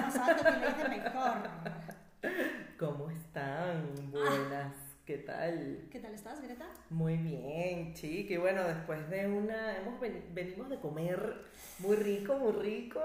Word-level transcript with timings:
Mejor. 0.00 1.34
¿Cómo 2.78 3.10
están? 3.10 4.10
Buenas. 4.10 4.74
¿Qué 5.06 5.18
tal? 5.18 5.86
¿Qué 5.90 6.00
tal 6.00 6.12
estás, 6.14 6.40
Greta? 6.42 6.66
Muy 6.90 7.16
bien, 7.16 7.94
chiqui. 7.94 8.36
Bueno, 8.36 8.64
después 8.64 9.08
de 9.08 9.26
una... 9.28 9.76
Hemos 9.76 10.00
veni- 10.00 10.22
venimos 10.32 10.68
de 10.68 10.78
comer 10.80 11.44
muy 11.78 11.96
rico, 11.96 12.34
muy 12.36 12.52
rico. 12.52 13.00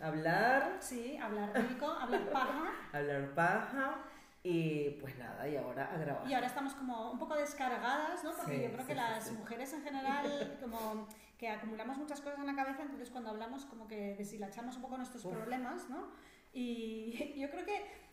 Hablar, 0.00 0.76
Sí, 0.80 1.16
hablar 1.18 1.50
rico, 1.68 1.86
hablar 1.86 2.30
paja. 2.30 2.72
hablar 2.92 3.28
paja. 3.34 3.94
Y 4.42 4.90
pues 5.00 5.16
nada, 5.18 5.48
y 5.48 5.56
ahora 5.56 5.90
a 5.92 5.98
grabar. 5.98 6.28
Y 6.30 6.34
ahora 6.34 6.46
estamos 6.46 6.72
como 6.74 7.10
un 7.12 7.18
poco 7.18 7.34
descargadas, 7.34 8.22
¿no? 8.24 8.32
Porque 8.32 8.56
Sí, 8.56 8.62
yo 8.62 8.72
creo 8.72 8.86
que 8.86 8.92
sí, 8.92 8.98
las 8.98 9.32
mujeres 9.32 9.72
en 9.72 9.82
general 9.82 10.58
como 10.62 11.08
que 11.38 11.48
acumulamos 11.48 11.98
muchas 11.98 12.20
cosas 12.20 12.38
en 12.38 12.46
la 12.46 12.54
cabeza, 12.56 12.82
entonces 12.82 13.10
cuando 13.10 13.30
hablamos 13.30 13.64
como 13.66 13.86
que 13.86 14.14
deshilachamos 14.16 14.76
un 14.76 14.82
poco 14.82 14.96
nuestros 14.96 15.24
Uf. 15.24 15.34
problemas, 15.34 15.88
¿no? 15.90 16.10
Y 16.52 17.34
yo 17.40 17.50
creo 17.50 17.64
que 17.64 18.06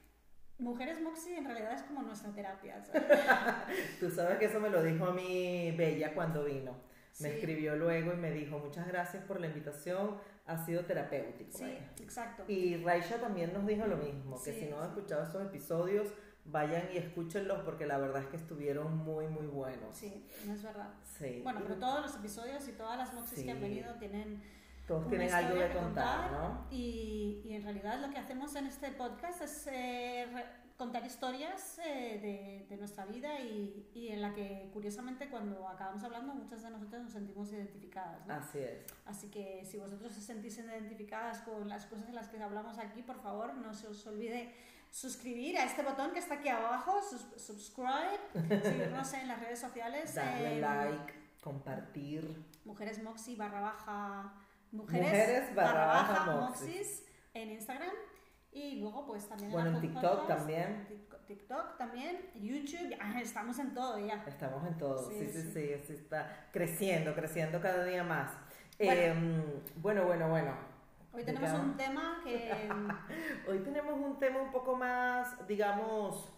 Mujeres 0.59 1.01
Moxie 1.01 1.37
en 1.37 1.45
realidad 1.45 1.73
es 1.73 1.81
como 1.83 2.01
nuestra 2.03 2.31
terapia, 2.31 2.81
¿sabes? 2.81 3.03
Tú 3.99 4.09
sabes 4.09 4.37
que 4.37 4.45
eso 4.45 4.59
me 4.59 4.69
lo 4.69 4.83
dijo 4.83 5.05
a 5.05 5.13
mí 5.13 5.73
Bella 5.77 6.13
cuando 6.13 6.43
vino. 6.45 6.71
Me 7.19 7.29
Sí. 7.29 7.35
escribió 7.35 7.75
luego 7.75 8.13
y 8.13 8.17
me 8.17 8.31
dijo, 8.31 8.57
muchas 8.59 8.87
gracias 8.87 9.23
por 9.25 9.39
la 9.39 9.45
invitación, 9.47 10.17
ha 10.47 10.57
sido 10.65 10.83
terapéutico. 10.85 11.57
Sí, 11.57 11.63
Bella". 11.65 11.91
exacto. 12.01 12.43
Y 12.47 12.77
Raisha 12.83 13.19
también 13.19 13.53
nos 13.53 13.65
dijo 13.67 13.85
lo 13.87 13.97
mismo, 13.97 14.41
que 14.43 14.51
Sí, 14.53 14.59
si 14.61 14.65
no 14.67 14.79
han 14.81 14.89
escuchado 14.89 15.23
esos 15.23 15.41
episodios, 15.43 16.11
vayan 16.45 16.89
y 16.93 16.97
escúchenlos 16.97 17.61
porque 17.63 17.85
la 17.85 17.97
verdad 17.97 18.21
es 18.21 18.27
que 18.27 18.37
estuvieron 18.37 18.97
muy, 18.97 19.27
muy 19.27 19.47
buenos. 19.47 19.95
Sí, 19.95 20.25
no 20.45 20.53
es 20.53 20.61
verdad. 20.63 20.89
Sí. 21.17 21.39
Bueno, 21.43 21.61
pero 21.63 21.75
todos 21.75 22.01
los 22.01 22.15
episodios 22.15 22.67
y 22.67 22.73
todas 22.73 22.97
las 22.97 23.13
Moxies 23.13 23.39
Sí. 23.39 23.45
que 23.45 23.51
han 23.51 23.61
venido 23.61 23.93
tienen 23.95 24.41
Todos 24.87 25.07
tienen 25.07 25.31
algo 25.33 25.55
de 25.55 25.67
que 25.69 25.73
contar, 25.73 26.31
¿no? 26.33 26.67
Y, 26.69 27.41
y 27.45 27.53
en 27.53 27.63
realidad 27.63 27.99
lo 28.01 28.09
que 28.09 28.17
hacemos 28.17 28.53
en 28.55 28.67
este 28.67 28.91
podcast 28.91 29.41
es 29.41 29.67
eh, 29.71 30.27
contar 30.77 31.05
historias 31.05 31.79
eh, 31.79 32.19
de, 32.21 32.65
de 32.67 32.77
nuestra 32.77 33.05
vida 33.05 33.39
y, 33.39 33.89
y 33.93 34.09
en 34.09 34.21
la 34.21 34.33
que 34.33 34.69
curiosamente 34.73 35.29
cuando 35.29 35.65
acabamos 35.69 36.03
hablando 36.03 36.33
muchas 36.33 36.61
de 36.63 36.71
nosotras 36.71 37.03
nos 37.03 37.13
sentimos 37.13 37.53
identificadas. 37.53 38.27
¿no? 38.27 38.33
Así 38.33 38.59
es. 38.59 38.85
Así 39.05 39.29
que 39.29 39.63
si 39.63 39.77
vosotros 39.77 40.17
os 40.17 40.23
sentís 40.23 40.57
identificadas 40.57 41.39
con 41.41 41.69
las 41.69 41.85
cosas 41.85 42.09
en 42.09 42.15
las 42.15 42.27
que 42.27 42.41
hablamos 42.43 42.77
aquí, 42.79 43.01
por 43.03 43.21
favor 43.21 43.53
no 43.53 43.73
se 43.73 43.87
os 43.87 44.05
olvide 44.07 44.53
suscribir 44.93 45.57
a 45.57 45.63
este 45.65 45.81
botón 45.81 46.11
que 46.11 46.19
está 46.19 46.35
aquí 46.35 46.49
abajo, 46.49 47.01
sus- 47.01 47.41
subscribe, 47.41 48.19
seguirnos 48.61 49.11
en 49.13 49.27
las 49.27 49.39
redes 49.39 49.59
sociales. 49.59 50.13
Darle 50.13 50.53
en 50.53 50.61
like, 50.61 51.13
compartir. 51.41 52.45
Mujeres 52.63 53.01
Moxie 53.01 53.35
barra 53.35 53.59
baja 53.59 54.33
Mujeres, 54.71 55.07
Mujeres 55.07 55.55
barra 55.55 55.85
baja 55.87 56.25
Moxis. 56.31 56.67
Moxis 56.67 57.03
en 57.33 57.51
Instagram 57.51 57.91
y 58.51 58.75
luego 58.81 59.07
pues 59.07 59.27
también 59.27 59.51
Bueno, 59.51 59.69
en 59.71 59.81
TikTok 59.81 60.19
Podcast, 60.21 60.39
también. 60.39 60.87
Tik- 60.87 61.25
TikTok 61.25 61.77
también, 61.77 62.29
YouTube, 62.35 62.95
estamos 63.21 63.57
en 63.57 63.73
todo 63.73 63.97
ya. 63.97 64.23
Estamos 64.27 64.63
en 64.67 64.77
todo, 64.77 65.09
sí, 65.09 65.27
Sí, 65.27 65.41
sí, 65.41 65.51
sí, 65.87 65.93
está 65.93 66.47
creciendo, 66.51 67.15
creciendo 67.15 67.59
cada 67.59 67.83
día 67.83 68.03
más. 68.03 68.31
Bueno. 68.77 69.01
Em, 69.01 69.43
bueno, 69.77 70.05
bueno, 70.05 70.29
bueno. 70.29 70.72
Hoy 71.13 71.23
tenemos 71.23 71.49
Digamos- 71.51 71.71
un 71.71 71.77
tema 71.77 72.21
que 72.23 72.51
Hoy 73.47 73.59
tenemos 73.59 73.93
un 73.99 74.17
tema 74.19 74.41
un 74.41 74.51
poco 74.51 74.75
más, 74.75 75.47
digamos, 75.47 76.29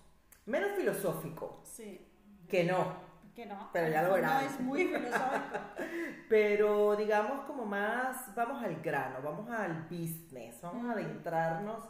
menos 0.46 0.72
filosófico, 0.75 1.62
sí, 1.63 2.06
que 2.50 2.63
no, 2.66 2.94
que 3.34 3.46
no, 3.46 3.69
Pero 3.74 3.90
ya 3.90 4.02
lo 4.03 4.09
fondo 4.09 4.22
verán. 4.22 4.46
es 4.46 4.59
muy 4.59 4.85
filosófico. 4.88 5.59
pero 6.30 6.96
digamos 6.96 7.46
como 7.46 7.66
más, 7.66 8.34
vamos 8.35 8.64
al 8.64 8.75
grano, 8.81 9.18
vamos 9.24 9.50
al 9.50 9.84
business, 9.90 10.62
vamos 10.62 10.84
a 10.85 10.88
Mm. 10.90 10.91
adentrarnos 10.91 11.84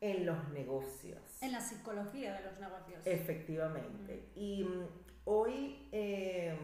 en 0.00 0.26
los 0.26 0.48
negocios. 0.48 1.20
en 1.40 1.52
la 1.52 1.60
psicología 1.60 2.34
de 2.34 2.44
los 2.44 2.58
negocios. 2.58 3.00
Efectivamente. 3.06 4.30
Y 4.36 4.64
mm, 4.64 4.86
hoy 5.24 5.88
eh, 5.92 6.56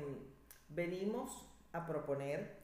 venimos 0.68 1.48
a 1.72 1.84
proponer 1.86 2.57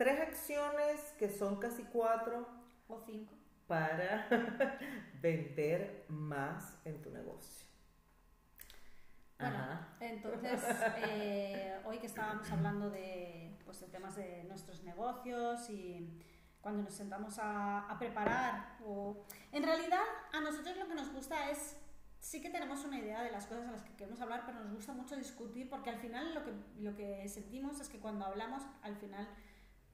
tres 0.00 0.18
acciones 0.18 0.98
que 1.18 1.28
son 1.28 1.56
casi 1.56 1.82
cuatro 1.84 2.48
O 2.88 2.98
cinco. 3.04 3.34
para 3.66 4.26
vender 5.20 6.06
más 6.08 6.78
en 6.86 7.02
tu 7.02 7.10
negocio. 7.10 7.66
Bueno, 9.38 9.56
Ajá. 9.58 9.88
entonces, 10.00 10.62
eh, 11.06 11.78
hoy 11.84 11.98
que 11.98 12.06
estábamos 12.06 12.50
hablando 12.50 12.88
de, 12.88 13.54
pues, 13.66 13.80
de 13.80 13.88
temas 13.88 14.16
de 14.16 14.44
nuestros 14.44 14.82
negocios 14.84 15.68
y 15.68 16.18
cuando 16.62 16.82
nos 16.82 16.94
sentamos 16.94 17.38
a, 17.38 17.80
a 17.80 17.98
preparar, 17.98 18.78
o... 18.82 19.26
en 19.52 19.62
realidad 19.62 20.02
a 20.32 20.40
nosotros 20.40 20.78
lo 20.78 20.88
que 20.88 20.94
nos 20.94 21.12
gusta 21.12 21.50
es, 21.50 21.76
sí 22.20 22.40
que 22.40 22.48
tenemos 22.48 22.86
una 22.86 22.98
idea 22.98 23.22
de 23.22 23.32
las 23.32 23.46
cosas 23.46 23.68
a 23.68 23.72
las 23.72 23.82
que 23.82 23.94
queremos 23.96 24.20
hablar, 24.22 24.44
pero 24.46 24.60
nos 24.60 24.72
gusta 24.72 24.94
mucho 24.94 25.14
discutir 25.16 25.68
porque 25.68 25.90
al 25.90 25.98
final 25.98 26.34
lo 26.34 26.42
que, 26.42 26.52
lo 26.78 26.96
que 26.96 27.28
sentimos 27.28 27.80
es 27.80 27.88
que 27.90 27.98
cuando 27.98 28.24
hablamos, 28.24 28.62
al 28.82 28.96
final, 28.96 29.28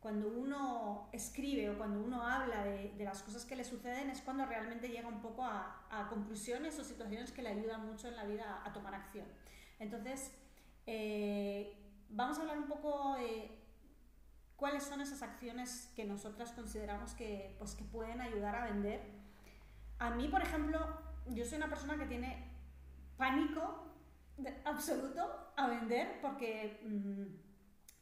cuando 0.07 0.29
uno 0.29 1.09
escribe 1.11 1.69
o 1.69 1.77
cuando 1.77 2.01
uno 2.01 2.23
habla 2.23 2.63
de, 2.63 2.95
las 3.01 3.25
cosas 3.25 3.45
que 3.45 3.57
le 3.57 3.65
suceden 3.65 4.09
es 4.09 4.21
cuando 4.21 4.47
realmente 4.47 4.89
llega 4.89 5.09
un 5.09 5.21
poco 5.21 5.43
a, 5.43 6.07
conclusiones 6.09 6.79
o 6.79 6.85
situaciones 6.85 7.33
que 7.33 7.43
le 7.43 7.49
ayudan 7.49 7.85
mucho 7.85 8.07
en 8.07 8.15
la 8.15 8.23
vida 8.23 8.63
a, 8.65 8.73
tomar 8.73 8.95
acción. 8.95 9.27
Entonces, 9.81 10.33
eh, 10.87 11.77
vamos 12.09 12.39
a 12.39 12.43
hablar 12.43 12.57
un 12.57 12.69
poco 12.69 13.17
de 13.17 13.51
cuáles 14.55 14.85
son 14.85 15.01
esas 15.01 15.23
acciones 15.23 15.93
que 15.97 16.05
nosotras 16.05 16.53
consideramos 16.53 17.13
que, 17.15 17.57
pues, 17.59 17.75
que 17.75 17.83
pueden 17.83 18.21
ayudar 18.21 18.55
a 18.55 18.67
vender. 18.67 19.01
A 19.99 20.11
mí, 20.11 20.29
por 20.29 20.41
ejemplo, 20.41 20.79
yo 21.31 21.45
soy 21.45 21.59
una 21.59 21.69
persona 21.69 21.99
que 21.99 22.07
tiene 22.07 22.49
pánico 23.17 23.93
absoluto 24.65 25.53
a 25.57 25.67
vender 25.67 26.21
porque 26.23 26.81
mm, 26.85 27.47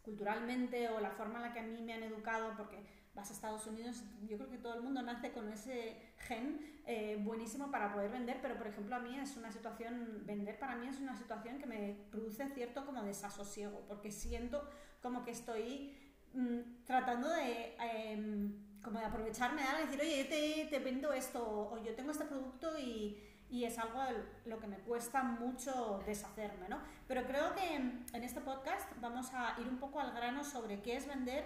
culturalmente 0.04 0.88
o 0.90 1.00
la 1.00 1.10
forma 1.10 1.36
en 1.36 1.42
la 1.42 1.52
que 1.52 1.60
a 1.60 1.62
mí 1.62 1.80
me 1.82 1.94
han 1.94 2.02
educado, 2.02 2.54
porque 2.56 2.78
vas 3.14 3.30
a 3.30 3.32
Estados 3.32 3.66
Unidos, 3.66 4.02
yo 4.28 4.36
creo 4.36 4.50
que 4.50 4.58
todo 4.58 4.74
el 4.74 4.82
mundo 4.82 5.00
nace 5.02 5.32
con 5.32 5.48
ese 5.48 5.96
gen 6.18 6.60
eh, 6.84 7.20
buenísimo 7.24 7.70
para 7.70 7.92
poder 7.92 8.10
vender, 8.10 8.38
pero 8.42 8.56
por 8.56 8.66
ejemplo 8.66 8.96
a 8.96 8.98
mí 8.98 9.16
es 9.18 9.36
una 9.36 9.52
situación, 9.52 10.22
vender 10.26 10.58
para 10.58 10.76
mí 10.76 10.88
es 10.88 10.98
una 10.98 11.16
situación 11.16 11.58
que 11.58 11.66
me 11.66 11.96
produce 12.10 12.48
cierto 12.50 12.84
como 12.84 13.02
desasosiego, 13.02 13.84
porque 13.86 14.10
siento 14.10 14.68
como 15.00 15.24
que 15.24 15.30
estoy 15.30 15.96
mm, 16.32 16.84
tratando 16.84 17.28
de... 17.30 17.76
em, 17.78 18.64
como 18.82 18.98
de 18.98 19.06
aprovecharme 19.06 19.62
de 19.62 19.86
decir, 19.86 19.98
oye, 19.98 20.24
yo 20.24 20.28
te, 20.28 20.66
te 20.68 20.84
vendo 20.84 21.10
esto, 21.10 21.42
o 21.42 21.82
yo 21.82 21.94
tengo 21.94 22.10
este 22.10 22.26
producto 22.26 22.78
y, 22.78 23.18
y 23.54 23.64
es 23.64 23.78
algo 23.78 24.02
de 24.02 24.50
lo 24.50 24.58
que 24.58 24.66
me 24.66 24.78
cuesta 24.78 25.22
mucho 25.22 26.02
deshacerme, 26.04 26.68
¿no? 26.68 26.80
Pero 27.06 27.22
creo 27.22 27.54
que 27.54 27.76
en 27.76 28.24
este 28.24 28.40
podcast 28.40 28.90
vamos 29.00 29.32
a 29.32 29.54
ir 29.60 29.68
un 29.68 29.78
poco 29.78 30.00
al 30.00 30.12
grano 30.12 30.42
sobre 30.42 30.82
qué 30.82 30.96
es 30.96 31.06
vender 31.06 31.44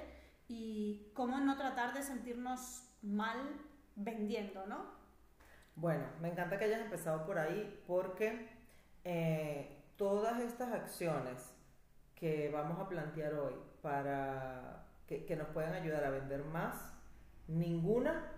y 0.49 1.13
cómo 1.13 1.39
no 1.39 1.59
tratar 1.59 1.93
de 1.93 2.03
sentirnos 2.03 2.83
mal 3.03 3.37
vendiendo, 3.95 4.67
¿no? 4.67 4.87
Bueno, 5.77 6.07
me 6.23 6.29
encanta 6.29 6.59
que 6.59 6.65
hayas 6.65 6.81
empezado 6.81 7.27
por 7.27 7.39
ahí 7.39 7.85
porque 7.87 8.49
eh, 9.05 9.85
todas 9.97 10.41
estas 10.41 10.73
acciones 10.73 11.55
que 12.15 12.49
vamos 12.51 12.81
a 12.81 12.89
plantear 12.89 13.35
hoy 13.35 13.53
para 13.83 14.87
que, 15.07 15.27
que 15.27 15.37
nos 15.37 15.49
puedan 15.49 15.75
ayudar 15.75 16.05
a 16.05 16.11
vender 16.11 16.43
más, 16.43 16.75
ninguna 17.49 18.33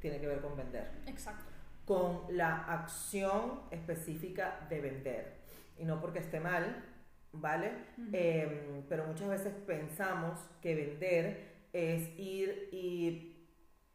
tiene 0.00 0.18
que 0.22 0.26
ver 0.26 0.40
con 0.40 0.56
vender. 0.56 1.02
Exacto. 1.06 1.53
Con 1.84 2.22
la 2.30 2.64
acción 2.64 3.62
específica 3.70 4.66
de 4.68 4.80
vender. 4.80 5.34
Y 5.78 5.84
no 5.84 6.00
porque 6.00 6.20
esté 6.20 6.40
mal, 6.40 6.84
¿vale? 7.32 7.72
Eh, 8.12 8.84
pero 8.88 9.04
muchas 9.06 9.28
veces 9.28 9.54
pensamos 9.66 10.38
que 10.62 10.74
vender 10.74 11.54
es 11.72 12.18
ir 12.18 12.68
y, 12.72 13.48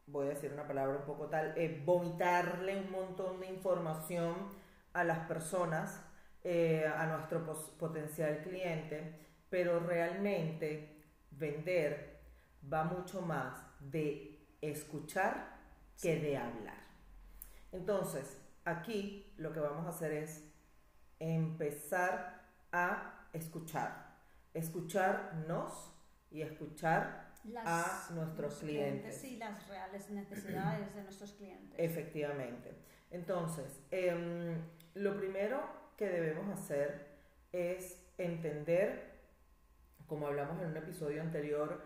voy 0.08 0.28
a 0.28 0.30
decir 0.30 0.52
una 0.52 0.68
palabra 0.68 0.98
un 0.98 1.06
poco 1.06 1.28
tal, 1.28 1.54
eh, 1.56 1.82
vomitarle 1.86 2.78
un 2.78 2.92
montón 2.92 3.40
de 3.40 3.48
información 3.48 4.36
a 4.94 5.04
las 5.04 5.20
personas, 5.28 6.04
eh, 6.44 6.86
a 6.86 7.06
nuestro 7.06 7.46
potencial 7.78 8.42
cliente, 8.44 9.20
pero 9.50 9.80
realmente 9.80 11.04
vender 11.32 12.20
va 12.72 12.84
mucho 12.84 13.22
más 13.22 13.60
de 13.80 14.58
escuchar 14.62 15.58
que 16.02 16.20
de 16.20 16.38
hablar. 16.38 16.89
Entonces, 17.72 18.38
aquí 18.66 19.34
lo 19.38 19.54
que 19.54 19.60
vamos 19.60 19.86
a 19.86 19.90
hacer 19.90 20.12
es 20.12 20.44
empezar 21.20 22.42
a 22.72 23.28
escuchar, 23.34 24.16
escucharnos 24.54 25.94
y 26.32 26.42
escuchar 26.42 27.30
a 27.66 28.10
nuestros 28.14 28.56
clientes. 28.56 29.24
y 29.24 29.38
las 29.38 29.68
reales 29.68 30.10
necesidades 30.10 30.94
de 30.94 31.04
nuestros 31.04 31.34
clientes. 31.34 31.76
Efectivamente. 31.78 32.74
Entonces, 33.12 33.82
em, 33.92 34.58
lo 34.96 35.18
primero 35.18 35.62
que 35.98 36.10
debemos 36.10 36.48
hacer 36.58 37.08
es 37.52 38.02
entender, 38.18 39.20
como 40.08 40.28
hablamos 40.28 40.62
en 40.62 40.70
un 40.70 40.78
episodio 40.78 41.22
anterior, 41.22 41.82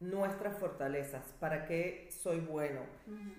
nuestras 0.00 0.58
fortalezas, 0.58 1.24
para 1.40 1.64
qué 1.64 2.08
soy 2.10 2.40
bueno, 2.40 2.80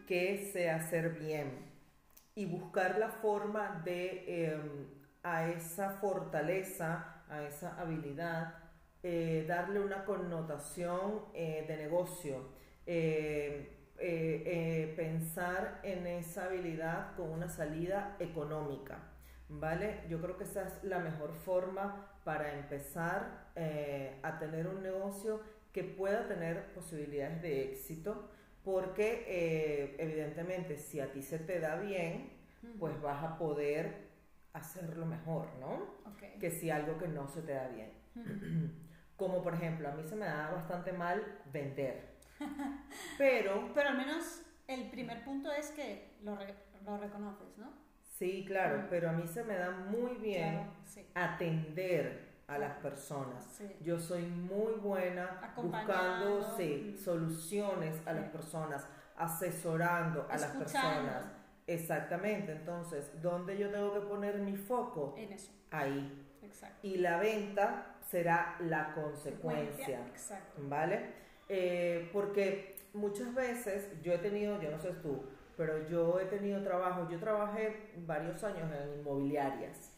qué 0.07 0.49
sé 0.51 0.71
hacer 0.71 1.11
bien 1.19 1.76
y 2.37 2.45
buscar 2.45 2.99
la 2.99 3.09
forma 3.09 3.81
de 3.83 4.51
em, 4.51 4.85
a 5.23 5.49
esa 5.49 5.89
fortaleza, 5.89 7.23
a 7.27 7.41
esa 7.41 7.75
habilidad, 7.81 8.53
eh, 9.01 9.45
darle 9.47 9.79
una 9.79 10.05
connotación 10.05 11.23
eh, 11.33 11.65
de 11.67 11.77
negocio, 11.77 12.49
eh, 12.85 13.73
pensar 14.95 15.79
en 15.81 16.05
esa 16.05 16.45
habilidad 16.45 17.15
con 17.15 17.31
una 17.31 17.49
salida 17.49 18.15
económica, 18.19 18.99
¿vale? 19.49 20.01
Yo 20.07 20.21
creo 20.21 20.37
que 20.37 20.43
esa 20.43 20.67
es 20.67 20.83
la 20.83 20.99
mejor 20.99 21.33
forma 21.33 22.19
para 22.23 22.53
empezar 22.53 23.47
a 24.21 24.37
tener 24.37 24.67
un 24.67 24.83
negocio 24.83 25.41
que 25.73 25.83
pueda 25.83 26.27
tener 26.27 26.71
posibilidades 26.73 27.41
de 27.41 27.71
éxito, 27.71 28.29
porque 28.67 29.95
evidentemente 29.97 30.75
si 30.75 30.99
a 30.99 31.09
ti 31.09 31.21
se 31.21 31.39
te 31.39 31.61
da 31.61 31.77
bien, 31.77 32.33
pues 32.77 33.01
vas 33.01 33.23
a 33.23 33.37
poder 33.37 34.09
hacerlo 34.51 35.05
mejor, 35.05 35.47
¿no? 35.61 35.95
Que 36.37 36.51
si 36.51 36.69
algo 36.69 36.97
que 36.97 37.07
no 37.07 37.29
se 37.29 37.43
te 37.43 37.53
da 37.53 37.69
bien. 37.69 37.93
Como 39.15 39.41
por 39.41 39.53
ejemplo, 39.53 39.87
a 39.87 39.93
mí 39.93 40.03
se 40.03 40.17
me 40.17 40.25
da 40.25 40.51
bastante 40.51 40.91
mal 40.91 41.39
vender. 41.45 42.17
Pero... 43.17 43.71
Pero 43.73 43.89
al 43.89 43.97
menos 43.97 44.41
el 44.67 44.89
primer 44.89 45.23
punto 45.23 45.49
es 45.49 45.71
que 45.71 46.17
lo, 46.21 46.37
lo 46.83 46.97
reconoces, 46.97 47.57
¿no? 47.57 47.71
Sí, 48.01 48.43
claro, 48.45 48.87
pero 48.89 49.11
a 49.11 49.13
mí 49.13 49.27
se 49.27 49.43
me 49.43 49.55
da 49.55 49.71
muy 49.71 50.15
bien 50.15 50.67
atender 51.13 52.26
a 52.47 52.57
las 52.57 52.77
personas. 52.77 53.61
Yo 53.81 53.99
soy 53.99 54.23
muy 54.23 54.73
buena 54.75 55.53
buscando 55.55 56.57
soluciones 56.97 57.95
a 58.05 58.13
las 58.13 58.29
personas, 58.29 58.87
asesorando 59.17 60.25
a 60.29 60.37
las 60.37 60.51
personas. 60.51 61.25
Exactamente, 61.67 62.53
entonces, 62.53 63.11
¿dónde 63.21 63.57
yo 63.57 63.69
tengo 63.69 63.93
que 63.93 63.99
poner 63.99 64.37
mi 64.37 64.55
foco? 64.55 65.13
En 65.17 65.33
eso. 65.33 65.51
Ahí. 65.71 66.23
Y 66.81 66.97
la 66.97 67.17
venta 67.17 67.97
será 68.09 68.55
la 68.61 68.93
consecuencia. 68.93 69.99
¿Vale? 70.57 71.27
Eh, 71.49 72.09
porque 72.13 72.77
muchas 72.93 73.33
veces 73.33 74.01
yo 74.01 74.13
he 74.13 74.17
tenido, 74.19 74.61
yo 74.61 74.71
no 74.71 74.79
sé 74.79 74.91
tú, 75.01 75.25
pero 75.57 75.85
yo 75.89 76.19
he 76.21 76.25
tenido 76.25 76.63
trabajo, 76.63 77.09
yo 77.09 77.19
trabajé 77.19 77.91
varios 78.05 78.41
años 78.45 78.71
en 78.71 78.99
inmobiliarias. 78.99 79.91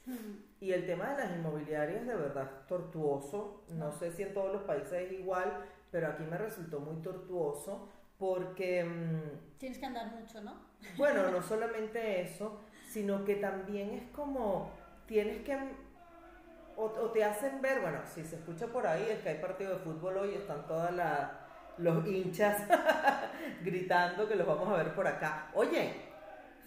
Y 0.60 0.74
el 0.74 0.86
tema 0.86 1.16
de 1.16 1.24
las 1.24 1.36
inmobiliarias 1.36 2.06
de 2.06 2.16
verdad 2.16 2.44
es 2.44 2.68
tortuoso. 2.68 3.64
No, 3.70 3.92
sé 3.92 4.12
si 4.12 4.24
en 4.24 4.34
todos 4.34 4.54
los 4.54 4.64
países 4.64 4.94
es 4.94 5.12
igual, 5.14 5.66
pero 5.92 6.08
aquí 6.08 6.24
me 6.24 6.38
resultó 6.38 6.80
muy 6.80 7.02
tortuoso 7.02 7.88
porque... 8.18 8.84
Mm, 8.84 9.58
Tienes 9.58 9.78
que 9.78 9.86
andar 9.86 10.12
mucho, 10.12 10.42
¿no? 10.42 10.56
Bueno, 10.98 11.28
no 11.32 11.42
solamente 11.42 12.22
eso, 12.22 12.60
sino 12.90 13.24
que 13.24 13.36
también 13.36 13.92
es 13.92 14.04
como 14.12 14.72
tienes 15.06 15.42
que 15.44 15.58
o, 16.82 16.90
te 17.12 17.24
hacen 17.26 17.62
ver, 17.62 17.82
bueno, 17.82 18.00
si 18.06 18.24
se 18.24 18.38
escucha 18.38 18.68
por 18.68 18.88
ahí 18.88 19.06
es 19.10 19.20
que 19.20 19.30
hay 19.30 19.40
partido 19.40 19.72
de 19.72 19.80
fútbol 19.80 20.18
hoy, 20.18 20.34
están 20.36 20.66
todos 20.66 20.92
los 21.78 22.08
hinchas 22.08 22.64
gritando 23.64 24.28
que 24.28 24.36
los 24.36 24.48
vamos 24.48 24.70
a 24.70 24.78
ver 24.78 24.96
por 24.96 25.06
acá. 25.06 25.50
Oye, 25.54 26.09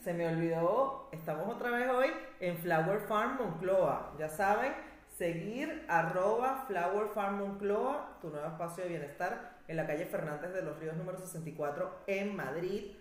se 0.02 0.12
me 0.12 0.26
olvidó, 0.26 1.08
estamos 1.12 1.48
otra 1.48 1.70
vez 1.70 1.88
hoy 1.88 2.10
en 2.40 2.58
Flower 2.58 3.00
Farm 3.02 3.36
Moncloa. 3.36 4.14
Ya 4.18 4.28
saben, 4.28 4.72
seguir 5.16 5.84
arroba 5.88 6.64
Flower 6.66 7.08
Farm 7.14 7.38
Moncloa, 7.38 8.18
tu 8.20 8.30
nuevo 8.30 8.48
espacio 8.48 8.82
de 8.82 8.90
bienestar 8.90 9.58
en 9.68 9.76
la 9.76 9.86
calle 9.86 10.04
Fernández 10.06 10.52
de 10.52 10.62
los 10.62 10.76
Ríos 10.80 10.96
número 10.96 11.18
64 11.18 12.00
en 12.08 12.34
Madrid. 12.34 12.96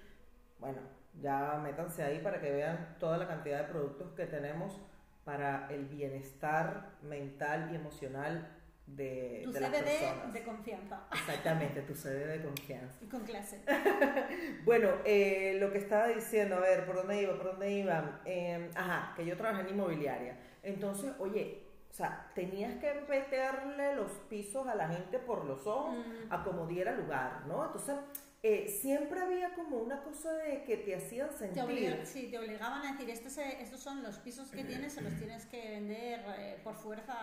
Bueno, 0.60 0.78
ya 1.20 1.60
métanse 1.64 2.04
ahí 2.04 2.20
para 2.20 2.40
que 2.40 2.52
vean 2.52 2.96
toda 3.00 3.18
la 3.18 3.28
cantidad 3.28 3.58
de 3.58 3.72
productos 3.72 4.12
que 4.12 4.28
tenemos 4.28 4.80
para 5.24 5.68
el 5.72 5.86
bienestar 5.86 6.92
mental 7.02 7.70
y 7.72 7.78
emocional 7.78 8.48
de, 8.96 9.42
tu 9.44 9.52
de 9.52 9.60
las 9.60 9.70
personas. 9.70 10.34
de 10.34 10.44
confianza. 10.44 11.08
Exactamente, 11.12 11.82
tu 11.82 11.96
CD 11.96 12.26
de 12.26 12.44
confianza. 12.44 12.98
Y 13.02 13.08
con 13.08 13.24
clase. 13.24 13.62
bueno, 14.66 14.90
eh, 15.06 15.58
lo 15.60 15.72
que 15.72 15.78
estaba 15.78 16.08
diciendo, 16.08 16.56
a 16.56 16.60
ver, 16.60 16.86
¿por 16.86 16.96
dónde 16.96 17.22
iba? 17.22 17.36
¿Por 17.36 17.52
dónde 17.52 17.72
iba? 17.72 18.22
Em, 18.26 18.70
ajá, 18.76 19.14
que 19.16 19.26
yo 19.26 19.38
trabajé 19.38 19.62
en 19.62 19.70
inmobiliaria. 19.70 20.38
Entonces, 20.64 21.14
oye, 21.20 21.64
o 21.90 21.94
sea, 21.94 22.32
tenías 22.36 22.76
que 22.76 22.94
meterle 23.10 23.96
los 23.96 24.12
pisos 24.30 24.68
a 24.68 24.76
la 24.76 24.88
gente 24.88 25.20
por 25.20 25.46
los 25.46 25.68
ojos 25.68 25.96
mm. 25.98 26.34
a 26.34 26.44
como 26.44 26.66
diera 26.66 26.94
lugar, 26.94 27.46
¿no? 27.48 27.66
Entonces, 27.66 27.96
eh, 28.44 28.68
siempre 28.68 29.22
había 29.22 29.54
como 29.54 29.78
una 29.78 30.02
cosa 30.02 30.34
de 30.34 30.64
que 30.64 30.78
te 30.78 30.96
hacían 30.96 31.32
sentir. 31.32 31.64
Te 31.64 32.06
sí, 32.08 32.28
te 32.32 32.40
obligaban 32.40 32.84
a 32.84 32.94
decir, 32.94 33.08
estos, 33.10 33.38
estos 33.38 33.80
son 33.80 34.02
los 34.02 34.18
pisos 34.18 34.50
que 34.50 34.64
tienes, 34.64 34.94
se 34.94 35.02
los 35.02 35.14
tienes 35.16 35.46
que 35.46 35.70
vender 35.70 36.26
eh, 36.40 36.60
por 36.64 36.74
fuerza 36.74 37.14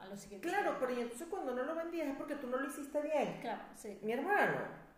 a 0.00 0.06
los 0.08 0.20
siguientes. 0.20 0.48
Claro, 0.48 0.76
pero 0.78 0.92
y 0.92 1.00
entonces 1.00 1.26
cuando 1.28 1.52
no 1.52 1.64
lo 1.64 1.74
vendías 1.74 2.08
es 2.08 2.16
porque 2.16 2.36
tú 2.36 2.46
no 2.46 2.58
lo 2.58 2.68
hiciste 2.68 3.00
bien. 3.02 3.38
Claro, 3.40 3.62
sí. 3.74 3.98
Mi 4.02 4.12
hermano. 4.12 4.88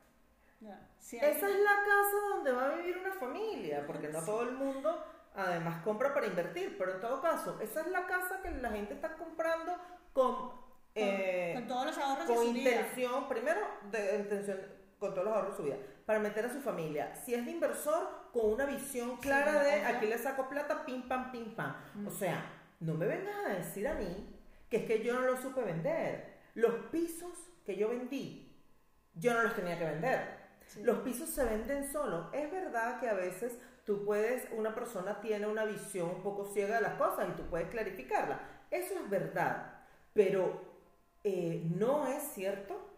Esa 1.00 1.26
es 1.26 1.42
la 1.42 1.76
casa 1.86 2.16
donde 2.34 2.52
va 2.52 2.66
a 2.66 2.76
vivir 2.76 2.98
una 2.98 3.12
familia, 3.14 3.86
porque 3.86 4.08
no 4.08 4.22
todo 4.22 4.42
el 4.42 4.52
mundo 4.52 5.02
además 5.34 5.82
compra 5.82 6.12
para 6.12 6.26
invertir, 6.26 6.76
pero 6.76 6.96
en 6.96 7.00
todo 7.00 7.22
caso, 7.22 7.58
esa 7.62 7.80
es 7.80 7.86
la 7.86 8.06
casa 8.06 8.42
que 8.42 8.50
la 8.50 8.70
gente 8.70 8.92
está 8.92 9.16
comprando 9.16 9.74
con... 10.12 10.34
con, 10.34 10.52
eh, 10.94 11.64
todos 11.66 11.86
los 11.86 11.96
ahorros 11.96 12.26
con 12.26 12.46
intención, 12.48 13.26
primero 13.28 13.60
de 13.90 14.16
intención 14.18 14.79
con 15.00 15.14
todos 15.14 15.24
los 15.24 15.34
ahorros 15.34 15.52
de 15.52 15.56
su 15.56 15.62
vida, 15.64 15.76
para 16.04 16.18
meter 16.20 16.44
a 16.44 16.52
su 16.52 16.60
familia. 16.60 17.14
Si 17.16 17.34
es 17.34 17.44
de 17.44 17.52
inversor, 17.52 18.06
con 18.32 18.52
una 18.52 18.66
visión 18.66 19.16
clara 19.16 19.62
de 19.64 19.84
aquí 19.86 20.06
le 20.06 20.18
saco 20.18 20.48
plata, 20.48 20.84
pim, 20.84 21.08
pam, 21.08 21.32
pim, 21.32 21.54
pam. 21.56 21.74
O 22.06 22.10
sea, 22.10 22.44
no 22.80 22.94
me 22.94 23.06
vengas 23.06 23.34
a 23.46 23.54
decir 23.54 23.88
a 23.88 23.94
mí 23.94 24.36
que 24.68 24.76
es 24.78 24.84
que 24.84 25.02
yo 25.02 25.14
no 25.14 25.22
lo 25.22 25.40
supe 25.40 25.62
vender. 25.62 26.38
Los 26.54 26.74
pisos 26.90 27.32
que 27.64 27.76
yo 27.76 27.88
vendí, 27.88 28.54
yo 29.14 29.32
no 29.32 29.42
los 29.42 29.56
tenía 29.56 29.78
que 29.78 29.86
vender. 29.86 30.38
Los 30.82 30.98
pisos 30.98 31.30
se 31.30 31.44
venden 31.44 31.90
solos. 31.90 32.26
Es 32.32 32.50
verdad 32.50 33.00
que 33.00 33.08
a 33.08 33.14
veces 33.14 33.58
tú 33.84 34.04
puedes, 34.04 34.48
una 34.52 34.74
persona 34.74 35.20
tiene 35.20 35.46
una 35.46 35.64
visión 35.64 36.10
un 36.10 36.22
poco 36.22 36.44
ciega 36.44 36.76
de 36.76 36.82
las 36.82 36.94
cosas 36.94 37.28
y 37.28 37.32
tú 37.32 37.42
puedes 37.48 37.70
clarificarla. 37.70 38.38
Eso 38.70 38.94
es 38.94 39.10
verdad. 39.10 39.80
Pero 40.12 40.62
eh, 41.24 41.66
no 41.74 42.06
es 42.06 42.22
cierto 42.34 42.89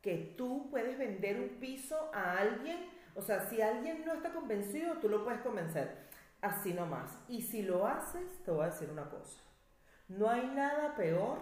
que 0.00 0.34
tú 0.36 0.68
puedes 0.70 0.98
vender 0.98 1.40
un 1.40 1.60
piso 1.60 2.10
a 2.14 2.38
alguien, 2.38 2.88
o 3.14 3.22
sea, 3.22 3.48
si 3.48 3.60
alguien 3.60 4.04
no 4.04 4.14
está 4.14 4.32
convencido, 4.32 4.98
tú 4.98 5.08
lo 5.08 5.24
puedes 5.24 5.40
convencer, 5.42 6.08
así 6.40 6.72
nomás. 6.72 7.18
Y 7.28 7.42
si 7.42 7.62
lo 7.62 7.86
haces, 7.86 8.42
te 8.44 8.50
voy 8.50 8.64
a 8.64 8.70
decir 8.70 8.90
una 8.90 9.08
cosa, 9.10 9.40
no 10.08 10.28
hay 10.28 10.46
nada 10.46 10.94
peor 10.96 11.38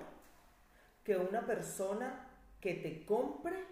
que 1.04 1.16
una 1.16 1.46
persona 1.46 2.28
que 2.60 2.74
te 2.74 3.06
compre 3.06 3.64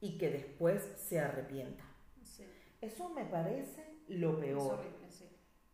y 0.00 0.18
que 0.18 0.30
después 0.30 0.82
se 0.96 1.20
arrepienta. 1.20 1.84
Eso 2.80 3.08
me 3.10 3.24
parece 3.24 4.02
lo 4.08 4.38
peor. 4.38 4.80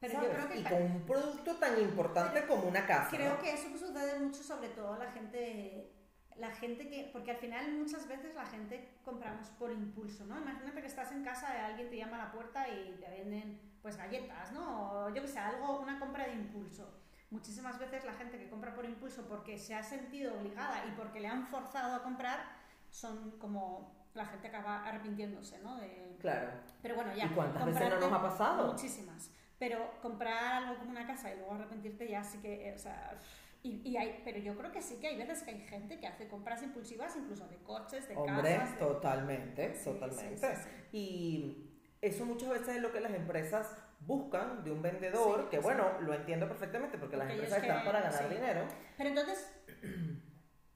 Pero 0.01 0.23
yo 0.23 0.31
creo 0.31 0.49
que 0.49 0.59
y 0.61 0.65
con 0.65 0.83
un 0.83 1.03
producto 1.03 1.57
tan 1.57 1.81
importante 1.81 2.47
como 2.47 2.69
una 2.69 2.87
casa. 2.87 3.17
Creo 3.17 3.39
que 3.41 3.53
eso 3.53 3.69
sucede 3.77 4.19
mucho, 4.19 4.43
sobre 4.43 4.69
todo 4.71 4.95
a 4.95 4.99
la 4.99 5.13
gente 5.13 5.93
la 6.41 6.51
gente 6.51 6.89
que, 6.89 7.11
porque 7.13 7.33
al 7.33 7.37
final 7.37 7.73
muchas 7.73 8.09
veces 8.09 8.35
la 8.35 8.47
gente 8.47 8.89
compramos 9.05 9.49
por 9.51 9.71
impulso, 9.71 10.25
¿no? 10.25 10.41
Imagínate 10.41 10.81
que 10.81 10.87
estás 10.87 11.13
en 11.13 11.23
casa 11.23 11.55
y 11.55 11.61
alguien 11.61 11.91
te 11.91 11.99
llama 11.99 12.17
a 12.17 12.27
la 12.27 12.33
puerta 12.33 12.67
y 12.69 12.97
te 12.99 13.11
venden 13.11 13.61
pues 13.83 13.97
galletas, 13.97 14.51
¿no? 14.53 14.91
O 14.91 15.09
yo 15.11 15.21
que 15.21 15.29
sé, 15.29 15.39
algo, 15.39 15.81
una 15.81 16.01
compra 16.01 16.27
de 16.27 16.33
impulso. 16.33 16.91
Muchísimas 17.31 17.79
veces 17.79 18.05
la 18.05 18.15
gente 18.15 18.39
que 18.39 18.49
compra 18.49 18.75
por 18.75 18.87
impulso 18.87 19.27
porque 19.29 19.59
se 19.59 19.75
ha 19.75 19.83
sentido 19.83 20.35
obligada 20.35 20.85
y 20.87 20.93
porque 20.93 21.21
le 21.21 21.29
han 21.29 21.47
forzado 21.47 21.95
a 21.95 22.03
comprar, 22.03 22.41
son 22.89 23.33
como 23.33 24.09
la 24.15 24.25
gente 24.25 24.49
acaba 24.49 24.85
arrepintiéndose, 24.85 25.59
¿no? 25.61 25.77
De, 25.77 26.17
claro. 26.21 26.53
Pero 26.83 26.95
bueno, 26.95 27.15
ya. 27.15 27.27
¿Y 27.27 27.29
cuántas 27.29 27.67
veces 27.67 27.91
no 27.91 28.01
nos 28.01 28.13
ha 28.13 28.23
pasado? 28.23 28.73
Muchísimas. 28.73 29.31
Pero 29.59 30.01
comprar 30.01 30.55
algo 30.55 30.79
como 30.79 30.91
una 30.91 31.07
casa 31.07 31.33
y 31.33 31.37
luego 31.37 31.53
arrepentirte 31.53 32.09
ya 32.09 32.25
sí 32.25 32.39
que, 32.39 32.73
o 32.75 32.79
sea, 32.79 33.19
y, 33.63 33.97
hay, 33.97 34.23
pero 34.25 34.39
yo 34.39 34.57
creo 34.57 34.73
que 34.73 34.81
sí 34.81 34.97
que 35.01 35.09
hay 35.09 35.17
veces 35.19 35.43
que 35.43 35.51
hay 35.51 35.61
gente 35.61 35.99
que 36.01 36.07
hace 36.07 36.29
compras 36.29 36.63
impulsivas 36.63 37.15
incluso 37.17 37.47
de 37.49 37.59
coches, 37.59 38.09
de 38.09 38.17
Hombre, 38.17 38.57
casas. 38.57 38.79
totalmente, 38.79 39.69
totalmente. 39.85 40.55
y 40.93 41.67
eso 42.01 42.25
muchas 42.25 42.49
veces 42.49 42.77
es 42.77 42.83
lo 42.83 42.91
que 42.93 43.01
las 43.01 43.13
empresas 43.13 43.77
buscan 44.01 44.65
de 44.65 44.71
un 44.73 44.81
vendedor, 44.81 45.43
Sí, 45.43 45.47
que 45.51 45.57
sí. 45.59 45.63
bueno, 45.63 46.01
lo 46.01 46.15
entiendo 46.15 46.49
perfectamente 46.49 46.97
porque, 46.97 47.17
las 47.19 47.27
Porque 47.27 47.43
ellos 47.43 47.53
empresas 47.53 47.69
están 47.69 47.81
que- 47.81 47.87
para 47.87 48.01
ganar 48.11 48.29
sí. 48.29 48.35
dinero. 48.35 48.67
Pero 48.97 49.09
entonces, 49.11 49.53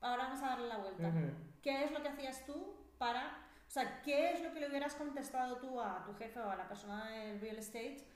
ahora 0.00 0.24
vamos 0.24 0.42
a 0.42 0.46
darle 0.48 0.68
la 0.68 0.76
vuelta. 0.78 1.08
Ujú. 1.08 1.30
¿Qué 1.62 1.84
es 1.84 1.90
lo 1.92 2.02
que 2.02 2.08
hacías 2.08 2.44
tú 2.44 2.76
para... 2.98 3.40
O 3.66 3.70
sea, 3.70 4.02
¿qué 4.02 4.32
es 4.32 4.42
lo 4.42 4.52
que 4.52 4.60
le 4.60 4.68
hubieras 4.68 4.94
contestado 4.94 5.56
tú 5.56 5.80
a 5.80 6.04
tu 6.04 6.14
jefe 6.14 6.38
o 6.38 6.50
a 6.50 6.56
la 6.56 6.68
persona 6.68 7.08
del 7.10 7.40
real 7.40 7.56
estate? 7.56 8.06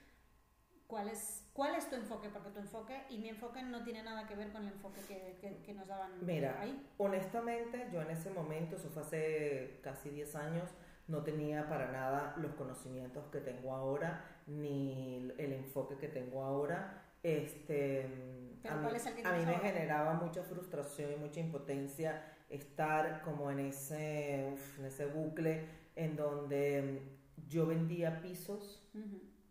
¿Cuál 0.89 1.07
es, 1.09 1.47
¿Cuál 1.53 1.75
es 1.75 1.87
tu 1.87 1.95
enfoque? 1.95 2.29
Porque 2.29 2.49
tu 2.49 2.59
enfoque 2.59 3.03
y 3.11 3.19
mi 3.19 3.29
enfoque 3.29 3.61
no 3.61 3.83
tiene 3.83 4.01
nada 4.01 4.25
que 4.27 4.33
ver 4.35 4.51
con 4.51 4.63
el 4.65 4.73
enfoque 4.73 4.99
que, 5.07 5.37
que- 5.39 5.61
que 5.61 5.73
nos 5.75 5.87
daban 5.87 6.13
Mira, 6.25 6.59
ahí. 6.59 6.83
honestamente, 6.97 7.87
yo 7.93 8.01
en 8.01 8.09
ese 8.09 8.31
momento, 8.31 8.75
eso 8.75 8.89
fue 8.89 9.03
hace 9.03 9.79
casi 9.83 10.09
10 10.09 10.35
años, 10.35 10.67
no 11.07 11.21
tenía 11.21 11.69
para 11.69 11.91
nada 11.91 12.33
los 12.37 12.53
conocimientos 12.55 13.23
que 13.31 13.39
tengo 13.39 13.75
ahora, 13.75 14.25
ni 14.47 15.31
el 15.37 15.53
enfoque 15.53 15.95
que 15.97 16.07
tengo 16.07 16.43
ahora. 16.43 17.03
Este, 17.21 18.09
Pero 18.63 18.73
a 18.73 18.77
mí, 18.77 18.83
¿cuál 18.83 18.95
es 18.95 19.05
el 19.05 19.13
que 19.13 19.27
a 19.27 19.31
mí 19.33 19.45
me 19.45 19.59
generaba 19.59 20.13
mucha 20.15 20.41
frustración 20.41 21.11
y 21.13 21.15
mucha 21.17 21.39
impotencia 21.39 22.23
estar 22.49 23.21
como 23.21 23.51
en 23.51 23.59
ese, 23.59 24.49
uf, 24.53 24.79
en 24.79 24.85
ese 24.85 25.05
bucle 25.05 25.65
en 25.95 26.15
donde 26.15 27.01
yo 27.47 27.67
vendía 27.67 28.21
pisos 28.23 28.89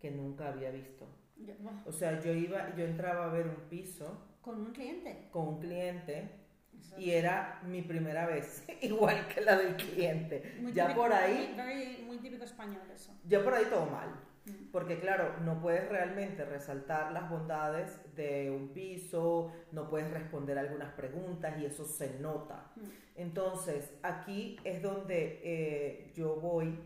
que 0.00 0.10
nunca 0.10 0.48
había 0.48 0.70
visto. 0.72 1.06
Yo- 1.38 1.54
O 1.86 1.92
sea, 1.92 2.20
yo 2.20 2.32
iba, 2.32 2.74
yo 2.76 2.84
entraba 2.84 3.26
a 3.26 3.28
ver 3.32 3.46
un 3.46 3.68
piso 3.68 4.26
con 4.40 4.60
un 4.60 4.72
cliente. 4.72 5.28
con 5.30 5.48
un 5.48 5.60
cliente 5.60 6.30
Eso 6.78 6.98
y 6.98 7.10
era 7.10 7.60
mi 7.64 7.82
primera 7.82 8.26
vez, 8.26 8.64
igual 8.82 9.26
que 9.28 9.40
la 9.42 9.56
del 9.56 9.76
cliente. 9.76 10.56
muy 10.60 10.72
Ya 10.72 10.86
típico- 10.88 11.02
por 11.02 11.12
ahí, 11.12 11.54
very- 11.56 12.04
muy 12.06 12.18
típico 12.18 12.44
español 12.44 12.82
eso. 12.94 13.12
ya 13.24 13.42
por 13.44 13.54
ahí 13.54 13.64
todo 13.66 13.86
mal. 13.86 14.08
Mm. 14.46 14.70
Porque 14.72 14.98
claro, 14.98 15.38
no 15.40 15.60
puedes 15.60 15.88
realmente 15.88 16.44
resaltar 16.44 17.12
las 17.12 17.28
bondades 17.28 18.00
de 18.14 18.50
un 18.50 18.68
piso, 18.72 19.52
no 19.72 19.90
puedes 19.90 20.10
responder 20.10 20.58
algunas 20.58 20.92
preguntas 20.94 21.58
y 21.60 21.66
eso 21.66 21.84
se 21.84 22.18
nota. 22.18 22.72
Mm. 22.76 22.80
Entonces, 23.16 23.92
aquí 24.02 24.56
es 24.64 24.80
donde 24.82 25.40
eh, 25.44 26.12
yo 26.14 26.36
voy 26.36 26.78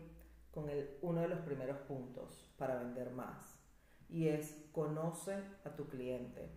con 0.51 0.69
el, 0.69 0.97
uno 1.01 1.21
de 1.21 1.27
los 1.29 1.39
primeros 1.39 1.77
puntos 1.87 2.51
para 2.57 2.75
vender 2.75 3.11
más. 3.11 3.52
Y 4.13 4.29
es 4.29 4.63
conoce 4.71 5.35
a 5.65 5.75
tu 5.75 5.87
cliente. 5.87 6.49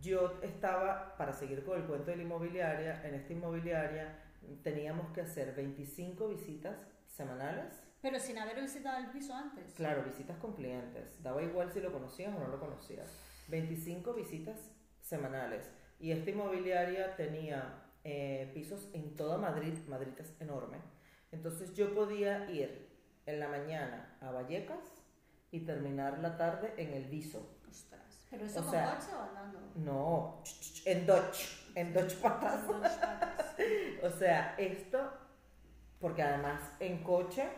Yo 0.00 0.40
estaba, 0.42 1.14
para 1.16 1.32
seguir 1.32 1.62
con 1.64 1.78
el 1.78 1.86
cuento 1.86 2.10
de 2.10 2.16
la 2.16 2.22
inmobiliaria, 2.22 3.06
en 3.06 3.14
esta 3.14 3.32
inmobiliaria 3.34 4.18
teníamos 4.62 5.12
que 5.12 5.20
hacer 5.20 5.54
25 5.54 6.28
visitas 6.28 6.76
semanales. 7.06 7.82
Pero 8.00 8.18
sin 8.18 8.38
haber 8.38 8.60
visitado 8.60 8.98
el 8.98 9.10
piso 9.10 9.34
antes. 9.34 9.74
Claro, 9.74 10.04
visitas 10.04 10.38
con 10.38 10.54
clientes. 10.54 11.22
Daba 11.22 11.42
igual 11.42 11.70
si 11.70 11.80
lo 11.80 11.92
conocías 11.92 12.34
o 12.34 12.40
no 12.40 12.48
lo 12.48 12.58
conocías. 12.58 13.10
25 13.48 14.14
visitas 14.14 14.58
semanales. 15.00 15.70
Y 15.98 16.12
esta 16.12 16.30
inmobiliaria 16.30 17.14
tenía 17.16 17.84
eh, 18.04 18.50
pisos 18.54 18.88
en 18.94 19.16
toda 19.16 19.36
Madrid. 19.36 19.74
Madrid 19.86 20.14
es 20.18 20.34
enorme. 20.40 20.78
Entonces 21.30 21.74
yo 21.74 21.94
podía 21.94 22.50
ir 22.50 22.88
en 23.26 23.40
la 23.40 23.48
mañana 23.48 24.16
a 24.20 24.30
Vallecas 24.30 24.95
y 25.50 25.60
terminar 25.60 26.18
la 26.18 26.36
tarde 26.36 26.74
en 26.76 26.92
el 26.94 27.04
Viso. 27.06 27.56
Ostras. 27.68 28.26
¿Pero 28.30 28.44
eso 28.46 28.60
O 28.60 28.62
con 28.62 28.70
sea, 28.72 28.94
coche 28.96 29.12
o 29.14 29.20
andando? 29.22 29.60
No, 29.76 30.42
en 30.84 31.06
Dodge. 31.06 31.46
En 31.74 31.92
Dodge 31.92 32.16
patas. 32.16 32.60
O 34.02 34.10
sea, 34.10 34.54
esto, 34.58 35.10
porque 35.98 36.22
además 36.22 36.60
en 36.78 37.02
coche, 37.02 37.48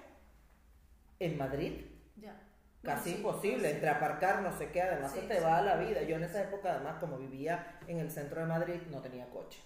en 1.18 1.36
Madrid, 1.36 1.86
Ya. 2.16 2.36
casi 2.82 3.10
No, 3.10 3.16
sí, 3.16 3.20
imposible, 3.20 3.68
sí. 3.68 3.74
entre 3.74 3.88
aparcar, 3.90 4.42
no 4.42 4.56
sé 4.56 4.70
qué, 4.70 4.82
además 4.82 5.12
Sí, 5.12 5.20
se 5.20 5.26
te 5.26 5.40
va 5.40 5.60
la 5.62 5.76
vida. 5.76 6.02
Yo 6.02 6.16
en 6.16 6.24
esa 6.24 6.42
época, 6.42 6.72
además, 6.74 6.96
como 7.00 7.18
vivía 7.18 7.80
en 7.88 7.98
el 7.98 8.10
centro 8.10 8.40
de 8.40 8.46
Madrid, 8.46 8.80
no 8.90 9.00
tenía 9.00 9.28
coche. 9.30 9.60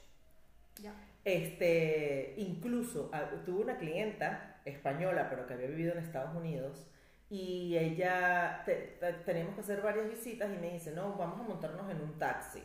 Ya. 0.80 0.94
Este, 1.24 2.34
incluso 2.38 3.10
ah, 3.12 3.30
tuve 3.44 3.62
una 3.62 3.76
clienta 3.76 4.60
española, 4.64 5.28
pero 5.30 5.46
que 5.46 5.54
había 5.54 5.68
vivido 5.68 5.92
en 5.92 5.98
Estados 5.98 6.34
Unidos, 6.34 6.86
y 7.34 7.78
ella, 7.78 8.62
te- 8.66 8.98
te- 9.00 9.12
teníamos 9.24 9.54
que 9.54 9.62
hacer 9.62 9.80
varias 9.80 10.06
visitas 10.06 10.50
y 10.52 10.58
me 10.58 10.70
dice, 10.72 10.92
no, 10.92 11.14
vamos 11.14 11.40
a 11.40 11.42
montarnos 11.44 11.90
en 11.90 12.02
un 12.02 12.18
taxi. 12.18 12.62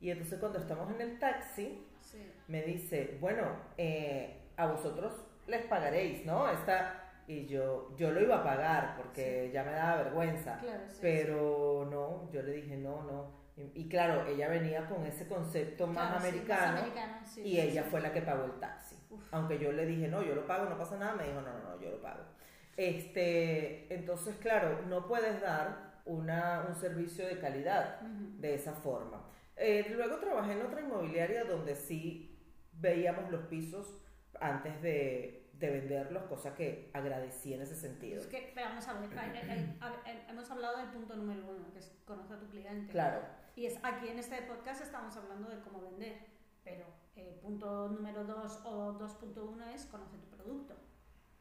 Y 0.00 0.10
entonces 0.10 0.38
cuando 0.38 0.60
estamos 0.60 0.88
en 0.94 1.00
el 1.00 1.18
taxi, 1.18 1.84
Sí. 2.00 2.32
me 2.46 2.62
dice, 2.62 3.16
bueno, 3.20 3.42
eh, 3.76 4.48
a 4.56 4.66
vosotros 4.66 5.12
les 5.48 5.64
pagaréis, 5.66 6.24
¿no? 6.24 6.48
Esta, 6.50 7.10
y 7.26 7.46
yo, 7.46 7.92
yo 7.96 8.12
lo 8.12 8.20
iba 8.20 8.36
a 8.38 8.44
pagar 8.44 8.96
porque 8.96 9.50
ya 9.52 9.64
me 9.64 9.72
daba 9.72 10.04
vergüenza, 10.04 10.58
Claro, 10.60 10.82
sí. 10.88 10.98
pero 11.00 11.88
no, 11.90 12.30
yo 12.32 12.42
le 12.42 12.52
dije, 12.52 12.76
no, 12.76 13.02
no. 13.02 13.42
Y, 13.56 13.82
y 13.82 13.88
claro, 13.88 14.24
ella 14.26 14.48
venía 14.48 14.86
con 14.88 15.04
ese 15.04 15.26
concepto 15.26 15.88
más 15.88 16.10
Claro, 16.10 16.20
americano 16.20 16.80
y 17.36 17.58
ella 17.60 17.82
fue 17.84 18.00
la 18.00 18.12
que 18.12 18.22
pagó 18.22 18.44
el 18.44 18.60
taxi. 18.60 18.96
Uf. 19.10 19.22
Aunque 19.32 19.58
yo 19.58 19.72
le 19.72 19.84
dije, 19.84 20.06
no, 20.06 20.22
yo 20.22 20.34
lo 20.36 20.46
pago, 20.46 20.68
no 20.70 20.78
pasa 20.78 20.96
nada, 20.96 21.14
me 21.16 21.24
dijo, 21.24 21.40
no, 21.40 21.52
no, 21.52 21.70
no, 21.74 21.80
yo 21.80 21.90
lo 21.90 22.00
pago. 22.00 22.22
Este, 22.76 23.92
entonces, 23.94 24.36
claro, 24.36 24.82
no 24.88 25.06
puedes 25.06 25.40
dar 25.40 26.00
una, 26.04 26.64
un 26.68 26.74
servicio 26.74 27.26
de 27.26 27.38
calidad 27.38 28.00
Ujú. 28.02 28.40
de 28.40 28.54
esa 28.54 28.72
forma. 28.72 29.22
Eh, 29.56 29.86
luego 29.94 30.16
trabajé 30.16 30.52
en 30.52 30.62
otra 30.62 30.80
inmobiliaria 30.80 31.44
donde 31.44 31.74
sí 31.76 32.38
veíamos 32.72 33.30
los 33.30 33.42
pisos 33.46 34.02
antes 34.40 34.80
de, 34.82 35.50
de 35.52 35.70
venderlos, 35.70 36.24
cosa 36.24 36.54
que 36.54 36.90
agradecí 36.92 37.54
en 37.54 37.62
ese 37.62 37.76
sentido. 37.76 38.20
Es 38.20 38.26
que, 38.26 38.50
pero 38.54 38.68
vamos 38.70 38.88
a 38.88 38.94
ver, 38.94 39.10
hemos 40.28 40.50
hablado 40.50 40.78
del 40.78 40.88
punto 40.88 41.14
número 41.14 41.46
uno, 41.48 41.72
que 41.72 41.78
es 41.78 41.92
conocer 42.04 42.36
a 42.36 42.40
tu 42.40 42.48
cliente. 42.48 42.90
Claro, 42.90 43.20
Y 43.54 43.66
es 43.66 43.78
aquí 43.82 44.08
en 44.08 44.18
este 44.18 44.42
podcast 44.42 44.82
estamos 44.82 45.16
hablando 45.16 45.48
de 45.48 45.60
cómo 45.60 45.82
vender, 45.82 46.16
pero 46.64 46.86
eh, 47.14 47.38
punto 47.42 47.88
número 47.90 48.24
dos 48.24 48.60
o 48.64 48.98
2.1 48.98 49.74
es 49.74 49.86
conocer 49.86 50.18
tu 50.20 50.36
producto. 50.36 50.74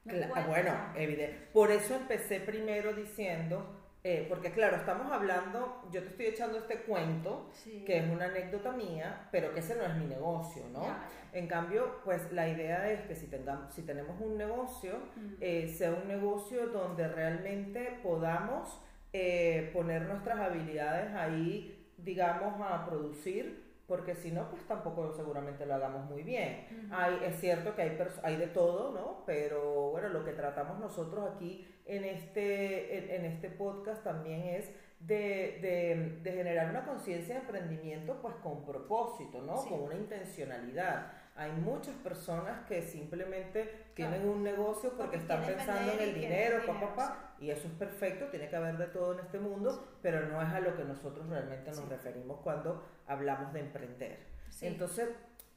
No 0.03 0.13
Cla- 0.13 0.29
puedes- 0.29 0.47
bueno, 0.47 0.71
evidente. 0.95 1.47
Por 1.53 1.71
eso 1.71 1.95
empecé 1.95 2.39
primero 2.39 2.93
diciendo, 2.93 3.77
eh, 4.03 4.25
porque 4.27 4.51
claro, 4.51 4.77
estamos 4.77 5.11
hablando, 5.11 5.83
yo 5.91 6.01
te 6.01 6.09
estoy 6.09 6.25
echando 6.27 6.57
este 6.57 6.77
cuento, 6.81 7.49
sí. 7.53 7.83
que 7.85 7.97
es 7.99 8.09
una 8.09 8.25
anécdota 8.25 8.71
mía, 8.71 9.27
pero 9.31 9.53
que 9.53 9.59
ese 9.59 9.75
no 9.75 9.83
es 9.83 9.95
mi 9.95 10.05
negocio, 10.07 10.63
¿no? 10.73 10.81
Ya, 10.81 10.87
ya. 11.33 11.37
En 11.39 11.47
cambio, 11.47 11.99
pues 12.03 12.31
la 12.31 12.49
idea 12.49 12.89
es 12.91 13.01
que 13.01 13.15
si, 13.15 13.27
tengamos, 13.27 13.73
si 13.73 13.83
tenemos 13.83 14.19
un 14.19 14.37
negocio, 14.37 14.93
eh, 15.39 15.67
sea 15.77 15.91
un 15.91 16.07
negocio 16.07 16.67
donde 16.67 17.07
realmente 17.07 17.99
podamos 18.01 18.81
eh, 19.13 19.69
poner 19.73 20.03
nuestras 20.03 20.39
habilidades 20.39 21.13
ahí, 21.13 21.91
digamos, 21.97 22.59
a 22.61 22.85
producir, 22.87 23.70
porque 23.91 24.15
si 24.15 24.31
no, 24.31 24.49
pues 24.49 24.63
tampoco 24.67 25.11
seguramente 25.11 25.65
lo 25.65 25.75
hagamos 25.75 26.09
muy 26.09 26.23
bien. 26.23 26.87
Hay, 26.91 27.19
es 27.25 27.35
cierto 27.41 27.75
que 27.75 27.81
hay, 27.81 27.97
hay 28.23 28.37
de 28.37 28.47
todo, 28.47 28.91
¿no? 28.93 29.23
Pero 29.25 29.91
bueno, 29.91 30.07
lo 30.07 30.23
que 30.23 30.31
tratamos 30.31 30.79
nosotros 30.79 31.29
aquí 31.35 31.67
en 31.85 32.05
este, 32.05 32.97
en, 32.97 33.09
en 33.19 33.25
este 33.33 33.49
podcast 33.49 34.01
también 34.01 34.43
es 34.43 34.71
de, 35.01 35.59
de- 35.61 36.19
de 36.23 36.31
generar 36.31 36.69
una 36.69 36.85
conciencia 36.85 37.35
de 37.35 37.41
emprendimiento 37.41 38.19
pues 38.21 38.35
con 38.35 38.63
propósito, 38.63 39.41
¿no? 39.41 39.57
Sí. 39.57 39.67
Con 39.69 39.81
una 39.81 39.95
intencionalidad. 39.95 41.11
Hay 41.35 41.51
muchas 41.51 41.95
personas 41.95 42.65
que 42.67 42.81
simplemente 42.81 43.63
Claro. 43.93 44.13
tienen 44.13 44.29
un 44.29 44.43
negocio 44.43 44.89
porque, 44.91 45.03
Porque 45.03 45.17
están 45.17 45.43
pensando 45.43 45.91
en 45.93 45.99
el 45.99 46.13
dinero, 46.15 46.57
pa, 46.65 46.71
dinero, 46.73 46.89
pa, 46.89 46.95
pa, 46.95 47.30
y 47.41 47.49
eso 47.51 47.67
es 47.67 47.73
perfecto, 47.73 48.25
tiene 48.27 48.47
que 48.49 48.55
haber 48.55 48.77
de 48.77 48.87
todo 48.87 49.13
en 49.13 49.19
este 49.25 49.39
mundo, 49.39 49.97
pero 50.01 50.27
no 50.27 50.41
es 50.41 50.47
a 50.49 50.59
lo 50.59 50.75
que 50.77 50.83
nosotros 50.83 51.27
realmente 51.27 51.69
nos 51.71 51.79
Sí. 51.79 51.85
referimos 51.89 52.39
cuando 52.41 52.83
hablamos 53.07 53.51
de 53.51 53.59
emprender. 53.61 54.19
Sí. 54.49 54.67
Entonces, 54.67 55.09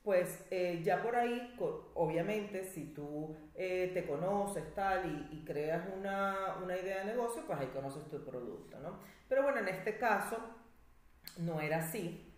pues 0.03 0.45
eh, 0.51 0.81
ya 0.83 1.03
por 1.03 1.15
ahí, 1.17 1.55
obviamente, 1.95 2.65
si 2.65 2.93
tú 2.95 3.35
eh, 3.55 3.91
te 3.95 4.05
conoces 4.07 4.75
tal 4.75 5.07
y, 5.31 5.37
y 5.37 5.45
creas 5.45 5.87
una, 5.97 6.57
una 6.63 6.77
idea 6.77 6.99
de 7.01 7.05
negocio, 7.07 7.43
pues 7.47 7.59
ahí 7.59 7.69
conoces 7.69 8.03
tu 8.11 8.23
producto, 8.25 8.79
¿no? 8.81 8.99
Pero 9.29 9.43
bueno, 9.43 9.59
en 9.61 9.69
este 9.69 9.97
caso 9.97 10.37
no 11.39 11.61
era 11.61 11.79
así. 11.79 12.31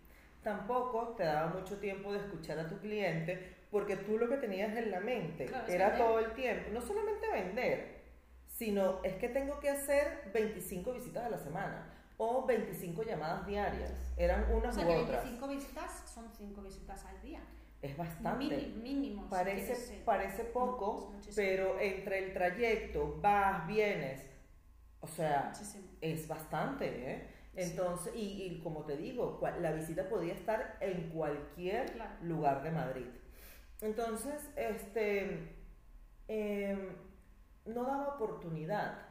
Tampoco 0.43 1.13
te 1.17 1.23
daba 1.23 1.47
mucho 1.53 1.77
tiempo 1.77 2.13
de 2.13 2.19
escuchar 2.19 2.57
a 2.59 2.69
tu 2.69 2.77
cliente 2.79 3.55
porque 3.69 3.97
tú 3.97 4.17
lo 4.17 4.29
que 4.29 4.37
tenías 4.37 4.75
en 4.77 4.91
la 4.91 5.01
mente 5.01 5.45
Claro, 5.45 5.67
era 5.67 5.97
todo 5.97 6.19
el 6.19 6.31
tiempo, 6.33 6.69
no 6.71 6.79
solamente 6.79 7.29
vender, 7.29 7.96
sino 8.57 8.99
es 9.03 9.15
que 9.15 9.29
tengo 9.29 9.59
que 9.59 9.69
hacer 9.69 10.31
25 10.33 10.93
visitas 10.93 11.25
a 11.25 11.29
la 11.29 11.37
semana 11.37 11.93
o 12.17 12.45
25 12.45 13.03
llamadas 13.03 13.45
diarias. 13.45 13.91
Eran 14.17 14.51
o 14.51 14.57
unas 14.57 14.73
sea 14.73 14.85
u 14.85 14.87
que 14.87 14.95
otras. 14.95 15.23
25 15.23 15.47
visitas 15.47 16.03
son 16.13 16.29
5 16.35 16.61
visitas 16.63 17.05
al 17.05 17.21
día. 17.21 17.41
Es 17.81 17.95
bastante. 17.95 18.57
Mínimo. 18.81 19.23
si 19.23 19.29
Parece, 19.29 19.75
sí. 19.75 20.01
parece 20.03 20.43
No, 20.45 20.49
poco, 20.51 21.11
muchísimo. 21.13 21.35
pero 21.35 21.79
entre 21.79 22.25
el 22.25 22.33
trayecto, 22.33 23.19
vas, 23.21 23.67
vienes, 23.67 24.27
o 25.01 25.07
sea, 25.07 25.51
Muchísimo. 25.53 25.87
es 26.01 26.27
bastante, 26.27 27.11
¿eh? 27.11 27.27
Sí. 27.53 27.61
Entonces, 27.61 28.13
y, 28.15 28.43
y 28.43 28.61
como 28.63 28.83
te 28.85 28.97
digo, 28.97 29.39
la 29.61 29.71
visita 29.73 30.09
podía 30.09 30.33
estar 30.33 30.77
en 30.79 31.09
cualquier 31.11 31.91
Claro. 31.91 32.15
lugar 32.23 32.63
de 32.63 32.71
Madrid. 32.71 33.05
Entonces, 33.81 34.49
este, 34.55 35.55
em, 36.27 36.95
no 37.67 37.83
daba 37.83 38.07
oportunidad. 38.15 39.07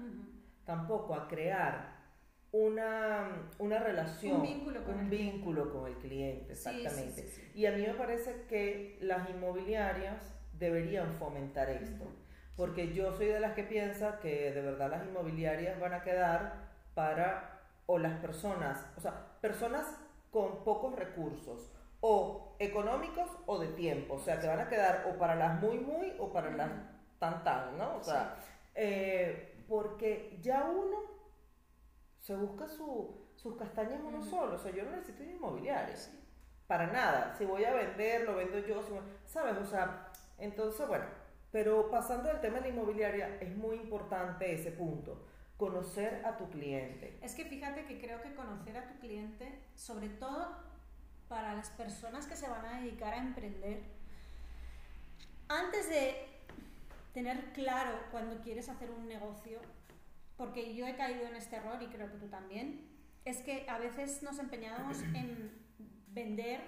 Tampoco 0.64 1.14
a 1.14 1.28
crear 1.28 1.96
una, 2.52 3.48
una 3.58 3.78
relación, 3.78 4.36
Un 4.36 4.42
vínculo 4.42 4.84
con 4.84 4.94
un 4.94 5.00
el 5.00 5.10
vínculo 5.10 5.72
con 5.72 5.86
el 5.86 5.94
cliente, 5.98 6.54
sí, 6.54 6.68
exactamente. 6.68 7.22
sí, 7.22 7.28
sí. 7.28 7.52
Y 7.54 7.66
a 7.66 7.72
mí 7.72 7.82
me 7.82 7.94
parece 7.94 8.44
que 8.48 8.98
las 9.00 9.28
inmobiliarias 9.30 10.34
deberían 10.58 11.12
fomentar 11.14 11.68
esto, 11.68 12.06
porque 12.56 12.94
yo 12.94 13.12
soy 13.12 13.26
de 13.26 13.40
las 13.40 13.52
que 13.52 13.64
piensa 13.64 14.18
que 14.20 14.52
de 14.52 14.62
verdad 14.62 14.90
las 14.90 15.06
inmobiliarias 15.06 15.78
van 15.78 15.92
a 15.92 16.02
quedar 16.02 16.66
para 16.94 17.60
o 17.86 17.98
las 17.98 18.18
personas, 18.20 18.84
o 18.96 19.00
sea, 19.00 19.38
personas 19.40 19.86
con 20.30 20.64
pocos 20.64 20.96
recursos 20.96 21.70
o 22.00 22.56
económicos 22.58 23.30
o 23.46 23.58
de 23.58 23.68
tiempo, 23.68 24.14
o 24.14 24.20
sea, 24.20 24.40
que 24.40 24.46
van 24.46 24.60
a 24.60 24.68
quedar 24.68 25.06
o 25.12 25.18
para 25.18 25.34
las 25.34 25.60
muy 25.60 25.78
muy 25.78 26.14
o 26.18 26.32
para 26.32 26.50
las. 26.50 26.70
Tan 27.18 27.42
tan, 27.44 27.76
¿no? 27.78 27.96
O 27.96 28.02
sea, 28.02 28.36
eh, 28.74 29.64
porque 29.68 30.38
ya 30.42 30.64
uno 30.64 30.98
se 32.20 32.34
busca 32.36 32.66
su, 32.68 33.26
sus 33.36 33.56
castañas 33.56 34.00
uno 34.04 34.22
solo, 34.22 34.56
o 34.56 34.58
sea, 34.58 34.72
yo 34.72 34.84
no 34.84 34.90
necesito. 34.92 35.22
Sí. 35.96 36.22
Para 36.66 36.88
nada. 36.88 37.34
Si 37.38 37.44
voy 37.44 37.64
a 37.64 37.72
vender, 37.74 38.22
lo 38.24 38.34
vendo 38.34 38.58
yo. 38.58 38.82
si 38.82 38.90
voy- 38.90 39.00
¿Sabes? 39.24 39.56
O 39.58 39.64
sea, 39.64 40.10
entonces, 40.38 40.86
bueno. 40.88 41.04
Pero 41.52 41.90
pasando 41.90 42.28
al 42.28 42.40
tema 42.40 42.56
de 42.56 42.62
la 42.62 42.68
inmobiliaria, 42.68 43.38
es 43.40 43.56
muy 43.56 43.76
importante 43.76 44.52
ese 44.52 44.72
punto. 44.72 45.24
Conocer 45.56 46.22
a 46.26 46.36
tu 46.36 46.50
cliente. 46.50 47.18
Es 47.22 47.34
que 47.34 47.44
fíjate 47.44 47.86
que 47.86 47.98
creo 48.00 48.20
que 48.20 48.34
conocer 48.34 48.76
a 48.76 48.88
tu 48.88 48.98
cliente, 48.98 49.62
sobre 49.74 50.08
todo 50.08 50.56
para 51.28 51.54
las 51.54 51.70
personas 51.70 52.26
que 52.26 52.36
se 52.36 52.48
van 52.48 52.66
a 52.66 52.80
dedicar 52.80 53.14
a 53.14 53.18
emprender, 53.18 53.80
antes 55.48 55.88
de 55.88 56.35
tener 57.16 57.50
claro 57.54 57.98
cuando 58.10 58.42
quieres 58.42 58.68
hacer 58.68 58.90
un 58.90 59.08
negocio, 59.08 59.58
porque 60.36 60.74
yo 60.74 60.86
he 60.86 60.96
caído 60.96 61.26
en 61.26 61.34
este 61.34 61.56
error 61.56 61.82
y 61.82 61.86
creo 61.86 62.12
que 62.12 62.18
tú 62.18 62.28
también, 62.28 62.86
es 63.24 63.38
que 63.38 63.64
a 63.70 63.78
veces 63.78 64.22
nos 64.22 64.38
empeñamos 64.38 65.00
en 65.14 65.50
vender 66.08 66.60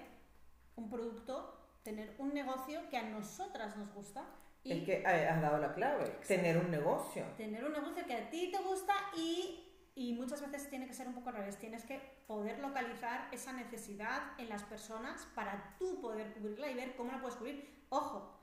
un 0.75 0.89
producto, 0.89 1.55
tener 1.83 2.15
un 2.17 2.33
negocio 2.33 2.81
que 2.89 2.97
a 2.97 3.03
nosotras 3.03 3.77
nos 3.77 3.93
gusta 3.93 4.25
y 4.63 4.71
Es 4.71 4.83
que 4.85 4.93
eh, 5.03 5.27
has 5.27 5.39
dado 5.39 5.59
la 5.59 5.71
clave. 5.75 6.05
Tener 6.27 6.57
un 6.57 6.71
negocio. 6.71 7.25
tener 7.37 7.63
un 7.63 7.73
negocio 7.73 8.03
que 8.07 8.15
a 8.15 8.29
ti 8.31 8.51
te 8.51 8.57
gusta 8.63 8.93
y, 9.15 9.71
y 9.93 10.13
muchas 10.13 10.41
veces 10.41 10.67
tiene 10.67 10.87
que 10.87 10.93
ser 10.95 11.07
un 11.07 11.13
poco 11.13 11.29
al 11.29 11.35
revés. 11.35 11.59
Tienes 11.59 11.85
que 11.85 11.99
poder 12.25 12.57
localizar 12.57 13.29
esa 13.31 13.53
necesidad 13.53 14.33
en 14.39 14.49
las 14.49 14.63
personas 14.63 15.27
para 15.35 15.75
tú 15.77 16.01
poder 16.01 16.33
cubrirla 16.33 16.71
y 16.71 16.73
ver 16.73 16.95
cómo 16.95 17.11
la 17.11 17.21
puedes 17.21 17.37
cubrir. 17.37 17.85
Ojo, 17.89 18.38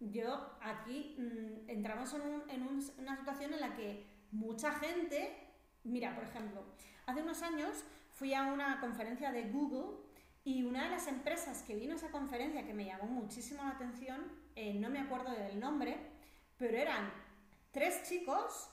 yo 0.00 0.56
aquí 0.62 1.16
mm, 1.18 1.68
entramos 1.70 2.12
en, 2.14 2.22
un- 2.22 2.50
en 2.50 2.62
un- 2.62 2.84
una 2.98 3.16
situación 3.16 3.52
en 3.54 3.60
la 3.60 3.74
que 3.74 4.06
mucha 4.32 4.72
gente, 4.72 5.36
mira, 5.84 6.14
por 6.14 6.24
ejemplo, 6.24 6.64
hace 7.06 7.22
unos 7.22 7.42
años 7.42 7.84
fui 8.12 8.34
a 8.34 8.44
una 8.52 8.80
conferencia 8.80 9.30
de 9.32 9.50
Google 9.50 9.98
y 10.44 10.62
una 10.64 10.84
de 10.84 10.90
las 10.90 11.06
empresas 11.06 11.62
que 11.62 11.74
vino 11.74 11.92
a 11.92 11.96
esa 11.96 12.10
conferencia 12.10 12.64
que 12.64 12.72
me 12.74 12.84
llamó 12.86 13.04
muchísimo 13.06 13.62
la 13.62 13.70
atención, 13.70 14.20
eh, 14.56 14.74
no 14.74 14.88
me 14.88 14.98
acuerdo 15.00 15.30
del 15.32 15.60
nombre, 15.60 15.96
pero 16.56 16.76
eran 16.76 17.12
tres 17.72 18.02
chicos 18.08 18.70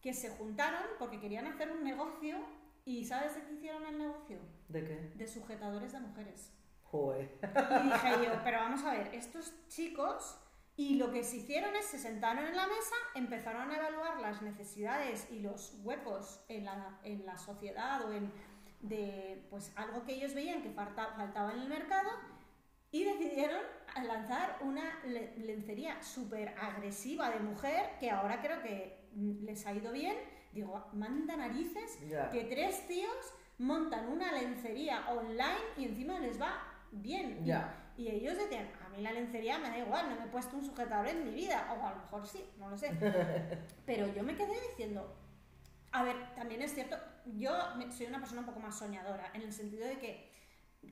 que 0.00 0.14
se 0.14 0.30
juntaron 0.30 0.82
porque 0.98 1.18
querían 1.18 1.46
hacer 1.46 1.70
un 1.72 1.82
negocio 1.82 2.38
y 2.84 3.04
¿sabes 3.04 3.34
de 3.34 3.42
qué 3.42 3.52
hicieron 3.54 3.84
el 3.84 3.98
negocio? 3.98 4.38
¿De 4.68 4.84
qué? 4.84 5.12
De 5.16 5.26
sujetadores 5.26 5.92
de 5.92 6.00
mujeres. 6.00 6.52
Joder. 6.84 7.38
Y 7.42 7.84
dije 7.84 8.24
yo, 8.24 8.32
pero 8.44 8.58
vamos 8.60 8.82
a 8.84 8.92
ver, 8.92 9.14
estos 9.14 9.52
chicos 9.68 10.38
y 10.78 10.94
lo 10.94 11.10
que 11.10 11.22
se 11.24 11.36
hicieron 11.38 11.74
es 11.76 11.84
se 11.86 11.98
sentaron 11.98 12.46
en 12.46 12.56
la 12.56 12.66
mesa, 12.66 12.94
empezaron 13.14 13.70
a 13.70 13.76
evaluar 13.76 14.20
las 14.20 14.40
necesidades 14.42 15.28
y 15.30 15.40
los 15.40 15.74
huecos 15.82 16.40
en 16.48 16.64
la, 16.64 16.98
en 17.02 17.26
la 17.26 17.36
sociedad 17.36 18.02
o 18.06 18.12
en 18.12 18.32
de 18.80 19.44
pues 19.50 19.72
algo 19.76 20.04
que 20.06 20.14
ellos 20.14 20.34
veían 20.34 20.62
que 20.62 20.70
falta- 20.70 21.12
faltaba 21.16 21.52
en 21.52 21.58
el 21.62 21.68
mercado 21.68 22.08
y 22.92 23.02
decidieron 23.02 23.60
lanzar 24.06 24.58
una 24.62 25.00
le- 25.04 25.34
lencería 25.38 26.00
súper 26.00 26.54
agresiva 26.56 27.28
de 27.30 27.40
mujer 27.40 27.90
que 27.98 28.08
ahora 28.10 28.40
creo 28.40 28.62
que 28.62 29.08
mm, 29.14 29.44
les 29.44 29.66
ha 29.66 29.72
ido 29.74 29.90
bien. 29.92 30.16
Digo, 30.52 30.86
manda 30.92 31.36
narices 31.36 31.98
Ya. 32.08 32.30
que 32.30 32.44
tres 32.44 32.86
tíos 32.86 33.34
montan 33.58 34.08
una 34.12 34.30
lencería 34.32 35.08
online 35.10 35.58
y 35.76 35.84
encima 35.86 36.20
les 36.20 36.40
va 36.40 36.62
bien. 36.92 37.40
Y- 37.42 37.46
Ya. 37.46 37.74
Y, 37.96 38.06
ellos 38.10 38.36
decían, 38.38 38.68
mí 38.98 39.04
la 39.04 39.12
lencería 39.12 39.58
me 39.58 39.70
da 39.70 39.78
igual, 39.78 40.10
no 40.10 40.16
me 40.16 40.24
he 40.24 40.28
puesto 40.28 40.56
un 40.56 40.64
sujetador 40.64 41.06
en 41.06 41.24
mi 41.24 41.30
vida, 41.30 41.72
o 41.72 41.86
a 41.86 41.90
lo 41.90 41.96
mejor 41.96 42.26
sí, 42.26 42.44
no 42.58 42.68
lo 42.68 42.76
sé. 42.76 42.90
Pero 43.86 44.12
yo 44.12 44.22
me 44.22 44.34
quedé 44.34 44.54
diciendo, 44.68 45.16
a 45.92 46.02
ver, 46.02 46.34
también 46.34 46.62
es 46.62 46.74
cierto, 46.74 46.96
yo 47.36 47.52
soy 47.96 48.06
una 48.06 48.18
persona 48.18 48.40
un 48.40 48.46
poco 48.46 48.60
más 48.60 48.78
soñadora, 48.78 49.30
en 49.34 49.42
el 49.42 49.52
sentido 49.52 49.86
de 49.86 49.98
que 49.98 50.28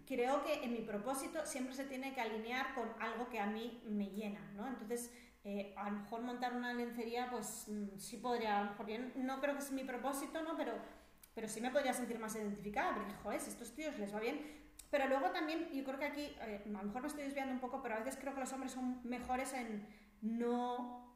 creo 0.06 0.42
que 0.44 0.64
en 0.64 0.72
mi 0.72 0.80
propósito 0.80 1.44
siempre 1.46 1.74
se 1.74 1.84
tiene 1.84 2.14
que 2.14 2.20
alinear 2.20 2.74
con 2.74 2.88
algo 3.00 3.28
que 3.28 3.40
a 3.40 3.46
mí 3.46 3.82
me 3.86 4.06
llena, 4.06 4.40
¿no? 4.54 4.66
Entonces, 4.66 5.12
eh, 5.44 5.74
a 5.76 5.90
lo 5.90 5.98
mejor 5.98 6.22
montar 6.22 6.54
una 6.54 6.72
lencería, 6.72 7.28
pues 7.30 7.66
mm, 7.68 7.98
sí 7.98 8.16
podría, 8.16 8.58
a 8.58 8.64
lo 8.64 8.70
mejor 8.70 8.86
bien, 8.86 9.12
no 9.16 9.40
creo 9.40 9.54
que 9.54 9.62
es 9.62 9.70
mi 9.70 9.84
propósito, 9.84 10.42
¿no? 10.42 10.56
Pero, 10.56 10.72
pero 11.34 11.48
sí 11.48 11.60
me 11.60 11.70
podría 11.70 11.92
sentir 11.92 12.18
más 12.18 12.34
identificada, 12.34 12.94
porque, 12.94 13.14
joder, 13.22 13.40
si 13.40 13.50
a 13.50 13.52
estos 13.52 13.72
tíos 13.74 13.98
les 13.98 14.14
va 14.14 14.20
bien. 14.20 14.65
Pero 14.90 15.08
luego 15.08 15.30
también, 15.30 15.68
yo 15.72 15.84
creo 15.84 15.98
que 15.98 16.04
aquí, 16.04 16.36
a 16.40 16.46
lo 16.68 16.84
mejor 16.84 17.02
me 17.02 17.08
estoy 17.08 17.24
desviando 17.24 17.52
un 17.52 17.60
poco, 17.60 17.82
pero 17.82 17.96
a 17.96 17.98
veces 17.98 18.16
creo 18.20 18.34
que 18.34 18.40
los 18.40 18.52
hombres 18.52 18.72
son 18.72 19.00
mejores 19.04 19.52
en 19.52 19.86
no 20.22 21.14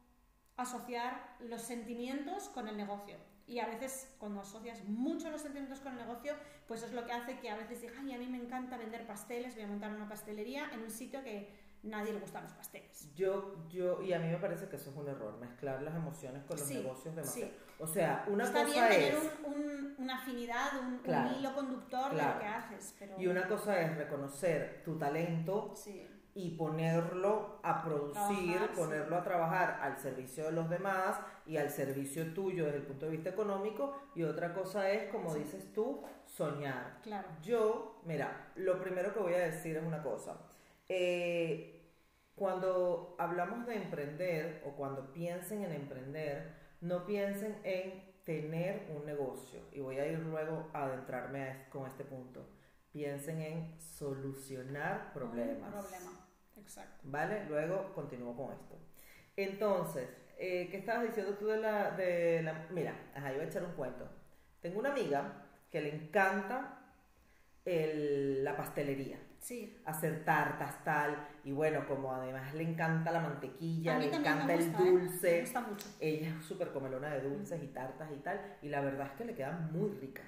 asociar 0.57 1.35
los 1.39 1.61
sentimientos 1.61 2.49
con 2.49 2.67
el 2.67 2.77
negocio. 2.77 3.17
Y 3.47 3.59
a 3.59 3.67
veces 3.67 4.15
cuando 4.19 4.41
asocias 4.41 4.83
mucho 4.85 5.29
los 5.29 5.41
sentimientos 5.41 5.79
con 5.81 5.93
el 5.93 5.99
negocio, 5.99 6.35
pues 6.67 6.83
es 6.83 6.93
lo 6.93 7.05
que 7.05 7.11
hace 7.11 7.39
que 7.39 7.49
a 7.49 7.57
veces 7.57 7.81
diga, 7.81 7.93
ay, 7.99 8.13
a 8.13 8.17
mí 8.17 8.27
me 8.27 8.37
encanta 8.37 8.77
vender 8.77 9.05
pasteles, 9.05 9.55
voy 9.55 9.63
a 9.63 9.67
montar 9.67 9.91
una 9.91 10.07
pastelería 10.07 10.69
en 10.71 10.81
un 10.81 10.91
sitio 10.91 11.23
que 11.23 11.49
nadie 11.83 12.13
le 12.13 12.19
gustan 12.19 12.43
los 12.43 12.53
pasteles. 12.53 13.13
Yo, 13.15 13.55
yo, 13.69 14.01
y 14.01 14.13
a 14.13 14.19
mí 14.19 14.27
me 14.27 14.37
parece 14.37 14.67
que 14.69 14.75
eso 14.75 14.89
es 14.91 14.95
un 14.95 15.07
error, 15.07 15.37
mezclar 15.39 15.81
las 15.81 15.95
emociones 15.95 16.43
con 16.45 16.57
los 16.57 16.67
Sí, 16.67 16.75
negocios 16.75 17.15
demasiado. 17.15 17.51
sí. 17.51 17.57
O 17.79 17.87
sea, 17.87 18.25
una 18.27 18.43
Está 18.45 18.63
cosa 18.65 18.73
bien 18.87 18.89
tener 18.89 19.13
es... 19.15 19.31
un- 19.45 19.53
un- 19.53 19.95
una 19.97 20.17
afinidad, 20.17 20.79
un, 20.79 20.93
un 20.93 20.99
Claro, 20.99 21.37
hilo 21.37 21.53
conductor 21.55 22.09
de 22.11 22.15
claro. 22.17 22.33
lo 22.35 22.39
que 22.39 22.45
haces, 22.47 22.95
pero... 22.99 23.19
Y 23.19 23.27
una 23.27 23.47
cosa 23.47 23.79
es 23.81 23.97
reconocer 23.97 24.81
tu 24.85 24.97
talento 24.97 25.73
Sí, 25.75 26.07
y 26.33 26.51
ponerlo 26.57 27.59
a 27.63 27.83
producir, 27.83 28.55
Trabajar, 28.57 28.71
ponerlo 28.75 29.17
a 29.17 29.23
trabajar 29.23 29.79
al 29.81 29.97
servicio 29.97 30.45
de 30.45 30.51
los 30.53 30.69
demás 30.69 31.19
y 31.45 31.57
al 31.57 31.69
servicio 31.69 32.33
tuyo 32.33 32.65
desde 32.65 32.77
el 32.77 32.85
punto 32.85 33.05
de 33.07 33.11
vista 33.13 33.29
económico. 33.31 33.95
Y 34.15 34.23
otra 34.23 34.53
cosa 34.53 34.89
es, 34.91 35.11
como 35.11 35.33
dices 35.35 35.73
tú, 35.73 36.03
soñar. 36.25 36.99
claro. 37.03 37.27
Yo, 37.43 38.01
mira, 38.05 38.51
lo 38.55 38.79
primero 38.79 39.13
que 39.13 39.19
voy 39.19 39.33
a 39.33 39.39
decir 39.39 39.75
es 39.77 39.83
una 39.83 40.01
cosa. 40.01 40.37
Eh, 40.93 41.89
cuando 42.35 43.15
hablamos 43.17 43.65
de 43.65 43.75
emprender 43.75 44.61
o 44.65 44.71
cuando 44.71 45.13
piensen 45.13 45.63
en 45.63 45.71
emprender, 45.71 46.53
no 46.81 47.05
piensen 47.05 47.55
en 47.63 48.13
tener 48.25 48.87
un 48.93 49.05
negocio. 49.05 49.61
Y 49.71 49.79
voy 49.79 49.99
a 49.99 50.05
ir 50.05 50.19
luego 50.19 50.69
a 50.73 50.83
adentrarme 50.83 51.43
a 51.43 51.69
con 51.69 51.87
este 51.87 52.03
punto. 52.03 52.45
Piensen 52.91 53.41
en 53.41 53.79
solucionar 53.79 55.13
problemas. 55.13 55.73
Un 55.73 55.79
problema, 55.81 56.27
exacto. 56.57 56.99
¿Vale? 57.03 57.45
Luego 57.45 57.93
continúo 57.93 58.35
con 58.35 58.51
esto. 58.51 58.75
Entonces, 59.37 60.09
eh, 60.37 60.67
¿qué 60.69 60.77
estabas 60.77 61.03
diciendo 61.03 61.35
tú 61.37 61.47
de 61.47 61.57
la, 61.57 61.91
de 61.91 62.41
la... 62.43 62.67
Mira, 62.71 63.11
ajá, 63.15 63.29
yo 63.29 63.35
voy 63.37 63.45
a 63.45 63.49
echar 63.49 63.63
un 63.63 63.71
cuento. 63.75 64.09
Tengo 64.59 64.79
una 64.79 64.91
amiga 64.91 65.45
que 65.71 65.79
le 65.79 65.95
encanta 65.95 66.79
el- 67.63 68.43
la 68.43 68.57
pastelería, 68.57 69.19
Sí, 69.41 69.75
hacer 69.85 70.23
tartas, 70.23 70.83
tal, 70.83 71.17
y 71.43 71.51
bueno, 71.51 71.87
como 71.87 72.13
además 72.13 72.53
le 72.53 72.61
encanta 72.61 73.11
la 73.11 73.21
mantequilla, 73.21 73.97
le 73.97 74.05
encanta 74.15 74.45
me 74.45 74.53
el 74.53 74.61
¿eh? 74.61 74.73
dulce, 74.77 75.31
Me 75.31 75.41
gusta 75.41 75.61
mucho. 75.61 75.87
ella 75.99 76.29
es 76.39 76.45
súper 76.45 76.71
comelona 76.71 77.09
de 77.09 77.21
dulces 77.21 77.61
y 77.63 77.67
tartas 77.67 78.09
y 78.11 78.17
tal, 78.19 78.39
y 78.61 78.69
la 78.69 78.81
verdad 78.81 79.07
es 79.07 79.13
que 79.13 79.25
le 79.25 79.33
quedan 79.33 79.71
muy 79.73 79.89
ricas. 79.99 80.25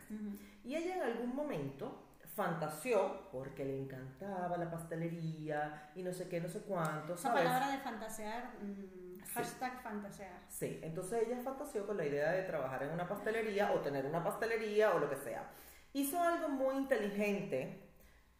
Y 0.63 0.75
ella 0.75 0.95
en 0.95 1.03
algún 1.03 1.35
momento 1.35 2.03
fantaseó, 2.35 3.29
porque 3.31 3.63
le 3.63 3.77
encantaba 3.83 4.57
la 4.57 4.71
pastelería 4.71 5.91
y 5.95 6.01
no 6.01 6.11
sé 6.11 6.27
qué, 6.27 6.41
no 6.41 6.47
sé 6.49 6.61
cuánto, 6.61 7.13
Esa 7.13 7.29
¿sabes? 7.29 7.43
palabra 7.43 7.69
de 7.71 7.77
fantasear, 7.83 8.49
mm, 8.63 9.19
hashtag 9.31 9.81
fantasear. 9.83 10.39
Sí, 10.49 10.79
entonces 10.81 11.27
ella 11.27 11.37
fantaseó 11.43 11.85
con 11.85 11.97
la 11.97 12.05
idea 12.05 12.31
de 12.31 12.43
trabajar 12.43 12.81
en 12.81 12.89
una 12.89 13.07
pastelería 13.07 13.71
o 13.73 13.79
tener 13.81 14.05
una 14.07 14.23
pastelería 14.23 14.93
o 14.95 14.99
lo 14.99 15.09
que 15.09 15.17
sea. 15.17 15.51
Hizo 15.93 16.19
algo 16.19 16.49
muy 16.49 16.75
inteligente 16.77 17.92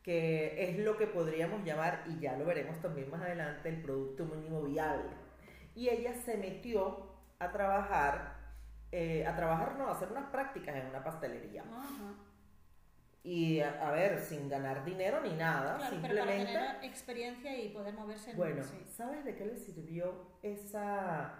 que 0.03 0.61
es 0.69 0.77
lo 0.79 0.97
que 0.97 1.07
podríamos 1.07 1.63
llamar, 1.63 2.03
y 2.07 2.19
ya 2.19 2.37
lo 2.37 2.45
veremos 2.45 2.79
también 2.81 3.09
más 3.09 3.21
adelante, 3.21 3.69
el 3.69 3.81
producto 3.81 4.25
mínimo 4.25 4.61
viable. 4.61 5.09
Y 5.75 5.89
ella 5.89 6.13
se 6.13 6.37
metió 6.37 7.07
a 7.39 7.51
trabajar, 7.51 8.35
eh, 8.91 9.25
a 9.25 9.35
trabajar, 9.35 9.75
no, 9.77 9.87
a 9.87 9.91
hacer 9.93 10.11
unas 10.11 10.29
prácticas 10.29 10.75
en 10.75 10.87
una 10.87 11.03
pastelería. 11.03 11.63
Ajá. 11.63 12.13
Y 13.23 13.61
a, 13.61 13.87
a 13.87 13.91
ver, 13.91 14.19
sin 14.19 14.49
ganar 14.49 14.83
dinero 14.83 15.21
ni 15.21 15.31
nada, 15.33 15.77
Claro, 15.77 15.95
pero 16.01 16.13
para 16.15 16.25
simplemente... 16.25 16.51
tener 16.53 16.83
experiencia 16.83 17.57
y 17.57 17.69
poder 17.69 17.93
moverse 17.93 18.31
en 18.31 18.37
Bueno, 18.37 18.63
sí, 18.63 18.83
¿sabes 18.85 19.23
de 19.23 19.35
qué 19.35 19.45
le 19.45 19.55
sirvió 19.55 20.27
esa, 20.43 21.33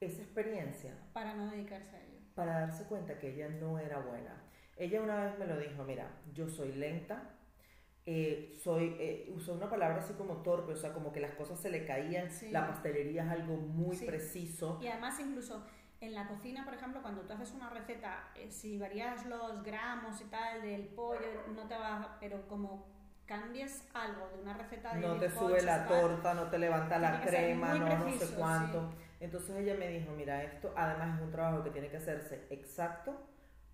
esa 0.00 0.20
experiencia? 0.22 0.92
para 1.14 1.34
no 1.34 1.50
dedicarse 1.50 1.96
a 1.96 2.00
ello. 2.02 2.18
para 2.34 2.60
darse 2.60 2.84
cuenta 2.84 3.18
que 3.18 3.32
ella 3.34 3.48
no 3.48 3.78
era 3.78 3.98
buena. 4.00 4.34
Ella 4.76 5.00
una 5.00 5.24
vez 5.24 5.38
me 5.38 5.46
lo 5.46 5.56
dijo, 5.58 5.82
mira, 5.84 6.10
yo 6.34 6.46
soy 6.48 6.72
lenta, 6.72 7.22
eh, 8.12 8.52
soy, 8.60 8.96
eh, 8.98 9.30
usó 9.36 9.52
una 9.54 9.70
palabra 9.70 9.98
así 9.98 10.14
como 10.14 10.38
torpe, 10.42 10.72
o 10.72 10.76
sea, 10.76 10.92
como 10.92 11.12
que 11.12 11.20
las 11.20 11.32
cosas 11.34 11.60
se 11.60 11.70
le 11.70 11.84
caían, 11.86 12.28
Sí. 12.28 12.50
la 12.50 12.66
pastelería 12.66 13.22
es 13.24 13.30
algo 13.30 13.56
muy 13.56 13.94
Sí. 13.96 14.04
preciso. 14.04 14.78
Y 14.82 14.88
además 14.88 15.20
incluso 15.20 15.64
en 16.00 16.14
la 16.14 16.26
cocina, 16.26 16.64
por 16.64 16.74
ejemplo, 16.74 17.02
cuando 17.02 17.22
tú 17.22 17.32
haces 17.34 17.52
una 17.54 17.70
receta, 17.70 18.30
eh, 18.34 18.50
si 18.50 18.78
varías 18.78 19.26
los 19.26 19.62
gramos 19.62 20.20
y 20.20 20.24
tal 20.24 20.60
del 20.62 20.88
pollo, 20.88 21.20
no 21.54 21.68
te 21.68 21.76
va, 21.76 22.16
pero 22.18 22.48
como 22.48 22.84
cambies 23.26 23.84
algo 23.94 24.28
de 24.34 24.42
una 24.42 24.54
receta 24.54 24.92
de 24.94 25.00
No 25.02 25.14
te 25.16 25.30
sube 25.30 25.62
la 25.62 25.86
tal, 25.86 26.00
torta, 26.00 26.34
no 26.34 26.50
te 26.50 26.58
levanta 26.58 26.98
la 26.98 27.20
crema, 27.20 27.74
no, 27.74 27.88
no 27.98 28.04
preciso, 28.04 28.26
sé 28.26 28.34
cuánto. 28.34 28.92
Entonces 29.20 29.54
ella 29.56 29.74
me 29.78 29.86
dijo, 29.88 30.10
mira, 30.16 30.42
esto 30.42 30.72
además 30.76 31.16
es 31.18 31.22
un 31.26 31.30
trabajo 31.30 31.62
que 31.62 31.70
tiene 31.70 31.88
que 31.90 31.98
hacerse 31.98 32.46
exacto, 32.50 33.14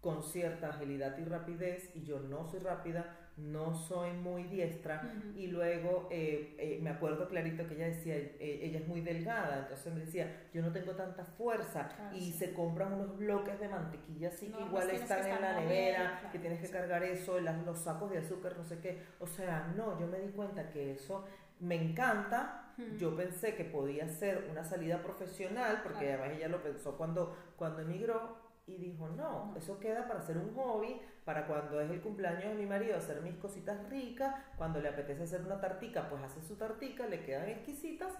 con 0.03 0.22
cierta 0.22 0.68
agilidad 0.68 1.16
y 1.16 1.25
rapidez, 1.25 1.90
y 1.94 2.03
yo 2.05 2.20
no 2.20 2.44
soy 2.46 2.59
rápida, 2.61 3.16
no 3.37 3.75
soy 3.75 4.12
muy 4.12 4.44
diestra, 4.44 5.12
y 5.37 5.49
luego 5.49 6.09
eh, 6.11 6.55
eh, 6.59 6.79
me 6.83 6.88
acuerdo 6.90 7.29
clarito 7.29 7.66
que 7.66 7.75
ella 7.75 7.88
decía, 7.88 8.14
eh, 8.16 8.61
ella 8.62 8.79
es 8.79 8.88
muy 8.88 9.03
delgada, 9.03 9.59
entonces 9.61 9.92
me 9.92 10.01
decía, 10.01 10.44
yo 10.55 10.62
no 10.62 10.72
tengo 10.72 10.92
tanta 10.92 11.25
fuerza, 11.25 11.88
Claro, 11.96 12.16
y 12.16 12.33
sí. 12.33 12.38
se 12.38 12.55
compran 12.55 12.94
unos 12.94 13.16
bloques 13.18 13.61
de 13.61 13.68
mantequilla 13.68 14.29
así 14.29 14.49
No, 14.49 14.57
que 14.59 14.64
pues 14.70 14.85
igual 14.85 14.90
están 15.03 15.22
que 15.25 15.31
en 15.31 15.40
la 15.42 15.61
nevera, 15.61 15.99
bien, 15.99 16.11
claro, 16.12 16.33
que 16.33 16.38
tienes 16.38 16.61
que 16.61 16.70
cargar 16.70 17.03
eso, 17.05 17.38
las- 17.40 17.64
los 17.66 17.79
sacos 17.79 18.11
de 18.11 18.18
azúcar, 18.18 18.55
no 18.57 18.64
sé 18.64 18.79
qué, 18.81 19.03
o 19.20 19.27
sea, 19.27 19.72
no, 19.77 20.01
yo 20.01 20.07
me 20.07 20.18
di 20.20 20.29
cuenta 20.33 20.70
que 20.70 20.92
eso 20.92 21.27
me 21.61 21.75
encanta, 21.75 22.62
yo 22.99 23.16
pensé 23.16 23.55
que 23.55 23.64
podía 23.64 24.07
ser 24.09 24.49
una 24.51 24.62
salida 24.64 25.03
profesional, 25.03 25.81
porque 25.83 26.07
Claro. 26.07 26.22
además 26.22 26.38
ella 26.38 26.49
lo 26.49 26.62
pensó 26.62 26.96
cuando, 26.96 27.35
cuando 27.57 27.81
emigró 27.83 28.45
y 28.66 28.76
dijo, 28.79 29.09
no, 29.09 29.55
eso 29.57 29.79
queda 29.79 30.09
para 30.09 30.20
hacer 30.20 30.37
un 30.37 30.52
hobby, 30.55 31.00
para 31.24 31.46
cuando 31.46 31.81
es 31.81 31.90
el 31.90 32.00
cumpleaños 32.00 32.44
de 32.44 32.55
mi 32.55 32.66
marido, 32.66 32.96
hacer 32.96 33.22
mis 33.22 33.37
cositas 33.37 33.88
ricas, 33.88 34.35
cuando 34.57 34.81
le 34.81 34.88
apetece 34.88 35.22
hacer 35.22 35.42
una 35.42 35.61
tartica, 35.61 36.09
pues 36.09 36.22
hace 36.22 36.42
su 36.42 36.57
tartica, 36.57 37.07
le 37.07 37.24
quedan 37.24 37.48
exquisitas 37.48 38.12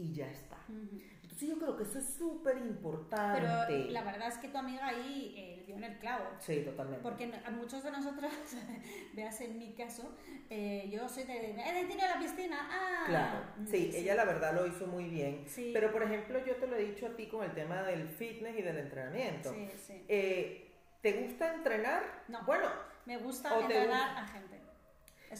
y 0.00 0.14
ya 0.14 0.30
está. 0.30 0.56
Entonces 0.68 1.48
yo 1.48 1.58
creo 1.58 1.76
que 1.76 1.82
eso 1.84 1.98
es 1.98 2.14
súper 2.14 2.56
importante. 2.58 3.40
Pero 3.40 3.90
la 3.90 4.02
verdad 4.02 4.28
es 4.28 4.38
que 4.38 4.48
tu 4.48 4.58
amiga 4.58 4.86
ahí 4.86 5.34
eh, 5.36 5.62
dio 5.66 5.76
en 5.76 5.84
el 5.84 5.98
clavo. 5.98 6.24
Sí, 6.38 6.62
totalmente. 6.64 7.02
Porque 7.02 7.32
a 7.44 7.50
muchos 7.50 7.82
de 7.82 7.90
nosotros, 7.90 8.32
veas 9.14 9.40
en 9.40 9.58
mi 9.58 9.72
caso, 9.74 10.14
eh, 10.48 10.88
yo 10.92 11.08
soy 11.08 11.24
de, 11.24 11.50
¡eh, 11.50 11.74
de 11.74 11.84
tiro 11.84 12.04
a 12.04 12.14
la 12.14 12.18
piscina! 12.20 12.68
¡Ah! 12.70 13.04
Claro, 13.06 13.38
Mm, 13.58 13.66
sí, 13.66 13.90
ella 13.94 14.14
la 14.14 14.24
verdad 14.24 14.54
lo 14.54 14.66
hizo 14.66 14.86
muy 14.86 15.04
bien. 15.04 15.44
Sí. 15.46 15.70
Pero 15.72 15.92
por 15.92 16.02
ejemplo, 16.02 16.44
yo 16.44 16.56
te 16.56 16.66
lo 16.66 16.76
he 16.76 16.84
dicho 16.84 17.06
a 17.06 17.10
ti 17.16 17.26
con 17.26 17.44
el 17.44 17.52
tema 17.52 17.82
del 17.82 18.08
fitness 18.08 18.58
y 18.58 18.62
del 18.62 18.78
entrenamiento. 18.78 19.52
Sí, 19.52 19.68
sí. 19.86 20.04
Eh, 20.08 20.66
¿Te 21.02 21.12
gusta 21.22 21.54
entrenar? 21.54 22.02
No. 22.28 22.42
Bueno, 22.44 22.68
Me 23.06 23.16
gusta 23.18 23.54
o 23.56 23.58
te 23.60 23.64
entrenar 23.64 24.18
a 24.18 24.26
gente. 24.26 24.59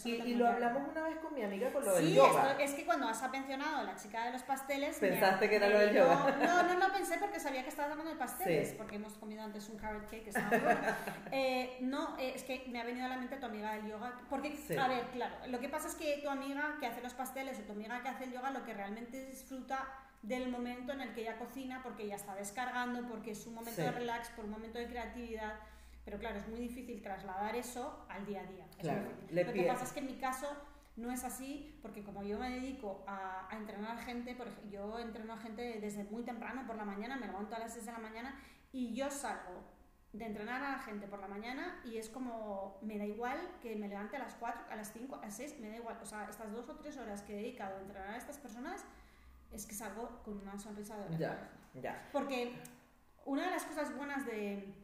Y, 0.05 0.17
lo 0.19 0.25
y 0.25 0.35
lo 0.37 0.47
hablamos 0.47 0.89
una 0.89 1.03
vez 1.03 1.19
con 1.19 1.35
mi 1.35 1.43
amiga 1.43 1.73
con 1.73 1.85
lo 1.85 1.95
del 1.97 2.07
Sí, 2.07 2.15
yoga. 2.15 2.51
esto- 2.53 2.63
es 2.63 2.75
que 2.75 2.85
cuando 2.87 3.09
has 3.09 3.29
mencionado 3.31 3.83
la 3.83 3.97
chica 3.97 4.25
de 4.27 4.33
los 4.33 4.43
pasteles... 4.45 4.97
Pensaste 4.99 5.45
me- 5.45 5.51
que 5.51 5.57
era 5.57 5.69
lo 5.69 5.79
del 5.81 5.95
yoga. 5.97 6.37
No, 6.41 6.63
no 6.63 6.75
lo 6.87 6.93
pensé 6.93 7.19
porque 7.19 7.41
sabía 7.41 7.65
que 7.65 7.71
estabas 7.71 7.91
hablando 7.91 8.13
de 8.13 8.19
pasteles, 8.19 8.69
Sí. 8.71 8.75
porque 8.79 8.97
hemos 8.97 9.15
comido 9.15 9.43
antes 9.43 9.69
un 9.69 9.77
carrot 9.79 10.09
cake 10.09 10.29
estaba 10.29 10.49
bueno. 10.49 10.81
Eh, 11.33 11.79
no, 11.81 12.17
eh, 12.19 12.33
es 12.37 12.45
que 12.45 12.65
me 12.69 12.81
ha 12.81 12.85
venido 12.85 13.07
a 13.07 13.09
la 13.09 13.17
mente 13.17 13.37
tu 13.37 13.47
amiga 13.47 13.75
del 13.75 13.89
yoga, 13.89 14.13
porque, 14.31 14.57
Sí. 14.57 14.77
a 14.77 14.87
ver, 14.87 15.07
claro, 15.13 15.35
lo 15.49 15.59
que 15.59 15.69
pasa 15.69 15.89
es 15.89 15.97
que 15.97 16.21
tu 16.23 16.31
amiga 16.31 16.77
que 16.79 16.87
hace 16.87 17.01
los 17.03 17.15
pasteles 17.15 17.59
o 17.59 17.63
tu 17.63 17.73
amiga 17.73 18.01
que 18.03 18.09
hace 18.09 18.25
el 18.25 18.33
yoga 18.33 18.51
lo 18.51 18.65
que 18.65 18.73
realmente 18.75 19.27
disfruta 19.27 19.89
del 20.23 20.49
momento 20.51 20.93
en 20.93 21.01
el 21.01 21.13
que 21.15 21.23
ella 21.23 21.37
cocina, 21.37 21.81
porque 21.83 22.05
ella 22.05 22.15
está 22.17 22.35
descargando, 22.37 23.09
porque 23.09 23.33
es 23.33 23.45
un 23.47 23.55
momento 23.55 23.81
de 23.83 23.91
relax, 23.91 24.29
por 24.31 24.45
un 24.45 24.53
momento 24.53 24.79
de 24.79 24.87
creatividad. 24.87 25.55
Pero 26.11 26.19
claro, 26.19 26.39
es 26.39 26.49
muy 26.49 26.59
difícil 26.59 27.01
trasladar 27.03 27.55
eso 27.55 28.05
al 28.09 28.27
día 28.27 28.41
a 28.41 28.45
día. 28.45 28.67
Claro, 28.81 29.13
le 29.31 29.45
Lo 29.45 29.53
que 29.53 29.63
pasa 29.63 29.85
es 29.85 29.93
que 29.93 30.01
en 30.01 30.07
mi 30.07 30.17
caso 30.17 30.49
no 30.97 31.13
es 31.13 31.23
así, 31.23 31.79
porque 31.83 32.03
como 32.03 32.25
yo 32.25 32.37
me 32.37 32.51
dedico 32.51 33.05
a, 33.07 33.47
a 33.49 33.57
entrenar 33.57 33.97
a 33.97 34.03
gente, 34.03 34.35
por 34.35 34.49
ejemplo, 34.49 34.71
yo 34.73 34.99
entreno 34.99 35.35
a 35.35 35.37
gente 35.37 35.79
desde 35.81 36.03
muy 36.03 36.25
temprano 36.25 36.67
por 36.67 36.75
la 36.75 36.85
mañana, 36.85 37.17
me 37.17 37.29
levanto 37.29 37.55
a 37.55 37.61
las 37.61 37.75
6 37.75 37.87
de 37.87 37.93
la 37.93 37.99
mañana 38.01 38.35
y 38.73 38.93
yo 38.93 39.09
salgo 39.09 39.63
de 40.13 40.27
entrenar 40.27 40.65
a 40.65 40.73
la 40.73 40.79
gente 40.81 41.07
por 41.07 41.21
la 41.21 41.29
mañana 41.29 41.81
y 41.85 41.97
es 41.97 42.09
como, 42.09 42.79
me 42.83 42.99
da 42.99 43.05
igual 43.05 43.39
que 43.63 43.77
me 43.77 43.87
levante 43.87 44.17
a 44.17 44.19
las 44.19 44.35
4, 44.35 44.63
a 44.69 44.75
las 44.75 44.93
5, 44.93 45.15
a 45.15 45.27
las 45.27 45.37
6, 45.37 45.61
me 45.61 45.69
da 45.69 45.77
igual. 45.77 45.97
O 46.03 46.07
sea, 46.07 46.29
estas 46.29 46.51
dos 46.51 46.69
o 46.69 46.75
tres 46.75 46.97
horas 46.97 47.23
que 47.23 47.35
he 47.35 47.37
dedicado 47.37 47.77
a 47.77 47.81
entrenar 47.83 48.11
a 48.11 48.17
estas 48.17 48.39
personas 48.39 48.85
es 49.53 49.65
que 49.65 49.77
salgo 49.77 50.21
con 50.25 50.39
una 50.39 50.59
sonrisa 50.59 50.97
de 50.97 51.05
oreja 51.05 51.19
Ya, 51.21 51.81
ya. 51.81 52.09
Porque 52.13 52.57
una 53.27 53.45
de 53.45 53.51
las 53.53 53.65
cosas 53.65 53.97
buenas 53.97 54.27
de, 54.27 54.75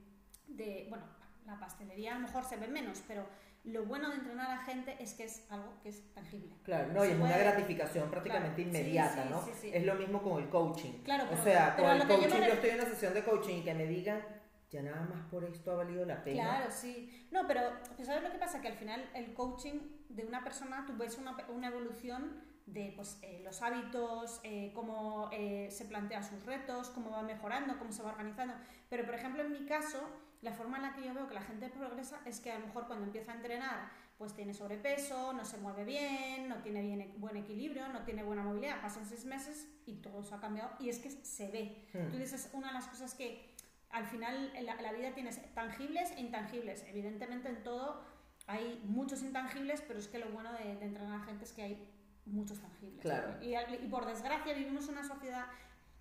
de, 0.46 0.86
bueno, 0.88 1.15
la 1.46 1.58
pastelería 1.58 2.12
a 2.12 2.14
lo 2.18 2.26
mejor 2.26 2.44
se 2.44 2.56
ve 2.56 2.68
menos, 2.68 3.02
pero 3.06 3.26
lo 3.64 3.84
bueno 3.84 4.10
de 4.10 4.16
entrenar 4.16 4.50
a 4.50 4.58
gente 4.58 4.96
es 5.00 5.14
que 5.14 5.24
es 5.24 5.44
algo 5.50 5.80
que 5.82 5.88
es 5.88 6.12
tangible. 6.14 6.54
Claro, 6.62 6.92
no, 6.92 7.04
y 7.04 7.08
es 7.08 7.18
una 7.18 7.36
gratificación 7.36 8.10
prácticamente 8.10 8.62
Claro, 8.62 8.72
sí, 8.72 8.78
inmediata, 8.80 9.22
sí, 9.24 9.28
¿no? 9.30 9.42
sí, 9.44 9.50
sí. 9.60 9.70
Es 9.74 9.84
lo 9.84 9.94
mismo 9.96 10.22
con 10.22 10.42
el 10.42 10.48
coaching. 10.48 11.02
Claro, 11.02 11.24
o 11.24 11.28
pero- 11.30 11.42
sea, 11.42 11.74
pero 11.76 11.88
con 11.88 11.96
el 12.00 12.06
coaching 12.08 12.38
yo 12.46 12.52
estoy 12.52 12.70
en 12.70 12.80
una 12.80 12.84
sesión 12.88 13.14
de 13.14 13.24
coaching 13.24 13.54
y 13.56 13.62
que 13.64 13.74
me 13.74 13.86
digan, 13.86 14.24
ya 14.70 14.82
nada 14.82 15.02
más 15.02 15.24
por 15.30 15.44
esto 15.44 15.72
ha 15.72 15.76
valido 15.76 16.04
la 16.04 16.22
pena. 16.22 16.42
Claro, 16.42 16.70
sí. 16.70 17.26
No, 17.32 17.46
pero 17.46 17.60
¿sabes 18.04 18.22
lo 18.22 18.30
que 18.30 18.38
pasa? 18.38 18.60
Que 18.60 18.68
al 18.68 18.74
final 18.76 19.04
el 19.14 19.34
coaching 19.34 19.80
de 20.08 20.24
una 20.24 20.42
persona, 20.44 20.84
tú 20.86 20.96
ves 20.96 21.18
una, 21.18 21.36
una 21.48 21.68
evolución 21.68 22.40
de 22.66 22.92
pues, 22.96 23.18
eh, 23.22 23.40
los 23.44 23.62
hábitos, 23.62 24.40
eh, 24.42 24.72
cómo 24.74 25.30
eh, 25.32 25.68
se 25.70 25.84
plantea 25.84 26.22
sus 26.22 26.44
retos, 26.44 26.90
cómo 26.90 27.10
va 27.10 27.22
mejorando, 27.22 27.78
cómo 27.78 27.92
se 27.92 28.02
va 28.02 28.10
organizando. 28.10 28.54
Pero, 28.90 29.04
por 29.04 29.14
ejemplo, 29.14 29.42
en 29.42 29.52
mi 29.52 29.64
caso, 29.66 30.00
la 30.42 30.52
forma 30.52 30.76
en 30.78 30.82
la 30.82 30.94
que 30.94 31.04
yo 31.04 31.14
veo 31.14 31.28
que 31.28 31.34
la 31.34 31.42
gente 31.42 31.68
progresa 31.68 32.20
es 32.26 32.40
que 32.40 32.50
a 32.50 32.58
lo 32.58 32.66
mejor 32.66 32.86
cuando 32.86 33.06
empieza 33.06 33.32
a 33.32 33.36
entrenar, 33.36 33.90
pues 34.18 34.34
tiene 34.34 34.52
sobrepeso, 34.52 35.32
no 35.32 35.44
se 35.44 35.58
mueve 35.58 35.84
bien, 35.84 36.48
no 36.48 36.56
tiene 36.56 36.82
bien, 36.82 37.14
buen 37.18 37.36
equilibrio, 37.36 37.88
no 37.88 38.02
tiene 38.02 38.24
buena 38.24 38.42
movilidad. 38.42 38.80
Pasan 38.80 39.06
seis 39.06 39.24
meses 39.24 39.68
y 39.86 39.96
todo 39.96 40.24
se 40.24 40.34
ha 40.34 40.40
cambiado 40.40 40.70
y 40.80 40.88
es 40.88 40.98
que 40.98 41.10
se 41.10 41.48
ve. 41.50 41.86
Hmm. 41.92 42.10
Tú 42.10 42.16
dices, 42.16 42.50
una 42.52 42.68
de 42.68 42.74
las 42.74 42.88
cosas 42.88 43.14
que 43.14 43.54
al 43.90 44.06
final 44.06 44.52
en 44.54 44.66
la, 44.66 44.74
la 44.80 44.92
vida 44.92 45.12
tienes 45.12 45.40
tangibles 45.54 46.10
e 46.12 46.20
intangibles. 46.20 46.84
Evidentemente 46.88 47.48
en 47.48 47.62
todo 47.62 48.02
hay 48.46 48.82
muchos 48.84 49.22
intangibles, 49.22 49.82
pero 49.82 49.98
es 49.98 50.08
que 50.08 50.18
lo 50.18 50.28
bueno 50.30 50.52
de, 50.54 50.76
de 50.76 50.84
entrenar 50.86 51.20
a 51.20 51.24
gente 51.24 51.44
es 51.44 51.52
que 51.52 51.62
hay 51.62 51.95
muchos 52.26 52.58
tangibles. 52.60 53.00
Claro. 53.00 53.34
Y, 53.40 53.54
y 53.56 53.88
por 53.88 54.06
desgracia 54.06 54.54
vivimos 54.54 54.84
en 54.88 54.98
una 54.98 55.04
sociedad 55.06 55.46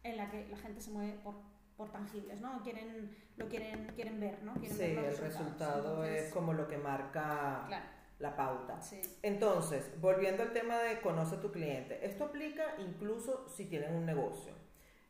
en 0.04 0.18
la 0.18 0.30
que 0.30 0.48
la 0.50 0.58
gente 0.58 0.82
se 0.82 0.92
mueve 0.92 1.14
por, 1.24 1.36
por 1.78 1.92
tangibles, 1.92 2.40
¿no? 2.42 2.62
Quieren, 2.64 3.16
lo 3.38 3.48
quieren, 3.48 3.88
quieren 3.96 4.20
ver, 4.20 4.44
¿no? 4.44 4.54
Quieren 4.56 4.78
Sí, 4.78 4.96
ver 4.96 5.06
el 5.06 5.18
resultado 5.18 6.04
Entonces, 6.04 6.24
es 6.28 6.34
como 6.34 6.54
lo 6.54 6.68
que 6.68 6.78
marca 6.78 7.64
Claro, 7.68 7.86
la 8.20 8.36
pauta. 8.36 8.82
sí. 8.82 9.02
Entonces, 9.24 10.00
volviendo 10.00 10.44
al 10.44 10.54
tema 10.54 10.78
de 10.80 11.02
conoce 11.02 11.36
a 11.36 11.42
tu 11.42 11.52
cliente, 11.52 12.06
esto 12.06 12.26
aplica 12.26 12.76
incluso 12.80 13.48
si 13.50 13.66
tienen 13.66 13.94
un 13.96 14.06
negocio, 14.06 14.54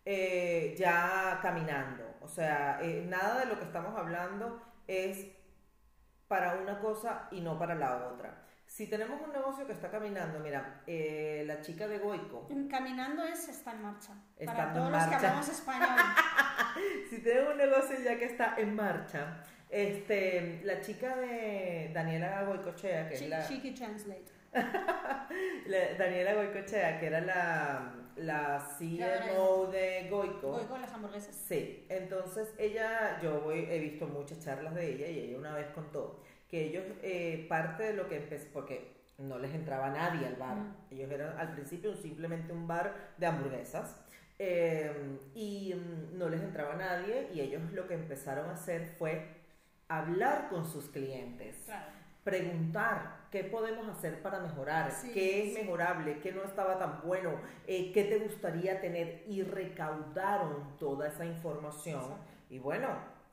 eh, 0.05 0.75
ya 0.77 1.39
caminando, 1.41 2.03
o 2.21 2.27
sea, 2.27 2.79
eh, 2.81 3.03
nada 3.07 3.39
de 3.41 3.45
lo 3.47 3.57
que 3.57 3.65
estamos 3.65 3.95
hablando 3.97 4.61
es 4.87 5.27
para 6.27 6.55
una 6.55 6.79
cosa 6.79 7.27
y 7.31 7.41
no 7.41 7.57
para 7.59 7.75
la 7.75 8.07
otra. 8.07 8.44
Si 8.75 8.87
tenemos 8.87 9.21
un 9.21 9.31
negocio 9.31 9.65
que 9.65 9.71
está 9.71 9.89
caminando, 9.89 10.37
mira, 10.39 10.81
eh, 10.85 11.45
la 11.47 11.61
chica 11.61 11.87
de 11.87 11.97
Goico, 11.97 12.45
Caminando 12.69 13.23
es 13.23 13.47
está 13.47 13.71
en 13.71 13.81
marcha. 13.83 14.11
Para 14.45 14.67
en 14.67 14.73
todos 14.73 14.91
los 14.91 15.03
que 15.05 15.15
hablamos 15.15 15.47
español. 15.47 15.87
si 17.09 17.19
tenemos 17.19 17.53
un 17.53 17.57
negocio 17.57 17.95
ya 18.03 18.19
que 18.19 18.25
está 18.25 18.55
en 18.57 18.75
marcha, 18.75 19.41
este, 19.69 20.59
la 20.65 20.81
chica 20.81 21.15
de 21.15 21.91
Daniela 21.93 22.43
Goicochea, 22.43 23.07
que 23.07 23.13
es 23.13 23.29
la... 23.29 23.47
Cheeky 23.47 23.71
Translate. 23.71 24.25
La- 25.67 25.93
Daniela 25.97 26.33
Goicochea, 26.33 26.99
que 26.99 27.05
era 27.07 27.21
la, 27.21 27.93
la 28.17 28.59
CMO 28.77 29.67
de 29.67 30.09
Goico. 30.09 30.51
Voy 30.51 30.65
con 30.65 30.81
las 30.81 30.91
hamburguesas. 30.91 31.33
Sí, 31.33 31.85
entonces 31.87 32.53
ella, 32.57 33.21
yo 33.21 33.39
voy, 33.39 33.67
he 33.69 33.79
visto 33.79 34.05
muchas 34.05 34.39
charlas 34.41 34.75
de 34.75 34.95
ella 34.95 35.07
y 35.07 35.19
ella 35.19 35.37
una 35.37 35.53
vez 35.55 35.67
contó 35.67 36.21
que 36.49 36.65
ellos, 36.65 36.83
eh, 37.01 37.45
parte 37.49 37.83
de 37.83 37.93
lo 37.93 38.07
que 38.07 38.17
empezó, 38.17 38.47
porque 38.53 38.93
no 39.17 39.39
les 39.39 39.53
entraba 39.53 39.89
nadie 39.89 40.27
al 40.27 40.35
bar, 40.35 40.55
Mm. 40.57 40.75
ellos 40.91 41.11
eran 41.11 41.37
al 41.39 41.53
principio 41.53 41.95
simplemente 41.95 42.51
un 42.53 42.67
bar 42.67 42.93
de 43.17 43.25
hamburguesas 43.25 43.99
eh, 44.37 45.17
y 45.33 45.73
mm, 45.73 46.17
no 46.17 46.27
les 46.29 46.41
entraba 46.41 46.75
nadie 46.75 47.29
y 47.33 47.39
ellos 47.39 47.61
lo 47.71 47.87
que 47.87 47.93
empezaron 47.93 48.49
a 48.49 48.53
hacer 48.53 48.85
fue 48.99 49.25
hablar 49.87 50.49
con 50.49 50.65
sus 50.69 50.89
clientes 50.89 51.55
Claro. 51.65 51.85
preguntar 52.25 53.15
qué 53.31 53.43
podemos 53.45 53.87
hacer 53.87 54.21
para 54.21 54.39
mejorar, 54.39 54.91
Sí, 54.91 55.11
qué 55.13 55.43
es 55.47 55.53
sí. 55.55 55.61
mejorable, 55.61 56.19
qué 56.19 56.31
no 56.33 56.43
estaba 56.43 56.77
tan 56.77 57.01
bueno, 57.01 57.31
eh, 57.67 57.91
qué 57.93 58.03
te 58.05 58.17
gustaría 58.19 58.81
tener 58.81 59.23
y 59.27 59.41
recaudaron 59.43 60.75
toda 60.77 61.07
esa 61.07 61.25
información 61.25 62.01
Exacto. 62.01 62.23
y 62.49 62.59
bueno, 62.59 62.87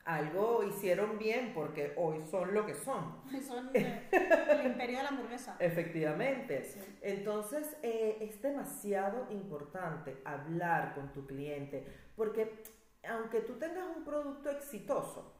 algo 0.05 0.63
hicieron 0.63 1.17
bien 1.17 1.53
porque 1.53 1.93
hoy 1.97 2.21
son 2.29 2.53
lo 2.53 2.65
que 2.65 2.73
son, 2.73 3.21
Son 3.47 3.69
eh, 3.73 4.09
el 4.11 4.65
imperio 4.67 4.97
de 4.97 5.03
la 5.03 5.09
hamburguesa. 5.09 5.55
efectivamente. 5.59 6.63
Sí. 6.65 6.79
Entonces 7.01 7.77
eh, 7.83 8.17
es 8.21 8.41
demasiado 8.41 9.27
importante 9.31 10.17
hablar 10.25 10.93
con 10.95 11.11
tu 11.13 11.25
cliente 11.25 11.85
porque 12.15 12.63
aunque 13.09 13.41
tú 13.41 13.53
tengas 13.53 13.85
un 13.95 14.03
producto 14.03 14.49
exitoso 14.49 15.33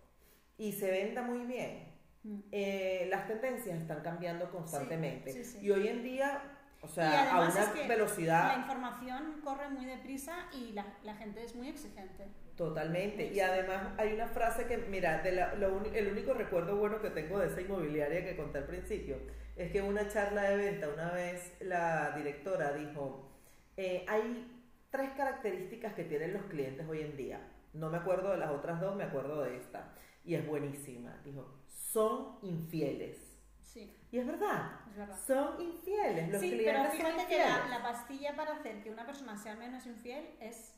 y 0.58 0.72
se 0.74 0.92
venda 0.92 1.22
muy 1.22 1.46
bien, 1.46 1.92
Mm. 2.26 2.40
eh, 2.54 3.08
las 3.10 3.28
tendencias 3.28 3.78
están 3.82 4.00
cambiando 4.02 4.50
constantemente. 4.50 5.30
sí, 5.34 5.44
sí. 5.44 5.58
Y 5.62 5.72
hoy 5.72 5.90
en 5.90 6.04
día, 6.04 6.42
o 6.82 6.88
sea, 6.88 7.36
a 7.36 7.42
una 7.42 7.50
es 7.50 7.68
que 7.72 7.86
velocidad 7.86 8.54
La 8.54 8.60
información 8.60 9.42
corre 9.44 9.68
muy 9.68 9.84
deprisa 9.86 10.34
y 10.54 10.72
la, 10.72 10.86
la 11.04 11.16
gente 11.16 11.44
es 11.44 11.54
muy 11.54 11.68
exigente. 11.68 12.28
Totalmente. 12.56 13.34
Y 13.34 13.40
además 13.40 13.94
hay 13.98 14.14
una 14.14 14.28
frase 14.28 14.66
que, 14.68 14.78
mira, 14.78 15.22
de 15.24 15.32
la- 15.32 15.56
lo 15.56 15.74
uni- 15.76 15.90
el 15.96 16.10
único 16.12 16.34
recuerdo 16.34 16.76
bueno 16.78 17.02
que 17.02 17.10
tengo 17.10 17.40
de 17.40 17.48
esa 17.48 17.62
inmobiliaria 17.62 18.24
que 18.24 18.36
conté 18.36 18.60
al 18.60 18.66
principio 18.66 19.18
es 19.56 19.72
que 19.72 19.80
en 19.80 19.86
una 19.86 20.08
charla 20.08 20.44
de 20.44 20.58
venta 20.58 20.90
una 20.90 21.12
vez 21.12 21.56
la 21.62 22.12
directora 22.16 22.74
dijo, 22.74 23.32
eh, 23.78 24.06
hay 24.08 24.50
tres 24.92 25.10
características 25.18 25.94
que 25.96 26.04
tienen 26.04 26.34
los 26.34 26.44
clientes 26.44 26.88
hoy 26.88 27.02
en 27.02 27.18
día. 27.18 27.42
No 27.74 27.90
me 27.90 27.98
acuerdo 27.98 28.32
de 28.32 28.38
las 28.38 28.52
otras 28.52 28.80
dos, 28.80 28.96
me 28.96 29.04
acuerdo 29.04 29.42
de 29.44 29.58
esta. 29.58 29.94
Y 30.24 30.36
es 30.36 30.46
buenísima. 30.46 31.20
Dijo, 31.26 31.60
son 31.68 32.38
infieles. 32.44 33.18
Sí, 33.62 33.98
Y 34.12 34.20
es 34.20 34.28
verdad, 34.28 34.82
es 34.92 34.96
verdad. 34.98 35.18
son 35.26 35.60
infieles. 35.60 36.30
Los 36.32 36.40
sí, 36.42 36.50
pero 36.52 36.62
clientes 36.62 36.92
son 36.92 36.98
fíjate 37.12 37.28
que 37.28 37.34
infieles. 37.38 37.70
la, 37.70 37.78
la 37.80 37.82
pastilla 37.84 38.36
para 38.36 38.54
hacer 38.54 38.84
que 38.84 38.92
una 38.92 39.06
persona 39.08 39.36
sea 39.36 39.56
menos 39.56 39.86
infiel 39.88 40.24
es 40.40 40.73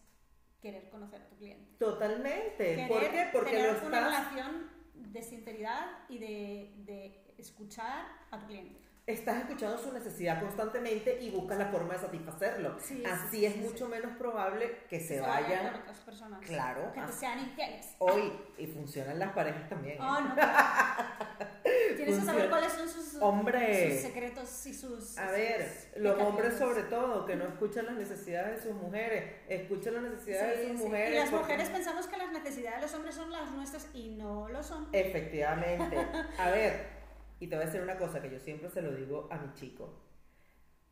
querer 0.66 0.90
conocer 0.90 1.22
a 1.22 1.28
tu 1.28 1.36
cliente. 1.36 1.78
Totalmente. 1.78 2.58
Querer 2.58 2.88
¿Por 2.88 3.02
qué? 3.02 3.30
Porque 3.32 3.52
tener 3.52 3.74
lo 3.74 3.88
una 3.88 3.98
estás... 4.00 4.04
relación 4.04 4.72
de 4.96 5.22
sinceridad 5.22 5.86
y 6.10 6.18
de, 6.18 6.74
de 6.86 7.34
escuchar 7.38 8.08
a 8.32 8.40
tu 8.40 8.48
cliente. 8.48 8.80
Estás 9.08 9.38
escuchando 9.38 9.78
su 9.78 9.92
necesidad 9.94 10.40
constantemente 10.42 11.20
y 11.22 11.30
buscas 11.30 11.60
la 11.60 11.68
forma 11.68 11.94
de 11.94 12.00
satisfacerlo. 12.00 12.76
Sí, 12.80 13.04
Así 13.06 13.28
sí, 13.40 13.46
es 13.46 13.54
sí, 13.54 13.60
mucho 13.60 13.88
menos 13.88 14.12
probable 14.18 14.80
que 14.90 15.00
se, 15.00 15.20
vayan 15.22 15.44
vayan 15.44 15.72
con 15.74 15.82
otras 15.82 16.00
personas. 16.00 16.40
Claro, 16.42 16.92
Que 16.92 17.00
te 17.02 17.06
así. 17.06 17.20
sean 17.20 17.40
infieles. 17.40 17.88
hoy 18.00 18.34
y 18.58 18.66
funcionan 18.68 19.20
las 19.20 19.32
parejas 19.34 19.70
también. 19.70 19.96
¿eh? 19.98 20.00
Oh, 20.02 20.20
no. 20.22 20.36
Tienes 21.96 22.20
que 22.20 22.26
saber 22.26 22.50
cuáles 22.50 22.72
son 22.74 22.90
sus, 22.90 23.16
Hombre. 23.22 23.94
sus 23.94 24.02
secretos 24.02 24.66
y 24.66 24.74
sus. 24.74 25.18
A 25.18 25.28
sus 25.28 25.32
ver, 25.38 25.72
los 25.98 26.20
hombres 26.22 26.56
sobre 26.58 26.84
todo, 26.84 27.26
que 27.26 27.36
no 27.36 27.46
escuchan 27.46 27.86
las 27.86 27.96
necesidades 27.96 28.58
de 28.64 28.70
sus 28.72 28.82
mujeres, 28.82 29.36
escuchan 29.48 29.94
las 29.96 30.04
necesidades 30.04 30.60
de 30.60 30.68
sus 30.74 30.78
mujeres. 30.84 31.12
Y 31.12 31.16
las 31.16 31.30
porque- 31.30 31.44
mujeres 31.44 31.70
pensamos 31.70 32.08
que 32.08 32.18
las 32.18 32.32
necesidades 32.32 32.78
de 32.78 32.82
los 32.82 32.94
hombres 32.96 33.16
son 33.16 33.32
las 33.32 33.52
nuestras 33.52 33.88
y 33.94 34.10
no 34.10 34.50
lo 34.50 34.62
son. 34.64 34.88
Efectivamente. 34.92 35.98
A 36.40 36.50
ver, 36.50 36.95
y 37.40 37.48
te 37.48 37.56
voy 37.56 37.64
a 37.64 37.66
decir 37.68 37.82
una 37.82 37.98
cosa 37.98 38.22
que 38.22 38.32
yo 38.32 38.40
siempre 38.40 38.70
se 38.70 38.82
lo 38.82 38.92
digo 38.92 39.28
a 39.32 39.38
mi 39.38 39.54
chico. 39.54 39.94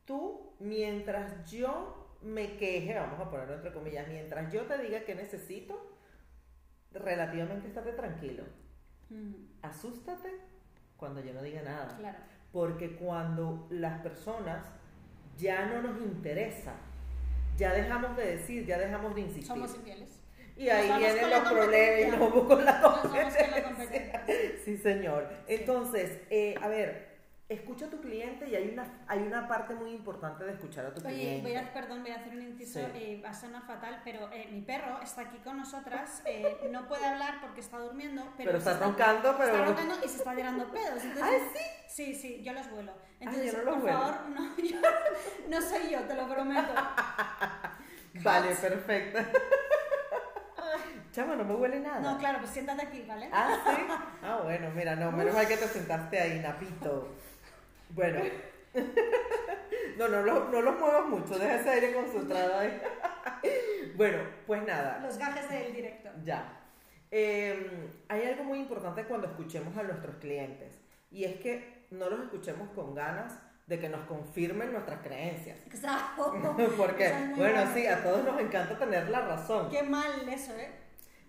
Tú, 0.06 0.54
mientras 0.60 1.50
yo 1.50 2.18
me 2.22 2.58
queje, 2.58 2.96
vamos 2.96 3.20
a 3.20 3.30
ponerlo 3.30 3.56
entre 3.56 3.74
comillas, 3.74 4.08
mientras 4.08 4.52
yo 4.52 4.64
te 4.64 4.78
diga 4.78 5.04
que 5.06 5.16
necesito, 5.16 5.98
relativamente 6.92 7.68
estate 7.68 7.94
tranquilo. 7.94 8.44
Mm, 9.10 9.34
Asústate 9.62 10.30
cuando 10.98 11.22
yo 11.22 11.34
no 11.34 11.42
diga 11.42 11.62
nada. 11.62 11.96
claro. 11.98 12.18
Porque 12.52 12.96
cuando 12.96 13.68
las 13.72 14.02
personas 14.02 14.64
ya 15.38 15.66
no 15.66 15.82
nos 15.82 16.00
interesa, 16.02 16.76
ya 17.58 17.74
dejamos 17.74 18.16
de 18.16 18.38
decir, 18.38 18.66
ya 18.66 18.78
dejamos 18.78 19.16
de 19.16 19.22
insistir. 19.22 19.48
Somos 19.48 19.76
infieles. 19.76 20.23
Y 20.56 20.70
ahí 20.70 20.88
Nos 20.90 21.00
vienen 21.00 21.30
los 21.30 21.40
problemas 21.52 22.00
y 22.00 22.12
nos 22.12 22.20
vamos 22.20 22.48
con 22.48 22.66
la 22.66 22.82
con 22.82 22.94
competencia. 23.02 24.26
Sí, 24.64 24.78
señor. 24.78 25.28
Entonces, 25.48 26.20
eh, 26.30 26.56
a 26.62 26.68
ver, 26.68 27.12
escucha 27.50 27.86
a 27.86 27.90
tu 27.90 28.00
cliente 28.02 28.48
y 28.48 28.56
hay 28.56 28.70
una, 28.70 29.04
hay 29.08 29.20
una 29.20 29.48
parte 29.48 29.74
muy 29.76 29.92
importante 29.92 30.44
de 30.44 30.54
escuchar 30.54 30.86
a 30.86 30.94
tu 30.94 31.02
Oye, 31.06 31.16
cliente. 31.16 31.42
voy 31.50 31.56
a, 31.58 31.74
perdón, 31.74 32.02
voy 32.04 32.12
a 32.12 32.16
hacer 32.16 32.34
un 32.34 32.42
inciso, 32.42 32.80
Sí. 32.80 32.86
eh, 32.96 33.22
va 33.24 33.30
a 33.30 33.34
sonar 33.34 33.64
fatal, 33.68 34.02
pero 34.06 34.32
eh, 34.32 34.48
mi 34.52 34.62
perro 34.62 35.00
está 35.04 35.22
aquí 35.22 35.38
con 35.40 35.58
nosotras, 35.58 36.22
eh, 36.26 36.58
no 36.72 36.88
puede 36.88 37.06
hablar 37.06 37.42
porque 37.42 37.60
está 37.60 37.78
durmiendo, 37.80 38.24
pero, 38.38 38.48
Pero 38.52 38.58
está 38.60 38.78
roncando, 38.80 39.36
pero- 39.38 39.52
Está 39.54 39.66
roncando 39.66 39.96
y 40.06 40.08
se 40.08 40.18
está 40.18 40.36
tirando 40.36 40.72
pedos. 40.72 41.04
Entonces, 41.04 41.42
¿Ah, 41.44 41.50
sí? 41.54 41.60
Sí, 41.90 42.16
sí, 42.16 42.44
yo 42.44 42.54
los 42.54 42.70
vuelo. 42.72 42.94
Entonces, 43.20 43.52
yo 43.52 43.58
no 43.60 43.64
los 43.66 43.74
por 43.74 43.82
vuelo. 43.84 44.00
favor, 44.00 44.30
no, 44.30 44.58
yo- 44.58 44.82
no 45.50 45.62
soy 45.62 45.90
yo, 45.92 46.00
te 46.02 46.14
lo 46.16 46.28
prometo. 46.28 46.74
Vale, 48.24 48.56
perfecto. 48.56 49.20
Chama, 51.14 51.36
no 51.36 51.44
me 51.46 51.54
huele 51.54 51.80
nada. 51.80 52.00
No, 52.00 52.18
claro, 52.18 52.40
pues 52.40 52.52
siéntate 52.52 52.82
aquí, 52.88 53.06
¿vale? 53.08 53.30
Ah, 53.32 53.56
sí. 53.66 53.84
Ah, 54.24 54.40
bueno, 54.44 54.70
mira, 54.76 54.96
no, 54.96 55.12
menos 55.12 55.34
mal 55.36 55.48
que 55.48 55.58
te 55.58 55.68
sentaste 55.68 56.20
ahí, 56.20 56.40
Napito. 56.40 57.08
Bueno. 57.90 58.20
No, 59.98 60.08
no, 60.08 60.24
lo- 60.24 60.50
no 60.50 60.62
los 60.62 60.80
muevas 60.80 61.06
mucho, 61.08 61.38
deja 61.38 61.56
ese 61.60 61.70
aire 61.70 61.94
concentrado 61.94 62.58
ahí. 62.60 62.82
Bueno, 63.96 64.18
pues 64.48 64.64
nada. 64.64 65.00
Los 65.04 65.20
gajes 65.20 65.48
del 65.50 65.72
directo. 65.76 66.10
Ya. 66.24 66.60
Eh, 67.12 67.92
hay 68.10 68.26
algo 68.26 68.44
muy 68.46 68.58
importante 68.60 69.04
cuando 69.06 69.28
escuchemos 69.28 69.78
a 69.78 69.84
nuestros 69.84 70.16
clientes 70.16 70.82
y 71.12 71.26
es 71.26 71.36
que 71.40 71.86
no 71.92 72.10
los 72.10 72.22
escuchemos 72.22 72.70
con 72.74 72.96
ganas 72.96 73.38
de 73.68 73.80
que 73.80 73.88
nos 73.88 74.08
confirmen 74.08 74.72
nuestras 74.74 75.00
creencias. 75.02 75.60
Exacto. 75.68 76.34
Porque, 76.76 77.14
bueno. 77.36 77.62
sí, 77.76 77.86
a 77.86 78.02
todos 78.02 78.24
nos 78.26 78.40
encanta 78.42 78.76
tener 78.80 79.08
la 79.10 79.22
razón, 79.28 79.70
Qué 79.70 79.84
mal 79.84 80.28
eso, 80.28 80.54
¿eh? 80.58 80.72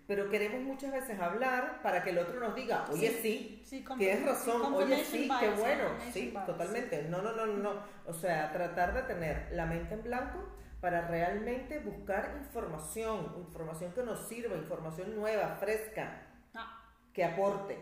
Pero 0.07 0.29
queremos 0.29 0.61
muchas 0.61 0.91
veces 0.91 1.19
hablar 1.19 1.81
para 1.81 2.03
que 2.03 2.11
el 2.11 2.19
otro 2.19 2.39
nos 2.39 2.53
diga, 2.55 2.85
oye, 2.91 3.09
sí, 3.21 3.61
Sí, 3.65 3.83
confirm- 3.83 3.97
tienes 3.97 4.25
razón, 4.25 4.61
sí, 4.61 4.73
oye, 4.75 5.03
sí, 5.05 5.29
qué 5.39 5.49
bueno, 5.49 5.83
sí, 6.11 6.29
bias. 6.29 6.45
totalmente. 6.45 7.03
No, 7.09 7.21
no, 7.21 7.31
no, 7.33 7.45
no, 7.47 7.57
no. 7.57 7.83
O 8.05 8.13
sea, 8.13 8.51
tratar 8.51 8.93
de 8.93 9.01
tener 9.03 9.47
la 9.51 9.65
mente 9.65 9.95
en 9.95 10.03
blanco 10.03 10.47
para 10.79 11.07
realmente 11.07 11.79
buscar 11.79 12.35
información, 12.39 13.33
información 13.37 13.91
que 13.93 14.03
nos 14.03 14.27
sirva, 14.27 14.55
información 14.55 15.15
nueva, 15.15 15.55
fresca. 15.59 16.21
Ah, 16.53 16.81
que 17.11 17.23
aporte. 17.23 17.77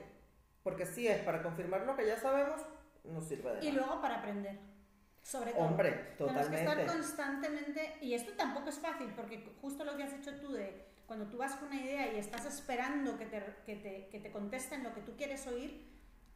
Porque 0.64 0.86
si 0.86 1.08
es 1.08 1.20
para 1.24 1.44
confirmar 1.44 1.82
lo 1.82 1.96
que 1.98 2.06
ya 2.08 2.18
sabemos, 2.18 2.62
no 3.04 3.20
sirve 3.20 3.56
de 3.56 3.66
Y 3.66 3.72
nada. 3.74 3.86
luego 3.86 4.02
para 4.02 4.20
aprender. 4.20 4.58
Sobre 5.22 5.52
todo. 5.52 5.62
Hombre, 5.64 5.92
Tenemos 6.18 6.48
que 6.48 6.56
estar 6.56 6.78
totalmente. 6.78 6.94
constantemente, 6.94 7.98
y 8.02 8.14
esto 8.14 8.32
tampoco 8.38 8.70
es 8.70 8.80
fácil, 8.80 9.12
porque 9.16 9.46
justo 9.62 9.84
lo 9.84 9.98
que 9.98 10.04
has 10.04 10.14
hecho 10.14 10.36
tú 10.40 10.54
de 10.54 10.93
cuando 11.14 11.30
tú 11.30 11.38
vas 11.38 11.56
con 11.58 11.68
una 11.68 11.80
idea 11.80 12.12
y 12.12 12.18
estás 12.18 12.44
esperando 12.48 13.20
que 13.20 13.28
te, 13.28 13.44
que 13.68 13.76
te, 13.76 14.08
que 14.08 14.20
te 14.20 14.32
contesten 14.32 14.84
lo 14.84 14.96
que 14.96 15.02
tú 15.02 15.16
quieres 15.16 15.46
oír, 15.46 15.86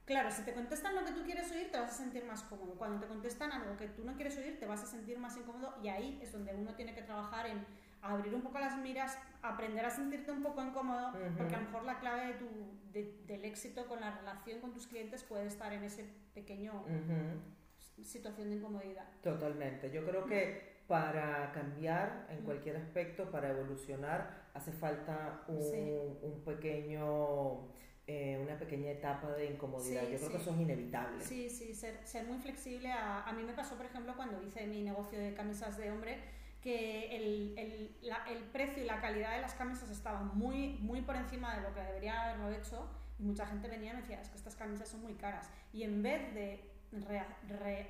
claro, 0.05 0.29
si 0.29 0.43
te 0.43 0.53
contestan 0.53 0.93
lo 0.93 1.03
que 1.03 1.13
tú 1.13 1.23
quieres 1.23 1.51
oír, 1.51 1.71
te 1.71 1.79
vas 1.79 1.89
a 1.89 1.97
sentir 1.97 2.23
más 2.25 2.43
cómodo. 2.43 2.75
Cuando 2.75 2.99
te 2.99 3.07
contestan 3.07 3.51
algo 3.51 3.75
que 3.75 3.87
tú 3.87 4.03
no 4.03 4.13
quieres 4.15 4.37
oír, 4.37 4.59
te 4.59 4.67
vas 4.67 4.83
a 4.83 4.85
sentir 4.85 5.17
más 5.17 5.35
incómodo 5.35 5.73
y 5.81 5.87
ahí 5.87 6.19
es 6.21 6.31
donde 6.31 6.53
uno 6.53 6.75
tiene 6.75 6.93
que 6.93 7.01
trabajar 7.01 7.47
en 7.47 7.65
abrir 8.03 8.35
un 8.35 8.43
poco 8.43 8.59
las 8.59 8.77
miras, 8.77 9.17
aprender 9.41 9.83
a 9.83 9.89
sentirte 9.89 10.31
un 10.31 10.43
poco 10.43 10.63
incómodo, 10.63 11.07
Ujú. 11.09 11.37
porque 11.39 11.55
a 11.55 11.59
lo 11.59 11.65
mejor 11.65 11.83
la 11.83 11.99
clave 11.99 12.27
de 12.27 12.33
tu, 12.35 12.45
de- 12.93 13.23
del 13.25 13.45
éxito 13.45 13.87
con 13.87 13.99
la 13.99 14.11
relación 14.15 14.61
con 14.61 14.73
tus 14.73 14.85
clientes 14.85 15.23
puede 15.23 15.47
estar 15.47 15.73
en 15.73 15.83
ese 15.85 16.03
pequeño 16.35 16.83
Ujú, 16.83 18.03
situación 18.03 18.51
de 18.51 18.57
incomodidad. 18.57 19.07
Totalmente. 19.23 19.89
Yo 19.89 20.05
creo 20.05 20.23
que 20.27 20.77
para 20.87 21.51
cambiar 21.51 22.27
en 22.29 22.43
cualquier 22.45 22.77
aspecto, 22.77 23.29
para 23.29 23.49
evolucionar, 23.49 24.46
hace 24.57 24.71
falta 24.71 25.43
un, 25.47 25.61
Sí. 25.61 26.17
un 26.21 26.41
pequeño, 26.43 27.67
eh, 28.07 28.39
una 28.41 28.57
pequeña 28.57 28.91
etapa 28.91 29.31
de 29.33 29.51
incomodidad. 29.51 30.01
Sí, 30.05 30.11
Yo 30.13 30.17
creo 30.17 30.29
sí. 30.29 30.35
que 30.35 30.41
eso 30.41 30.51
es 30.53 30.59
inevitable. 30.59 31.23
Sí, 31.23 31.49
sí, 31.49 31.73
ser, 31.73 31.99
ser 32.05 32.25
muy 32.25 32.37
flexible. 32.39 32.91
A, 32.91 33.23
a 33.23 33.33
mí 33.33 33.43
me 33.43 33.53
pasó, 33.53 33.75
por 33.75 33.85
ejemplo, 33.85 34.13
cuando 34.15 34.41
hice 34.43 34.65
mi 34.67 34.81
negocio 34.81 35.19
de 35.19 35.33
camisas 35.33 35.77
de 35.77 35.91
hombre, 35.91 36.17
que 36.61 37.15
el, 37.15 37.57
el, 37.57 37.95
la- 38.01 38.25
el 38.29 38.43
precio 38.45 38.83
y 38.83 38.85
la 38.87 38.99
calidad 38.99 39.35
de 39.35 39.41
las 39.41 39.53
camisas 39.53 39.89
estaban 39.89 40.35
muy, 40.37 40.73
muy 40.81 41.01
por 41.01 41.15
encima 41.15 41.55
de 41.55 41.61
lo 41.61 41.73
que 41.73 41.81
debería 41.81 42.23
haberlo 42.23 42.51
hecho. 42.51 42.89
Y 43.19 43.23
mucha 43.23 43.45
gente 43.47 43.67
venía 43.67 43.91
y 43.91 43.95
me 43.95 44.01
decía, 44.01 44.21
es 44.21 44.29
que 44.29 44.37
estas 44.37 44.55
camisas 44.55 44.87
son 44.89 45.01
muy 45.01 45.13
caras. 45.13 45.49
Y 45.73 45.83
en 45.83 46.01
vez 46.03 46.33
de 46.33 46.59
re, 46.91 47.23
re, 47.47 47.89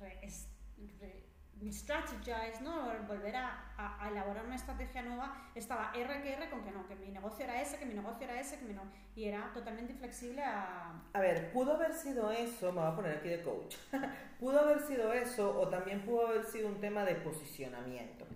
re- 0.00 0.18
es- 0.22 0.48
re- 1.00 1.24
strategize, 1.70 2.60
¿no? 2.62 2.84
volver 3.06 3.34
a, 3.36 3.72
a- 3.76 4.04
a 4.04 4.08
elaborar 4.08 4.44
una 4.46 4.54
estrategia 4.54 5.02
nueva, 5.02 5.36
estaba 5.54 5.92
R 5.94 6.22
que 6.22 6.32
R 6.34 6.50
con 6.50 6.62
que 6.62 6.70
no, 6.70 6.86
que 6.86 6.94
mi 6.96 7.08
negocio 7.08 7.44
era 7.44 7.60
ese, 7.60 7.78
que 7.78 7.86
mi 7.86 7.94
negocio 7.94 8.24
era 8.24 8.38
ese, 8.40 8.58
que 8.58 8.64
mi 8.64 8.74
no. 8.74 8.82
Y 9.16 9.24
era 9.24 9.50
totalmente 9.52 9.92
inflexible 9.92 10.42
a, 10.44 10.92
A 11.12 11.20
ver, 11.20 11.50
pudo 11.52 11.74
haber 11.74 11.92
sido 11.92 12.30
eso, 12.30 12.72
me 12.72 12.80
voy 12.80 12.90
a 12.92 12.94
poner 12.96 13.16
aquí 13.18 13.28
de 13.28 13.42
coach, 13.42 13.76
pudo 14.40 14.60
haber 14.60 14.80
sido 14.80 15.12
eso 15.12 15.58
o 15.60 15.68
también 15.68 16.02
pudo 16.02 16.28
haber 16.28 16.44
sido 16.44 16.68
un 16.68 16.80
tema 16.80 17.04
de 17.04 17.16
posicionamiento. 17.16 18.26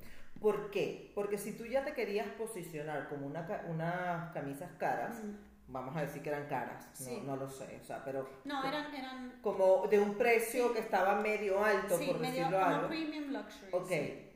¿Por 0.41 0.71
qué? 0.73 1.13
Porque 1.15 1.39
si 1.39 1.53
tú 1.57 1.65
ya 1.67 1.85
te 1.85 1.93
querías 1.95 2.27
posicionar 2.31 3.09
como 3.09 3.27
una, 3.29 3.47
unas 3.69 4.33
camisas 4.33 4.71
caras, 4.79 5.23
Mm. 5.23 5.52
Vamos 5.69 5.97
a 5.97 6.03
decir 6.03 6.23
que 6.23 6.29
eran 6.29 6.47
caras, 6.49 6.87
no, 7.01 7.07
Sí. 7.07 7.23
no 7.25 7.37
lo 7.37 7.49
sé, 7.49 7.79
o 7.81 7.85
sea, 7.85 8.05
pero 8.05 8.29
No, 8.45 8.63
eran, 8.65 8.95
eran 8.95 9.39
como 9.43 9.87
de 9.89 9.99
un 10.01 10.17
precio 10.19 10.69
Sí. 10.69 10.75
que 10.75 10.81
estaba 10.81 11.15
medio 11.17 11.65
alto, 11.65 11.97
sí, 11.99 12.07
por 12.07 12.21
medio 12.21 12.35
decirlo 12.45 12.59
como 12.61 12.75
algo. 12.77 12.89
premium 12.89 13.33
luxury. 13.33 13.69
Ok, 13.73 13.91
el- 13.91 14.27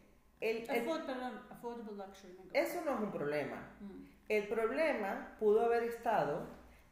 el- 0.41 0.69
Afford- 0.69 1.05
perdón, 1.07 1.43
affordable 1.51 1.93
luxury. 2.07 2.39
eso 2.53 2.81
no 2.85 2.95
es 2.95 3.01
un 3.01 3.11
problema. 3.12 3.57
Mm. 3.81 4.07
El 4.29 4.49
problema 4.49 5.37
pudo 5.39 5.65
haber 5.67 5.85
estado 5.85 6.47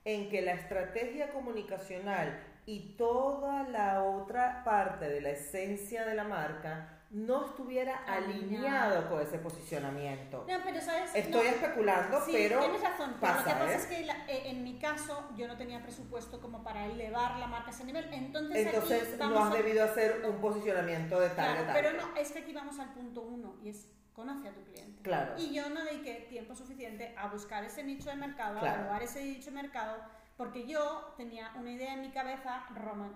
en 0.05 0.29
que 0.29 0.43
la 0.43 0.53
estrategia 0.53 1.31
comunicacional 1.33 2.39
y 2.67 2.95
toda 2.97 3.63
la 3.69 4.03
otra 4.03 4.63
parte 4.65 5.09
de 5.09 5.21
la 5.21 5.31
esencia 5.31 6.05
de 6.05 6.15
la 6.15 6.25
marca 6.25 6.94
no 7.15 7.47
estuviera 7.47 7.97
Alineado. 8.07 8.67
alineado 8.67 9.09
con 9.09 9.21
ese 9.23 9.39
posicionamiento. 9.39 10.45
No, 10.49 10.57
pero 10.65 10.81
sabes. 10.81 11.15
Estoy 11.15 11.45
No, 11.47 11.51
especulando, 11.51 12.21
sí, 12.25 12.33
pero 12.35 12.59
tienes 12.61 12.81
razón. 12.83 13.15
pero 13.21 13.33
lo 13.35 13.39
que 13.39 13.45
pasa, 13.45 13.59
pasa 13.61 13.73
¿eh? 13.73 13.77
es 13.77 13.87
que 13.87 14.05
la- 14.05 14.27
eh, 14.27 14.51
en 14.51 14.65
mi 14.65 14.79
caso 14.81 15.29
yo 15.37 15.47
no 15.47 15.57
tenía 15.57 15.81
presupuesto 15.83 16.41
como 16.41 16.65
para 16.65 16.87
elevar 16.87 17.39
la 17.39 17.47
marca 17.47 17.69
a 17.69 17.71
ese 17.71 17.85
nivel. 17.85 18.13
Entonces, 18.13 18.67
entonces 18.67 19.15
aquí 19.15 19.29
no 19.33 19.39
has 19.45 19.53
a- 19.53 19.57
debido 19.57 19.85
hacer 19.85 20.23
un 20.29 20.41
posicionamiento 20.41 21.21
de 21.21 21.29
Claro, 21.31 21.55
target 21.65 21.73
pero 21.73 21.89
alto. 21.91 22.09
no, 22.09 22.17
es 22.21 22.33
que 22.33 22.41
aquí 22.41 22.53
vamos 22.53 22.79
al 22.81 22.93
punto 22.93 23.23
uno 23.23 23.57
y 23.63 23.69
es 23.69 23.87
conoce 24.13 24.49
a 24.49 24.53
tu 24.53 24.63
cliente. 24.65 25.03
Claro. 25.03 25.35
Y 25.39 25.53
yo 25.55 25.69
no 25.71 25.85
dediqué 25.85 26.27
tiempo 26.29 26.55
suficiente 26.55 27.15
a 27.17 27.29
buscar 27.29 27.63
ese 27.65 27.83
nicho 27.85 28.11
de 28.11 28.17
mercado, 28.17 28.59
Claro. 28.61 28.75
a 28.75 28.79
evaluar 28.81 29.03
ese 29.05 29.25
nicho 29.25 29.47
de 29.51 29.57
mercado, 29.63 29.97
porque 30.37 30.67
yo 30.67 31.15
tenía 31.17 31.53
una 31.57 31.71
idea 31.71 31.95
en 31.95 32.01
mi 32.01 32.11
cabeza, 32.11 32.65
roman- 32.75 33.15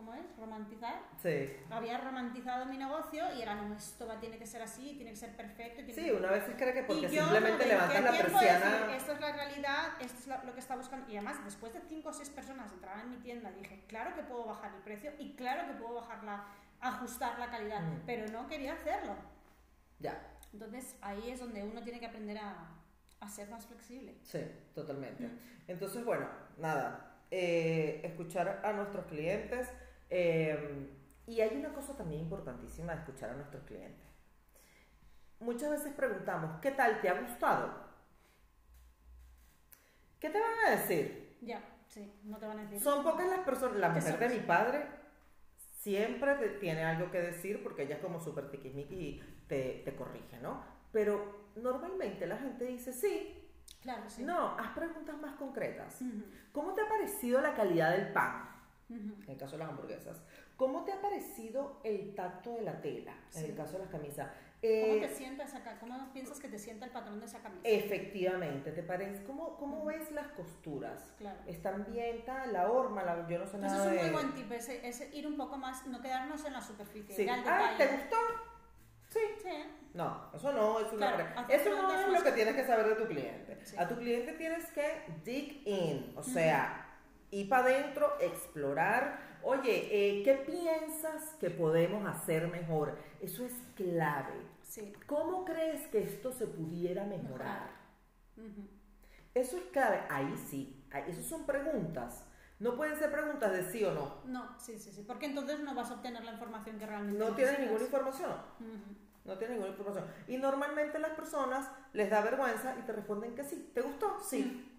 ¿cómo 0.00 0.14
es? 0.14 0.24
Romantizar. 0.38 0.94
Sí. 1.22 1.52
Había 1.68 1.98
romantizado 1.98 2.64
mi 2.64 2.78
negocio 2.78 3.22
y 3.36 3.42
era, 3.42 3.54
no, 3.54 3.74
esto 3.74 4.06
va, 4.06 4.18
tiene 4.18 4.38
que 4.38 4.46
ser 4.46 4.62
así, 4.62 4.94
tiene 4.94 5.10
que 5.10 5.16
ser 5.16 5.36
perfecto. 5.36 5.84
Tiene 5.84 5.92
Sí, 5.92 6.04
que... 6.06 6.12
una 6.14 6.30
vez 6.30 6.44
cree 6.56 6.72
que 6.72 6.82
porque 6.84 7.06
y 7.06 7.10
yo 7.10 7.20
simplemente 7.22 7.64
dediqué 7.64 7.74
levantas 7.74 8.02
la 8.02 8.10
decir, 8.12 8.26
persiana. 8.32 8.96
esto 8.96 9.12
es 9.12 9.20
la 9.20 9.32
realidad, 9.32 9.88
esto 10.00 10.18
es 10.34 10.44
lo 10.46 10.54
que 10.54 10.60
está 10.60 10.76
buscando. 10.76 11.06
Y 11.10 11.16
además, 11.16 11.44
después 11.44 11.74
de 11.74 11.80
5 11.86 12.08
o 12.08 12.12
6 12.14 12.30
personas 12.30 12.72
entrar 12.72 12.98
en 13.00 13.10
mi 13.10 13.16
tienda, 13.18 13.50
dije, 13.52 13.84
claro 13.88 14.14
que 14.14 14.22
puedo 14.22 14.46
bajar 14.46 14.72
el 14.74 14.80
precio 14.80 15.12
y 15.18 15.34
claro 15.36 15.66
que 15.66 15.74
puedo 15.78 15.96
bajar 15.96 16.24
la, 16.24 16.46
ajustar 16.80 17.38
la 17.38 17.50
calidad, 17.50 17.82
Mm. 17.82 18.02
pero 18.06 18.26
no 18.32 18.48
quería 18.48 18.72
hacerlo. 18.72 19.14
Ya, 19.98 20.18
Entonces 20.54 20.96
ahí 21.02 21.30
es 21.30 21.40
donde 21.40 21.62
uno 21.62 21.82
tiene 21.82 22.00
que 22.00 22.06
aprender 22.06 22.38
a, 22.38 22.54
a 23.20 23.28
ser 23.28 23.50
más 23.50 23.66
flexible. 23.66 24.14
sí, 24.22 24.40
totalmente. 24.74 25.24
Mm. 25.24 25.38
Entonces, 25.68 26.02
bueno, 26.06 26.26
nada, 26.56 27.06
eh, 27.30 28.00
escuchar 28.02 28.60
a 28.64 28.72
nuestros 28.72 29.04
clientes. 29.06 29.68
Eh, 30.10 30.90
y 31.26 31.40
hay 31.40 31.56
una 31.56 31.72
cosa 31.72 31.96
también 31.96 32.22
importantísima 32.22 32.92
de 32.94 33.00
escuchar 33.00 33.30
a 33.30 33.34
nuestros 33.34 33.62
clientes. 33.64 34.06
Muchas 35.40 35.70
veces 35.70 35.92
preguntamos, 35.94 36.60
¿qué 36.60 36.70
tal? 36.70 37.00
¿Te 37.00 37.08
ha 37.08 37.20
gustado? 37.20 37.72
¿Qué 40.20 40.30
te 40.30 40.38
van 40.40 40.50
a 40.66 40.70
decir? 40.76 41.38
Ya, 41.40 41.62
sí, 41.88 42.12
no 42.24 42.36
te 42.38 42.46
van 42.46 42.58
a 42.58 42.62
decir. 42.62 42.80
Son 42.80 43.02
pocas 43.02 43.26
las 43.28 43.40
personas, 43.40 43.76
la 43.78 43.92
¿Qué 43.94 44.00
mujer 44.00 44.18
de 44.18 44.28
mi 44.28 44.40
padre 44.46 44.86
siempre 45.78 46.34
te- 46.34 46.48
tiene 46.60 46.84
algo 46.84 47.10
que 47.10 47.20
decir 47.20 47.62
porque 47.62 47.84
ella 47.84 47.96
es 47.96 48.02
como 48.02 48.20
súper 48.20 48.50
tiquismiqui 48.50 48.94
y 48.94 49.22
te, 49.48 49.82
te 49.84 49.96
corrige, 49.96 50.38
¿no? 50.42 50.62
Pero 50.92 51.50
normalmente 51.56 52.26
la 52.26 52.36
gente 52.36 52.64
dice, 52.66 52.92
sí, 52.92 53.36
Claro, 53.80 54.08
sí. 54.10 54.22
no, 54.22 54.58
haz 54.58 54.72
preguntas 54.74 55.16
más 55.20 55.36
concretas. 55.36 56.00
¿Cómo 56.52 56.74
te 56.74 56.82
ha 56.82 56.88
parecido 56.88 57.40
la 57.40 57.54
calidad 57.54 57.92
del 57.96 58.12
pan? 58.12 58.49
En 58.90 59.24
el 59.28 59.36
caso 59.36 59.52
de 59.52 59.58
las 59.58 59.68
hamburguesas. 59.70 60.20
¿Cómo 60.56 60.84
te 60.84 60.92
ha 60.92 61.00
parecido 61.00 61.80
el 61.84 62.14
tacto 62.14 62.54
de 62.54 62.62
la 62.62 62.80
tela? 62.80 63.12
En 63.34 63.42
Sí. 63.42 63.44
el 63.46 63.54
caso 63.56 63.74
de 63.74 63.78
las 63.80 63.88
camisas. 63.88 64.26
¿Cómo 64.28 64.34
Eh, 64.62 64.98
te 65.00 65.08
sienta 65.08 65.44
esa 65.44 65.62
ca- 65.62 65.78
¿Cómo 65.78 66.12
piensas 66.12 66.38
que 66.38 66.48
te 66.48 66.58
sienta 66.58 66.84
el 66.84 66.90
patrón 66.90 67.18
de 67.18 67.24
esa 67.26 67.38
camisa? 67.40 67.62
efectivamente, 67.66 68.72
¿te 68.72 68.82
parece? 68.82 69.24
¿Cómo, 69.24 69.56
cómo 69.56 69.78
Ujú. 69.78 69.86
ves 69.86 70.10
las 70.12 70.26
costuras? 70.32 71.14
Claro. 71.16 71.38
¿Están 71.46 71.86
bien? 71.90 72.24
tal? 72.26 72.52
La 72.52 72.70
horma, 72.70 73.02
la- 73.02 73.26
yo 73.26 73.38
no 73.38 73.46
sé 73.46 73.52
Pues 73.58 73.62
nada 73.72 73.84
es 73.84 73.90
un 73.90 73.96
de... 73.96 74.02
muy 74.02 74.10
buen 74.10 74.34
tip, 74.34 74.52
es, 74.52 74.68
es 74.68 75.14
ir 75.14 75.26
un 75.26 75.36
poco 75.38 75.56
más, 75.56 75.86
no 75.86 76.00
quedarnos 76.02 76.44
en 76.44 76.52
la 76.52 76.60
superficie, 76.60 77.14
Sí. 77.14 77.26
Ah, 77.28 77.74
¿te 77.78 77.86
gustó? 77.86 78.16
Sí. 79.08 79.18
Sí, 79.42 79.48
No, 79.94 80.30
eso 80.34 80.52
no 80.52 80.78
es 80.78 80.92
una 80.92 81.16
Claro, 81.16 81.48
Eso 81.50 81.70
no 81.82 81.92
es 82.00 82.12
lo 82.18 82.22
que 82.22 82.32
tienes 82.32 82.54
que 82.54 82.64
saber 82.64 82.86
de 82.90 82.94
tu 82.96 83.06
cliente. 83.08 83.58
Sí. 83.64 83.76
A 83.78 83.88
tu 83.88 83.96
cliente 83.96 84.34
tienes 84.34 84.66
que 84.72 85.02
dig 85.24 85.62
in, 85.66 86.12
o 86.16 86.22
sea, 86.22 86.89
ir 87.30 87.48
para 87.48 87.64
adentro, 87.64 88.12
explorar. 88.20 89.38
Oye, 89.42 89.88
eh, 89.90 90.22
¿qué 90.22 90.34
piensas 90.34 91.34
que 91.40 91.50
podemos 91.50 92.06
hacer 92.06 92.48
mejor? 92.48 92.96
Eso 93.20 93.44
es 93.44 93.52
clave. 93.74 94.34
sí. 94.62 94.92
¿Cómo 95.06 95.44
crees 95.44 95.86
que 95.88 96.02
esto 96.02 96.32
se 96.32 96.46
pudiera 96.46 97.04
mejorar? 97.04 97.70
Ujú. 98.36 98.68
Eso 99.34 99.56
es 99.56 99.64
clave. 99.72 100.02
Ahí 100.08 100.34
sí. 100.50 100.84
Esas 101.08 101.24
son 101.24 101.46
preguntas. 101.46 102.24
No 102.58 102.76
pueden 102.76 102.98
ser 102.98 103.10
preguntas 103.10 103.50
de 103.52 103.64
sí 103.70 103.82
o 103.84 103.92
no. 103.92 104.16
No, 104.26 104.58
sí, 104.58 104.78
sí, 104.78 104.92
sí, 104.92 105.02
porque 105.06 105.26
entonces 105.26 105.60
no 105.60 105.74
vas 105.74 105.90
a 105.90 105.94
obtener 105.94 106.22
la 106.24 106.32
información 106.32 106.78
que 106.78 106.86
realmente 106.86 107.18
No 107.18 107.34
tienes 107.34 107.58
ninguna 107.58 107.84
información. 107.84 108.30
Ujú. 108.60 108.96
No 109.24 109.38
tienes 109.38 109.56
ninguna 109.56 109.70
información. 109.70 110.04
Y 110.28 110.36
normalmente 110.36 110.98
las 110.98 111.12
personas 111.12 111.70
les 111.92 112.10
da 112.10 112.20
vergüenza 112.20 112.76
y 112.78 112.82
te 112.82 112.92
responden 112.92 113.34
que 113.34 113.44
sí. 113.44 113.70
¿Te 113.74 113.80
gustó? 113.80 114.18
Sí. 114.20 114.69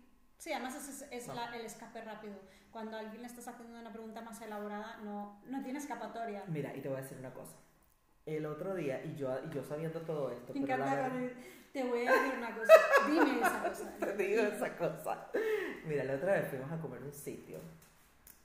Sí, 0.42 0.52
además 0.52 0.74
es, 0.76 1.06
es 1.12 1.28
No. 1.28 1.36
la- 1.36 1.56
el 1.56 1.66
escape 1.68 2.02
rápido. 2.02 2.34
Cuando 2.72 2.98
a 2.98 3.02
alguien 3.02 3.22
le 3.22 3.28
estás 3.28 3.48
haciendo 3.48 3.80
una 3.80 3.92
pregunta 3.92 4.22
más 4.22 4.42
elaborada, 4.42 4.98
no, 5.04 5.40
no 5.46 5.62
tiene 5.62 5.78
escapatoria. 5.78 6.44
Mira, 6.48 6.76
y 6.76 6.82
te 6.82 6.90
voy 6.90 6.98
a 6.98 7.02
decir 7.02 7.20
una 7.20 7.32
cosa. 7.32 7.58
El 8.26 8.48
otro 8.48 8.74
día, 8.74 9.04
y 9.06 9.16
yo, 9.16 9.38
y 9.46 9.54
yo 9.54 9.64
sabiendo 9.64 10.02
todo 10.02 10.32
esto, 10.32 10.52
Me 10.56 10.62
pero 10.62 10.78
la 10.78 11.06
encanta 11.06 11.36
te 11.72 11.84
voy 11.84 12.08
a 12.08 12.12
decir 12.12 12.34
una 12.40 12.56
cosa. 12.56 12.74
Dime 13.08 13.38
esa 13.40 13.64
cosa. 13.70 13.92
te 14.18 14.24
digo 14.24 14.42
esa 14.42 14.76
cosa. 14.78 15.28
Mira, 15.86 16.04
la 16.06 16.16
otra 16.16 16.34
vez 16.34 16.48
fuimos 16.48 16.72
a 16.72 16.80
comer 16.82 17.04
a 17.04 17.06
un 17.06 17.14
sitio 17.14 17.60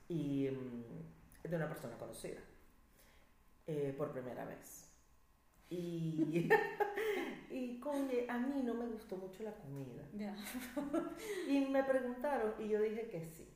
y 0.08 0.50
mm, 0.50 1.48
de 1.48 1.56
una 1.56 1.68
persona 1.68 1.96
conocida 1.96 2.40
eh, 3.66 3.94
por 3.96 4.12
primera 4.12 4.44
vez. 4.44 4.85
Y, 5.70 6.48
y 7.50 7.80
coño, 7.80 8.10
a 8.28 8.38
mí 8.38 8.62
no 8.62 8.74
me 8.74 8.86
gustó 8.86 9.16
mucho 9.16 9.42
la 9.42 9.52
comida. 9.54 10.04
Y 11.46 11.60
me 11.66 11.84
preguntaron 11.84 12.54
y 12.58 12.68
yo 12.68 12.80
dije 12.80 13.08
que 13.08 13.24
sí. 13.26 13.48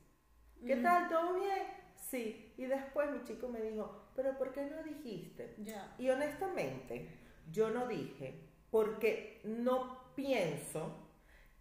¿Qué 0.64 0.76
Mm, 0.76 0.76
tal? 0.76 1.08
¿Todo 1.08 1.34
bien? 1.34 1.66
Sí. 1.94 2.54
Y 2.56 2.66
después 2.66 3.10
mi 3.10 3.22
chico 3.24 3.48
me 3.48 3.60
dijo, 3.60 4.10
pero 4.14 4.36
¿por 4.36 4.52
qué 4.52 4.64
no 4.66 4.82
dijiste? 4.82 5.56
Ya. 5.58 5.88
Y 5.98 6.10
honestamente, 6.10 7.08
yo 7.50 7.70
no 7.70 7.86
dije 7.86 8.48
porque 8.70 9.40
no 9.44 10.12
pienso 10.14 11.08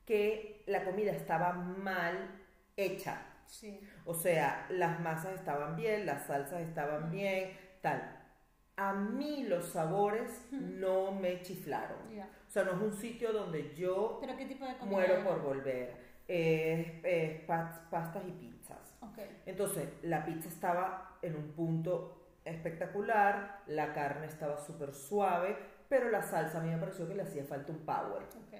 que 0.06 0.64
la 0.68 0.84
comida 0.86 1.12
estaba 1.12 1.54
mal 1.54 2.42
hecha. 2.78 3.22
Sí. 3.48 3.80
O 4.06 4.14
sea, 4.14 4.68
las 4.70 5.00
masas 5.02 5.36
estaban 5.36 5.76
bien, 5.76 6.06
las 6.06 6.28
salsas 6.28 6.62
estaban 6.62 7.12
bien, 7.12 7.58
tal. 7.82 8.19
A 8.82 8.94
mí 8.94 9.44
los 9.44 9.66
sabores 9.66 10.48
no 10.52 11.12
me 11.12 11.42
chiflaron. 11.42 11.98
Ya. 12.16 12.30
O 12.48 12.50
sea, 12.52 12.64
no 12.64 12.72
es 12.72 12.82
un 12.82 12.94
sitio 12.94 13.34
donde 13.34 13.74
yo 13.76 14.18
¿Pero 14.22 14.38
qué 14.38 14.46
tipo 14.46 14.66
de 14.66 14.74
muero 14.86 15.24
por 15.24 15.42
volver. 15.42 15.94
Es, 16.28 16.88
es 17.04 17.48
pas- 17.48 17.90
pastas 17.90 18.24
y 18.28 18.32
pizzas. 18.32 18.96
Ok. 19.02 19.18
Entonces, 19.46 19.90
la 20.04 20.24
pizza 20.24 20.48
estaba 20.48 21.18
en 21.22 21.36
un 21.36 21.52
punto 21.52 22.16
espectacular, 22.46 23.64
la 23.68 23.94
carne 23.94 24.28
estaba 24.28 24.58
súper 24.58 24.94
suave, 24.94 25.58
pero 25.90 26.10
la 26.10 26.22
salsa 26.22 26.60
a 26.60 26.64
mí 26.64 26.70
me 26.70 26.78
pareció 26.78 27.08
que 27.08 27.16
le 27.16 27.24
hacía 27.24 27.44
falta 27.44 27.72
un 27.72 27.80
power, 27.80 28.24
Ok. 28.24 28.56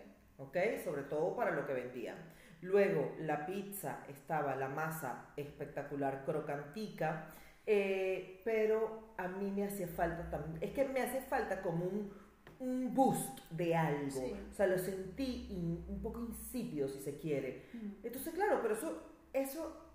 ¿ok? 0.48 0.58
Sobre 0.84 1.04
todo 1.04 1.36
para 1.36 1.52
lo 1.52 1.66
que 1.66 1.74
vendían. 1.74 2.18
Luego, 2.62 3.16
la 3.20 3.46
pizza 3.46 4.04
estaba, 4.10 4.56
la 4.56 4.68
masa 4.68 5.28
espectacular, 5.38 6.24
crocantica, 6.26 7.28
eh, 7.72 8.42
pero 8.44 9.14
a 9.18 9.28
mí 9.28 9.52
me 9.52 9.64
hacía 9.66 9.88
falta 9.88 10.28
también, 10.32 10.58
es 10.64 10.72
que 10.72 10.86
me 10.86 11.02
hace 11.02 11.22
falta 11.22 11.62
como 11.62 11.86
un, 11.86 12.12
un 12.60 12.94
boost 12.96 13.38
de 13.52 13.76
algo, 13.76 14.10
Sí. 14.10 14.34
o 14.50 14.54
sea, 14.54 14.66
lo 14.66 14.80
sentí 14.80 15.46
in- 15.52 15.86
un 15.88 16.02
poco 16.02 16.20
insípido, 16.22 16.88
si 16.88 17.00
se 17.00 17.18
quiere. 17.20 17.68
Mm. 17.74 17.92
Entonces, 18.08 18.34
claro, 18.34 18.60
pero 18.64 18.74
eso, 18.74 19.04
eso, 19.34 19.86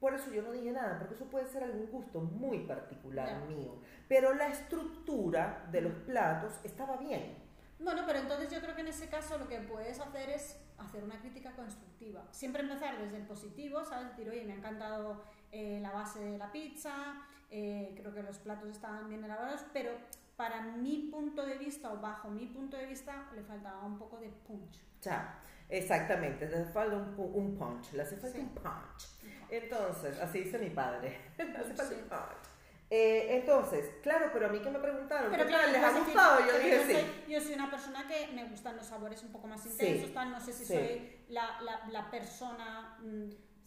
por 0.00 0.14
eso 0.14 0.32
yo 0.32 0.42
no 0.42 0.50
dije 0.50 0.72
nada, 0.72 0.98
porque 0.98 1.14
eso 1.14 1.26
puede 1.26 1.46
ser 1.46 1.62
algún 1.62 1.86
gusto 1.86 2.20
muy 2.20 2.66
particular 2.66 3.28
Ya. 3.28 3.46
mío. 3.46 3.76
Pero 4.08 4.34
la 4.34 4.48
estructura 4.48 5.68
de 5.70 5.80
los 5.82 5.92
platos 6.04 6.58
estaba 6.64 6.96
bien. 6.96 7.36
Bueno, 7.78 8.02
pero 8.06 8.18
entonces 8.18 8.50
yo 8.52 8.60
creo 8.60 8.74
que 8.74 8.80
en 8.82 8.88
ese 8.88 9.08
caso 9.08 9.38
lo 9.38 9.46
que 9.48 9.58
puedes 9.60 10.00
hacer 10.00 10.28
es 10.30 10.58
hacer 10.78 11.04
una 11.04 11.20
crítica 11.20 11.52
constructiva. 11.52 12.26
Siempre 12.32 12.62
empezar 12.62 12.98
desde 12.98 13.16
el 13.18 13.26
positivo, 13.26 13.84
¿sabes? 13.84 14.08
Decir, 14.10 14.28
oye, 14.28 14.44
me 14.44 14.52
ha 14.54 14.56
encantado 14.56 15.22
eh, 15.52 15.78
la 15.80 15.90
base 15.92 16.18
de 16.18 16.38
la 16.38 16.50
pizza, 16.50 17.22
eh, 17.50 17.92
creo 17.96 18.12
que 18.12 18.22
los 18.22 18.38
platos 18.38 18.68
estaban 18.70 19.08
bien 19.08 19.22
elaborados, 19.24 19.64
pero 19.72 19.92
para 20.36 20.62
mi 20.62 21.08
punto 21.12 21.44
de 21.46 21.58
vista 21.58 21.92
o 21.92 21.98
bajo 22.00 22.28
mi 22.30 22.46
punto 22.46 22.76
de 22.76 22.86
vista 22.86 23.28
le 23.34 23.42
faltaba 23.42 23.80
un 23.84 23.98
poco 23.98 24.16
de 24.18 24.28
punch. 24.30 24.80
Sea, 25.00 25.38
exactamente, 25.68 26.48
le 26.48 26.56
hace 26.56 26.72
falta 26.72 26.96
un, 26.96 27.14
un 27.18 27.56
punch, 27.56 27.92
le 27.92 28.02
hace 28.02 28.16
falta 28.16 28.36
Sí. 28.38 28.42
un 28.42 28.48
punch. 28.54 29.08
Entonces, 29.50 30.18
así 30.18 30.40
dice 30.44 30.58
mi 30.58 30.70
padre, 30.70 31.20
le 31.38 31.44
hace 31.56 31.74
falta 31.74 31.84
Sí. 31.88 31.94
un 32.02 32.08
punch. 32.08 32.48
Eh, 32.94 33.38
entonces, 33.38 33.90
claro, 34.02 34.28
pero 34.34 34.46
a 34.46 34.48
mí 34.50 34.58
que 34.60 34.70
me 34.70 34.78
preguntaron, 34.78 35.30
Pero 35.30 35.44
¿qué 35.44 35.48
claro? 35.50 35.72
¿les 35.72 35.82
ha 35.82 35.98
gustado? 35.98 36.40
Yo 36.46 36.58
dije 36.58 36.70
yo 36.76 36.82
sí. 36.86 36.92
soy, 36.92 37.32
yo 37.32 37.40
soy 37.40 37.54
una 37.54 37.70
persona 37.70 38.06
que 38.06 38.26
me 38.34 38.44
gustan 38.50 38.76
los 38.76 38.84
sabores 38.86 39.22
un 39.22 39.32
poco 39.32 39.46
más 39.46 39.62
Sí. 39.62 39.70
intensos, 39.70 40.12
tal, 40.12 40.30
no 40.30 40.40
sé 40.40 40.52
si 40.52 40.64
Sí. 40.66 40.74
soy 40.74 41.16
la, 41.28 41.58
la, 41.62 41.88
la 41.88 42.10
persona 42.10 42.98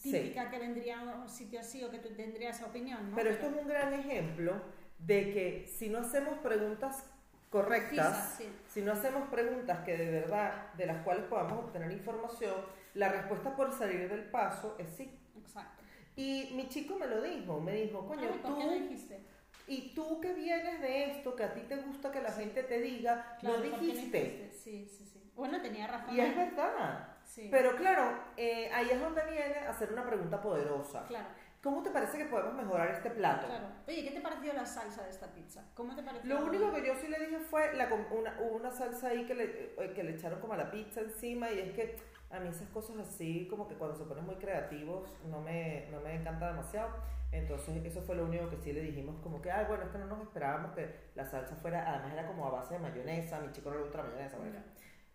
Sí. 0.05 0.19
típica 0.19 0.49
que 0.49 0.59
vendría 0.59 0.99
a 0.99 1.15
un 1.15 1.29
sitio 1.29 1.59
así 1.59 1.83
o 1.83 1.89
que 1.89 1.99
tú 1.99 2.09
tendrías 2.09 2.57
esa 2.57 2.67
opinión, 2.67 3.09
¿no? 3.09 3.15
Pero 3.15 3.29
esto 3.29 3.47
es 3.47 3.53
un 3.53 3.67
gran 3.67 3.93
ejemplo 3.93 4.53
de 4.99 5.33
que 5.33 5.67
si 5.67 5.89
no 5.89 5.99
hacemos 5.99 6.37
preguntas 6.39 7.05
correctas, 7.49 8.35
sí. 8.37 8.49
si 8.67 8.81
no 8.81 8.93
hacemos 8.93 9.27
preguntas 9.29 9.79
que 9.85 9.97
de 9.97 10.11
verdad, 10.11 10.73
de 10.73 10.85
las 10.85 11.03
cuales 11.03 11.25
podamos 11.25 11.65
obtener 11.65 11.91
información, 11.91 12.53
la 12.93 13.09
respuesta 13.09 13.55
por 13.55 13.71
salir 13.71 14.09
del 14.09 14.25
paso 14.25 14.75
es 14.77 14.89
sí. 14.89 15.19
Exacto. 15.37 15.83
Y 16.15 16.51
mi 16.55 16.69
chico 16.69 16.97
me 16.97 17.07
lo 17.07 17.21
dijo, 17.21 17.59
me 17.59 17.73
dijo, 17.73 18.07
coño, 18.07 18.29
Ay, 18.31 18.39
¿Por 18.39 18.55
tú... 18.55 18.71
dijiste? 18.71 19.19
Y 19.67 19.93
tú 19.95 20.21
que 20.21 20.33
vienes 20.33 20.79
de 20.79 21.11
esto, 21.11 21.35
que 21.35 21.43
a 21.43 21.53
ti 21.53 21.61
te 21.61 21.77
gusta 21.77 22.11
que 22.11 22.21
la 22.21 22.31
gente 22.31 22.63
te 22.63 22.79
diga, 22.79 23.37
Claro, 23.39 23.57
no 23.57 23.69
¿por 23.71 23.79
qué 23.79 23.85
dijiste. 23.85 24.51
Sí, 24.53 24.87
sí, 24.87 25.05
sí. 25.05 25.14
Bueno, 25.35 25.61
tenía 25.61 25.87
razón. 25.87 26.15
Y 26.15 26.19
es 26.19 26.35
verdad. 26.35 27.09
Sí, 27.23 27.49
Pero 27.51 27.75
claro, 27.75 28.17
eh, 28.37 28.69
ahí 28.73 28.89
es 28.89 29.01
donde 29.01 29.23
viene 29.25 29.57
a 29.59 29.71
hacer 29.71 29.91
una 29.91 30.05
pregunta 30.05 30.41
poderosa. 30.41 31.05
claro, 31.07 31.27
¿Cómo 31.63 31.81
te 31.81 31.89
parece 31.89 32.19
que 32.19 32.25
podemos 32.25 32.53
mejorar 32.53 32.89
este 32.89 33.09
plato? 33.09 33.47
claro. 33.47 33.65
Oye, 33.87 34.03
¿qué 34.03 34.11
te 34.11 34.21
pareció 34.21 34.53
la 34.53 34.65
salsa 34.67 35.03
de 35.03 35.09
esta 35.09 35.33
pizza? 35.33 35.63
¿Cómo 35.73 35.95
te 35.95 36.03
pareció? 36.03 36.29
Lo 36.29 36.45
único 36.45 36.71
que 36.71 36.85
yo 36.85 36.93
sí 36.95 37.07
le 37.07 37.19
dije 37.19 37.39
fue 37.39 37.73
la, 37.73 37.89
una, 38.11 38.39
una 38.39 38.69
salsa 38.71 39.07
ahí 39.07 39.25
que 39.25 39.33
le, 39.33 39.43
eh, 39.75 39.93
que 39.95 40.03
le 40.03 40.11
echaron 40.11 40.39
como 40.39 40.53
a 40.53 40.57
la 40.57 40.69
pizza 40.69 41.01
encima 41.01 41.49
y 41.51 41.59
es 41.59 41.71
que 41.73 41.97
a 42.29 42.39
mí 42.39 42.49
esas 42.49 42.67
cosas 42.69 42.97
así 42.99 43.47
como 43.49 43.67
que 43.67 43.73
cuando 43.75 43.97
se 43.97 44.03
ponen 44.03 44.25
muy 44.25 44.35
creativos 44.35 45.09
no 45.27 45.41
me, 45.41 45.87
no 45.91 45.99
me 46.01 46.13
encanta 46.13 46.47
demasiado. 46.47 46.89
Entonces 47.31 47.83
eso 47.83 48.01
fue 48.03 48.15
lo 48.15 48.25
único 48.25 48.47
que 48.49 48.57
sí 48.57 48.71
le 48.71 48.81
dijimos 48.81 49.19
como 49.23 49.41
que, 49.41 49.51
ay 49.51 49.65
bueno, 49.67 49.85
es 49.85 49.89
que 49.89 49.97
no 49.97 50.05
nos 50.05 50.21
esperábamos 50.21 50.71
que 50.75 51.09
la 51.15 51.25
salsa 51.25 51.55
fuera, 51.55 51.89
además 51.89 52.13
era 52.13 52.27
como 52.27 52.45
a 52.45 52.51
base 52.51 52.75
de 52.75 52.79
mayonesa, 52.79 53.37
a 53.37 53.41
mi 53.41 53.51
chico 53.51 53.71
no 53.71 53.77
le 53.77 53.81
gusta 53.81 53.97
la 53.97 54.03
mayonesa, 54.05 54.37
bueno. 54.37 54.59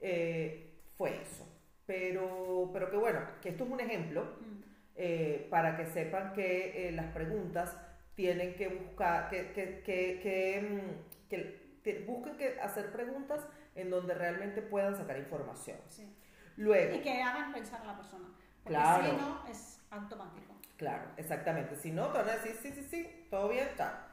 Eh, 0.00 0.80
fue 0.96 1.20
eso. 1.22 1.46
Pero, 1.86 2.70
pero 2.72 2.90
que 2.90 2.96
bueno, 2.96 3.20
que 3.42 3.50
esto 3.50 3.64
es 3.64 3.70
un 3.70 3.80
ejemplo 3.80 4.24
Mm, 4.40 4.60
eh, 4.96 5.46
para 5.50 5.76
que 5.76 5.86
sepan 5.86 6.32
que 6.34 6.88
eh, 6.88 6.92
las 6.92 7.06
preguntas 7.12 7.76
tienen 8.14 8.54
que 8.54 8.68
buscar, 8.68 9.28
que, 9.30 9.52
que, 9.52 9.82
que, 9.82 10.20
que, 10.22 12.02
mm, 12.02 12.06
busquen 12.06 12.36
que 12.36 12.60
hacer 12.60 12.92
preguntas 12.92 13.46
en 13.74 13.90
donde 13.90 14.14
realmente 14.14 14.62
puedan 14.62 14.96
sacar 14.96 15.18
información. 15.18 15.78
sí. 15.88 16.16
Luego, 16.56 16.96
Y 16.96 17.00
que 17.00 17.22
hagan 17.22 17.52
pensar 17.52 17.80
a 17.82 17.84
la 17.86 17.96
persona. 17.96 18.28
Porque 18.62 18.76
Claro. 18.76 19.10
si 19.10 19.16
no, 19.16 19.46
es 19.48 19.80
automático. 19.90 20.54
claro, 20.76 21.04
exactamente, 21.16 21.76
si 21.76 21.90
no, 21.90 22.08
te 22.08 22.18
van 22.18 22.28
a 22.28 22.32
decir, 22.36 22.54
sí, 22.60 22.72
sí, 22.72 22.82
sí, 22.82 23.26
todo 23.30 23.48
bien, 23.48 23.66
está. 23.68 24.08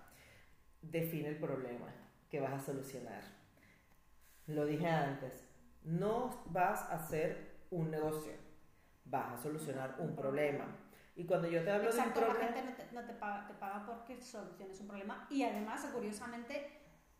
Define 0.81 1.29
el 1.29 1.37
problema 1.37 1.87
que 2.29 2.39
vas 2.39 2.53
a 2.53 2.59
solucionar. 2.59 3.21
Lo 4.47 4.65
dije 4.65 4.87
antes, 4.87 5.43
no 5.83 6.43
vas 6.47 6.81
a 6.89 6.95
hacer 6.95 7.57
un 7.71 7.91
negocio, 7.91 8.33
vas 9.05 9.33
a 9.33 9.37
solucionar 9.37 9.95
un 9.99 10.15
problema. 10.15 10.65
Y 11.15 11.25
cuando 11.25 11.47
yo 11.47 11.63
te 11.63 11.71
hablo 11.71 11.89
Exacto, 11.89 12.19
de 12.19 12.25
un 12.27 12.33
la 12.33 12.39
problema... 12.39 12.61
gente 12.61 12.69
no 12.71 12.75
te, 12.77 12.93
no 12.93 13.05
te 13.05 13.13
paga, 13.13 13.47
te 13.47 13.53
paga 13.55 13.85
porque 13.85 14.21
soluciones 14.21 14.79
un 14.81 14.87
problema. 14.87 15.27
Y 15.29 15.43
además, 15.43 15.83
curiosamente, 15.93 16.71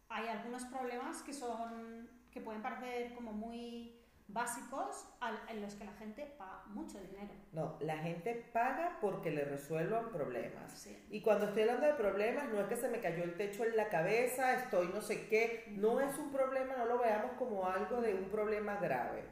hay 0.09 0.27
algunos 0.27 0.65
problemas 0.65 1.21
que 1.23 1.33
son 1.33 2.09
que 2.31 2.41
pueden 2.41 2.61
parecer 2.61 3.15
como 3.15 3.33
muy 3.33 3.96
básicos 4.27 5.07
en 5.49 5.61
los 5.61 5.75
que 5.75 5.85
la 5.85 5.93
gente 5.93 6.25
paga 6.37 6.63
mucho 6.67 6.99
dinero. 6.99 7.33
No, 7.53 7.77
la 7.79 7.97
gente 7.97 8.49
paga 8.51 8.97
porque 8.99 9.31
le 9.31 9.45
resuelvan 9.45 10.11
problemas. 10.11 10.71
Sí. 10.71 11.07
Y 11.09 11.21
cuando 11.21 11.45
estoy 11.45 11.63
hablando 11.63 11.87
de 11.87 11.93
problemas, 11.93 12.49
no 12.49 12.59
es 12.59 12.67
que 12.67 12.75
se 12.75 12.89
me 12.89 12.99
cayó 12.99 13.23
el 13.23 13.35
techo 13.35 13.63
en 13.63 13.77
la 13.77 13.89
cabeza, 13.89 14.55
estoy 14.55 14.87
no 14.89 15.01
sé 15.01 15.27
qué, 15.27 15.65
no 15.69 15.99
es 16.01 16.17
un 16.17 16.31
problema, 16.31 16.75
no 16.75 16.85
lo 16.85 16.99
veamos 16.99 17.31
como 17.37 17.67
algo 17.67 18.01
de 18.01 18.13
un 18.13 18.29
problema 18.29 18.75
grave. 18.77 19.23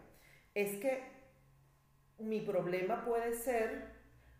Es 0.53 0.77
que 0.77 1.03
mi 2.17 2.41
problema 2.41 3.03
puede 3.03 3.33
ser, 3.33 3.93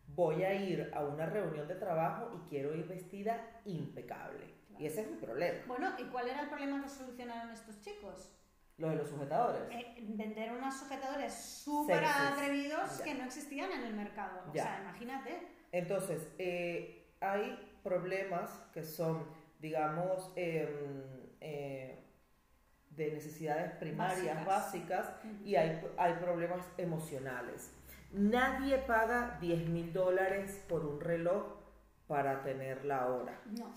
voy 0.07 0.43
a 0.43 0.53
ir 0.53 0.91
a 0.93 1.03
una 1.03 1.25
reunión 1.25 1.67
de 1.67 1.75
trabajo 1.75 2.31
y 2.33 2.49
quiero 2.49 2.73
ir 2.73 2.87
vestida 2.87 3.61
impecable. 3.65 4.55
Y 4.77 4.85
ese 4.85 5.01
es 5.01 5.11
mi 5.11 5.17
problema. 5.17 5.59
Bueno, 5.67 5.93
¿y 5.97 6.03
cuál 6.05 6.27
era 6.27 6.41
el 6.41 6.49
problema 6.49 6.81
que 6.81 6.89
solucionaron 6.89 7.51
estos 7.51 7.79
chicos? 7.81 8.31
Lo 8.77 8.89
de 8.89 8.95
los 8.97 9.09
sujetadores. 9.09 9.61
Eh, 9.71 9.95
vender 10.01 10.51
unos 10.51 10.77
sujetadores 10.77 11.33
súper 11.33 12.03
atrevidos 12.03 12.97
Ya. 12.99 13.03
que 13.05 13.13
no 13.15 13.23
existían 13.25 13.71
en 13.71 13.83
el 13.83 13.93
mercado. 13.93 14.41
O 14.49 14.53
Ya. 14.53 14.63
sea, 14.63 14.79
imagínate. 14.81 15.47
Entonces, 15.71 16.27
eh, 16.37 17.07
hay 17.21 17.77
problemas 17.83 18.49
que 18.73 18.83
son, 18.83 19.25
digamos, 19.59 20.31
em, 20.35 21.03
eh, 21.39 22.01
de 22.89 23.11
necesidades 23.11 23.71
primarias, 23.73 24.45
Básicas. 24.45 25.05
básicas, 25.05 25.15
y 25.45 25.55
hay, 25.55 25.81
hay 25.97 26.13
problemas 26.15 26.65
emocionales. 26.77 27.73
Nadie 28.11 28.77
paga 28.79 29.37
10 29.41 29.67
mil 29.69 29.91
dólares 29.93 30.63
por 30.69 30.85
un 30.85 30.99
reloj 31.01 31.43
para 32.07 32.41
tener 32.43 32.85
la 32.85 33.07
hora. 33.07 33.39
No. 33.45 33.73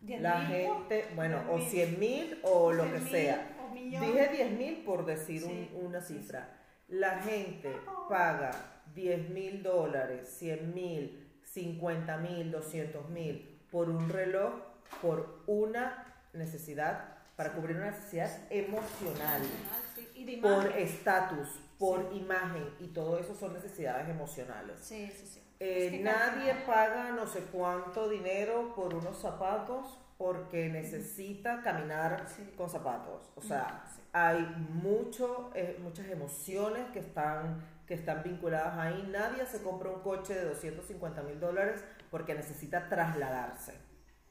¿Diez 0.00 0.20
La 0.20 0.38
mil? 0.40 0.48
gente, 0.56 1.08
bueno, 1.14 1.38
diez 1.38 1.48
o 1.50 1.56
mil. 1.58 1.68
100 1.68 2.00
mil 2.00 2.40
o 2.42 2.72
lo 2.72 2.90
que 2.90 3.00
sea. 3.00 3.56
O 3.70 3.74
millón. 3.74 4.02
Dije 4.06 4.28
10 4.28 4.50
mil 4.52 4.84
por 4.84 5.04
decir 5.06 5.44
un- 5.44 5.68
una 5.86 6.00
sí, 6.02 6.14
cifra. 6.18 6.56
La 6.88 7.20
gente 7.20 7.74
paga 8.08 8.50
10 8.94 9.28
mil 9.30 9.62
dólares, 9.62 10.28
100 10.38 10.74
mil, 10.74 11.40
50 11.44 12.16
mil, 12.18 12.50
200 12.50 13.08
mil 13.10 13.60
por 13.70 13.88
un 13.88 14.08
reloj 14.08 14.52
por 15.00 15.42
una 15.46 16.04
necesidad, 16.32 17.16
para 17.36 17.52
cubrir 17.52 17.76
una 17.76 17.90
necesidad 17.92 18.30
emocional, 18.50 19.40
Y 20.14 20.36
por 20.36 20.66
estatus, 20.76 21.48
por 21.78 22.10
imagen, 22.12 22.68
y 22.80 22.88
todo 22.88 23.18
eso 23.18 23.34
son 23.34 23.54
necesidades 23.54 24.08
emocionales. 24.08 24.76
Sí, 24.80 25.10
sí, 25.10 25.26
sí. 25.26 25.40
Eh, 25.60 25.86
Es 25.86 25.92
que 25.92 25.98
nadie 26.00 26.54
paga 26.66 27.12
no 27.12 27.26
sé 27.26 27.40
cuánto 27.52 28.08
dinero 28.08 28.74
por 28.74 28.94
unos 28.94 29.18
zapatos 29.18 29.98
porque 30.20 30.68
necesita 30.68 31.62
caminar 31.62 32.26
Sí. 32.28 32.52
con 32.54 32.68
zapatos. 32.68 33.30
O 33.36 33.40
sea, 33.40 33.82
Sí. 33.86 34.02
hay 34.12 34.38
mucho, 34.68 35.50
eh, 35.54 35.78
muchas 35.82 36.06
emociones 36.10 36.90
que 36.92 36.98
están, 36.98 37.64
que 37.86 37.94
están 37.94 38.22
vinculadas 38.22 38.76
ahí. 38.76 39.08
Nadie 39.10 39.46
se 39.46 39.62
compra 39.62 39.88
un 39.88 40.02
coche 40.02 40.34
de 40.34 40.44
250 40.44 41.22
mil 41.22 41.40
dólares 41.40 41.82
porque 42.10 42.34
necesita 42.34 42.86
trasladarse. 42.90 43.72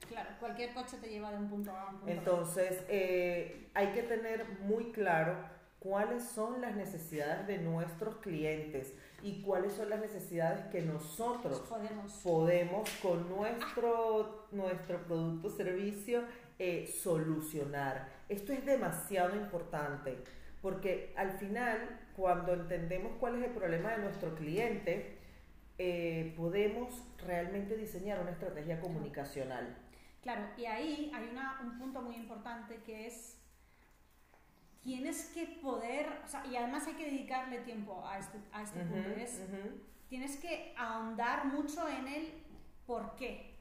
Claro, 0.07 0.29
cualquier 0.39 0.75
coche 0.75 0.97
te 1.01 1.09
lleva 1.09 1.31
de 1.31 1.37
un 1.37 1.49
punto 1.49 1.71
A 1.71 1.81
a 1.81 1.85
un 1.89 1.95
punto. 2.01 2.07
Entonces, 2.11 2.83
eh, 2.87 3.71
hay 3.73 3.87
que 3.87 4.03
tener 4.03 4.45
muy 4.59 4.91
claro 4.91 5.37
cuáles 5.79 6.21
son 6.23 6.61
las 6.61 6.75
necesidades 6.75 7.47
de 7.47 7.57
nuestros 7.57 8.17
clientes 8.17 8.93
y 9.21 9.41
cuáles 9.41 9.73
son 9.73 9.89
las 9.89 9.99
necesidades 9.99 10.65
que 10.67 10.81
nosotros 10.81 11.59
podemos. 11.69 12.11
podemos 12.23 12.89
con 13.01 13.29
nuestro, 13.29 14.47
nuestro 14.51 14.99
producto 15.03 15.47
o 15.47 15.51
servicio 15.51 16.23
eh, 16.57 16.87
solucionar. 16.87 18.09
Esto 18.27 18.53
es 18.53 18.65
demasiado 18.65 19.35
importante 19.35 20.17
porque 20.61 21.13
al 21.15 21.31
final, 21.31 21.99
cuando 22.15 22.53
entendemos 22.53 23.13
cuál 23.19 23.35
es 23.35 23.45
el 23.45 23.51
problema 23.51 23.91
de 23.91 23.99
nuestro 23.99 24.35
cliente, 24.35 25.17
eh, 25.77 26.33
podemos 26.35 27.01
realmente 27.25 27.77
diseñar 27.77 28.19
una 28.19 28.31
estrategia 28.31 28.81
comunicacional. 28.81 29.77
Claro, 30.21 30.41
y 30.57 30.65
ahí 30.65 31.11
hay 31.13 31.29
una, 31.31 31.61
un 31.63 31.79
punto 31.79 32.01
muy 32.01 32.15
importante 32.15 32.75
que 32.85 33.07
es 33.07 33.38
tienes 34.81 35.25
que 35.33 35.45
poder, 35.61 36.21
o 36.25 36.27
sea, 36.27 36.45
y 36.45 36.55
además 36.55 36.87
hay 36.87 36.93
que 36.93 37.05
dedicarle 37.05 37.59
tiempo 37.59 38.05
a 38.07 38.17
este, 38.19 38.39
a 38.51 38.61
este 38.63 38.79
Ujú, 38.83 38.89
punto, 38.93 39.09
es 39.11 39.41
tienes 40.07 40.37
que 40.37 40.73
ahondar 40.77 41.45
mucho 41.45 41.87
en 41.87 42.07
el 42.07 42.33
por 42.87 43.15
qué. 43.15 43.55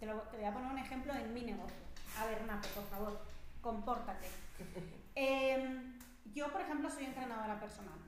Te, 0.00 0.06
lo- 0.06 0.20
te 0.22 0.36
voy 0.36 0.46
a 0.46 0.52
poner 0.52 0.70
un 0.70 0.78
ejemplo 0.78 1.14
en 1.14 1.32
mi 1.32 1.42
negocio. 1.42 1.76
A 2.18 2.26
ver, 2.26 2.44
Nato, 2.44 2.68
por 2.74 2.84
favor, 2.84 3.20
compórtate. 3.60 4.26
Em, 5.20 5.98
yo, 6.32 6.52
por 6.52 6.60
ejemplo, 6.60 6.88
soy 6.90 7.06
entrenadora 7.06 7.58
personal. 7.58 7.98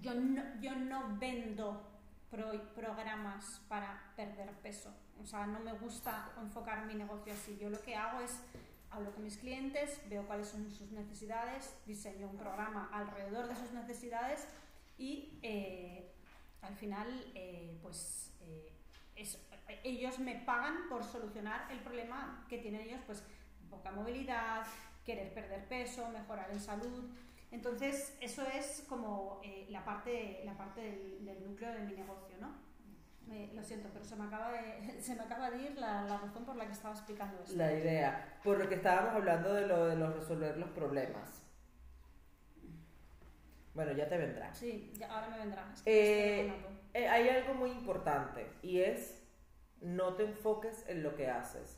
Yo 0.00 0.12
no, 0.14 0.42
yo 0.60 0.74
no 0.74 1.16
vendo 1.18 1.88
pro- 2.30 2.74
programas 2.74 3.60
para 3.68 4.12
perder 4.16 4.50
peso. 4.54 4.92
O 5.22 5.26
sea, 5.26 5.46
no 5.46 5.60
me 5.60 5.72
gusta 5.74 6.32
enfocar 6.40 6.84
mi 6.86 6.94
negocio 6.94 7.32
así. 7.32 7.56
Yo 7.60 7.70
lo 7.70 7.80
que 7.80 7.94
hago 7.94 8.20
es 8.20 8.40
hablo 8.94 9.12
con 9.12 9.24
mis 9.24 9.36
clientes, 9.36 10.00
veo 10.08 10.26
cuáles 10.26 10.48
son 10.48 10.70
sus 10.70 10.90
necesidades, 10.92 11.76
diseño 11.86 12.28
un 12.28 12.36
programa 12.36 12.88
alrededor 12.92 13.48
de 13.48 13.56
sus 13.56 13.72
necesidades 13.72 14.46
y 14.98 15.38
eh, 15.42 16.12
al 16.62 16.76
final, 16.76 17.32
eh, 17.34 17.78
pues 17.82 18.32
eh, 18.40 18.72
ellos 19.82 20.18
me 20.18 20.36
pagan 20.36 20.88
por 20.88 21.04
solucionar 21.04 21.70
el 21.70 21.80
problema 21.80 22.44
que 22.48 22.58
tienen 22.58 22.82
ellos, 22.82 23.00
pues 23.06 23.22
poca 23.70 23.90
movilidad, 23.90 24.66
querer 25.04 25.32
perder 25.34 25.66
peso, 25.68 26.08
mejorar 26.10 26.50
en 26.50 26.60
salud. 26.60 27.10
Entonces, 27.50 28.16
eso 28.20 28.46
es 28.46 28.84
como 28.88 29.40
eh, 29.44 29.66
la 29.70 29.84
parte, 29.84 30.42
la 30.44 30.56
parte 30.56 30.80
del, 30.80 31.24
del 31.24 31.44
núcleo 31.44 31.72
de 31.72 31.80
mi 31.80 31.92
negocio, 31.92 32.36
¿no? 32.40 32.54
Eh, 33.30 33.50
lo 33.54 33.62
siento, 33.62 33.88
pero 33.92 34.04
se 34.04 34.16
me 34.16 34.24
acaba 34.24 34.52
de, 34.52 35.00
se 35.00 35.14
me 35.14 35.22
acaba 35.22 35.50
de 35.50 35.62
ir 35.62 35.78
la, 35.78 36.02
la 36.02 36.18
razón 36.18 36.44
por 36.44 36.56
la 36.56 36.66
que 36.66 36.72
estaba 36.72 36.94
explicando 36.94 37.42
esto. 37.42 37.56
La 37.56 37.72
idea, 37.72 38.38
por 38.44 38.58
lo 38.58 38.68
que 38.68 38.74
estábamos 38.76 39.14
hablando 39.14 39.52
de 39.54 39.66
lo 39.66 39.86
de 39.86 39.96
los 39.96 40.14
resolver 40.14 40.56
los 40.56 40.70
problemas. 40.70 41.42
Bueno, 43.74 43.92
ya 43.92 44.08
te 44.08 44.16
vendrá. 44.18 44.54
Sí, 44.54 44.92
ya, 44.96 45.12
ahora 45.12 45.28
me 45.30 45.38
vendrá. 45.38 45.68
Es 45.74 45.82
que 45.82 46.46
Eh. 46.46 46.52
Eh, 46.94 47.08
hay 47.08 47.28
algo 47.28 47.54
muy 47.54 47.70
importante 47.70 48.48
y 48.62 48.80
es 48.80 49.20
no 49.80 50.14
te 50.14 50.22
enfoques 50.24 50.84
en 50.86 51.02
lo 51.02 51.16
que 51.16 51.28
haces. 51.28 51.76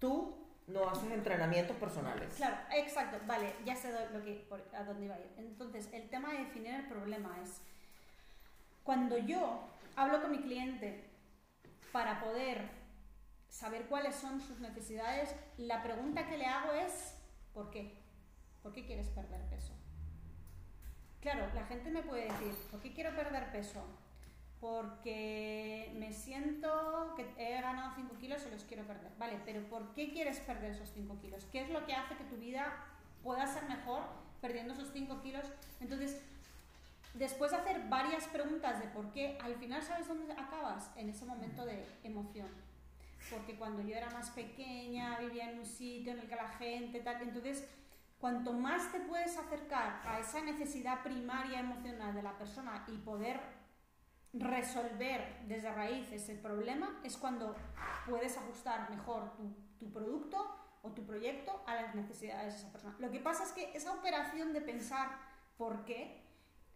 Tú 0.00 0.44
no 0.66 0.88
haces 0.90 1.12
entrenamientos 1.12 1.76
personales. 1.76 2.34
Claro, 2.34 2.56
exacto, 2.72 3.18
vale, 3.28 3.52
ya 3.64 3.76
sé 3.76 3.92
lo 4.12 4.24
que, 4.24 4.44
por- 4.48 4.64
a 4.74 4.82
dónde 4.82 5.04
iba 5.04 5.14
a 5.14 5.20
ir. 5.20 5.30
Entonces, 5.36 5.88
el 5.92 6.08
tema 6.10 6.32
de 6.32 6.38
definir 6.38 6.74
el 6.74 6.88
problema 6.88 7.38
es 7.44 7.60
cuando 8.82 9.16
yo 9.18 9.68
hablo 9.96 10.22
con 10.22 10.30
mi 10.30 10.38
cliente 10.38 11.10
para 11.90 12.20
poder 12.20 12.68
saber 13.48 13.86
cuáles 13.86 14.14
son 14.14 14.40
sus 14.40 14.60
necesidades, 14.60 15.34
la 15.56 15.82
pregunta 15.82 16.28
que 16.28 16.36
le 16.36 16.44
hago 16.44 16.72
es, 16.72 17.18
¿por 17.54 17.70
qué? 17.70 17.98
¿Por 18.62 18.72
qué 18.72 18.84
quieres 18.84 19.08
perder 19.08 19.40
peso? 19.48 19.72
Claro, 21.20 21.48
la 21.54 21.64
gente 21.64 21.90
me 21.90 22.02
puede 22.02 22.24
decir, 22.24 22.52
¿por 22.70 22.80
qué 22.80 22.92
quiero 22.92 23.16
perder 23.16 23.50
peso? 23.50 23.82
Porque 24.60 25.92
me 25.98 26.12
siento 26.12 27.14
que 27.16 27.32
he 27.38 27.60
ganado 27.60 27.94
5 27.96 28.18
kilos 28.18 28.44
y 28.46 28.50
los 28.50 28.64
quiero 28.64 28.84
perder. 28.86 29.12
Vale, 29.18 29.40
pero 29.44 29.62
¿por 29.68 29.94
qué 29.94 30.12
quieres 30.12 30.38
perder 30.40 30.72
esos 30.72 30.90
5 30.92 31.18
kilos? 31.20 31.46
¿Qué 31.50 31.62
es 31.62 31.70
lo 31.70 31.86
que 31.86 31.94
hace 31.94 32.16
que 32.16 32.24
tu 32.24 32.36
vida 32.36 32.72
pueda 33.22 33.46
ser 33.46 33.64
mejor 33.64 34.02
perdiendo 34.40 34.74
esos 34.74 34.92
5 34.92 35.20
kilos? 35.22 35.46
Entonces, 35.80 36.22
después 37.18 37.50
de 37.50 37.58
hacer 37.58 37.88
varias 37.88 38.26
preguntas 38.28 38.78
de 38.80 38.88
por 38.88 39.12
qué, 39.12 39.38
al 39.42 39.54
final 39.56 39.82
sabes 39.82 40.08
dónde 40.08 40.32
acabas 40.32 40.90
en 40.96 41.08
ese 41.08 41.24
momento 41.24 41.64
de 41.64 41.84
emoción. 42.02 42.48
Porque 43.30 43.56
cuando 43.56 43.82
yo 43.82 43.96
era 43.96 44.10
más 44.10 44.30
pequeña, 44.30 45.18
vivía 45.18 45.50
en 45.50 45.58
un 45.58 45.66
sitio 45.66 46.12
en 46.12 46.20
el 46.20 46.28
que 46.28 46.36
la 46.36 46.48
gente 46.48 47.00
tal, 47.00 47.20
entonces 47.22 47.66
cuanto 48.20 48.52
más 48.52 48.92
te 48.92 49.00
puedes 49.00 49.36
acercar 49.36 50.00
a 50.06 50.20
esa 50.20 50.40
necesidad 50.42 51.02
primaria 51.02 51.60
emocional 51.60 52.14
de 52.14 52.22
la 52.22 52.36
persona 52.38 52.84
y 52.88 52.96
poder 52.98 53.40
resolver 54.32 55.40
desde 55.46 55.72
raíz 55.72 56.10
ese 56.12 56.34
problema, 56.34 57.00
es 57.02 57.16
cuando 57.16 57.54
puedes 58.06 58.36
ajustar 58.36 58.90
mejor 58.90 59.34
tu, 59.36 59.54
tu 59.78 59.90
producto 59.90 60.56
o 60.82 60.90
tu 60.90 61.04
proyecto 61.04 61.62
a 61.66 61.74
las 61.74 61.94
necesidades 61.94 62.54
de 62.54 62.60
esa 62.60 62.72
persona. 62.72 62.96
Lo 62.98 63.10
que 63.10 63.18
pasa 63.18 63.44
es 63.44 63.52
que 63.52 63.72
esa 63.76 63.92
operación 63.92 64.52
de 64.52 64.60
pensar 64.60 65.08
por 65.56 65.84
qué 65.84 66.25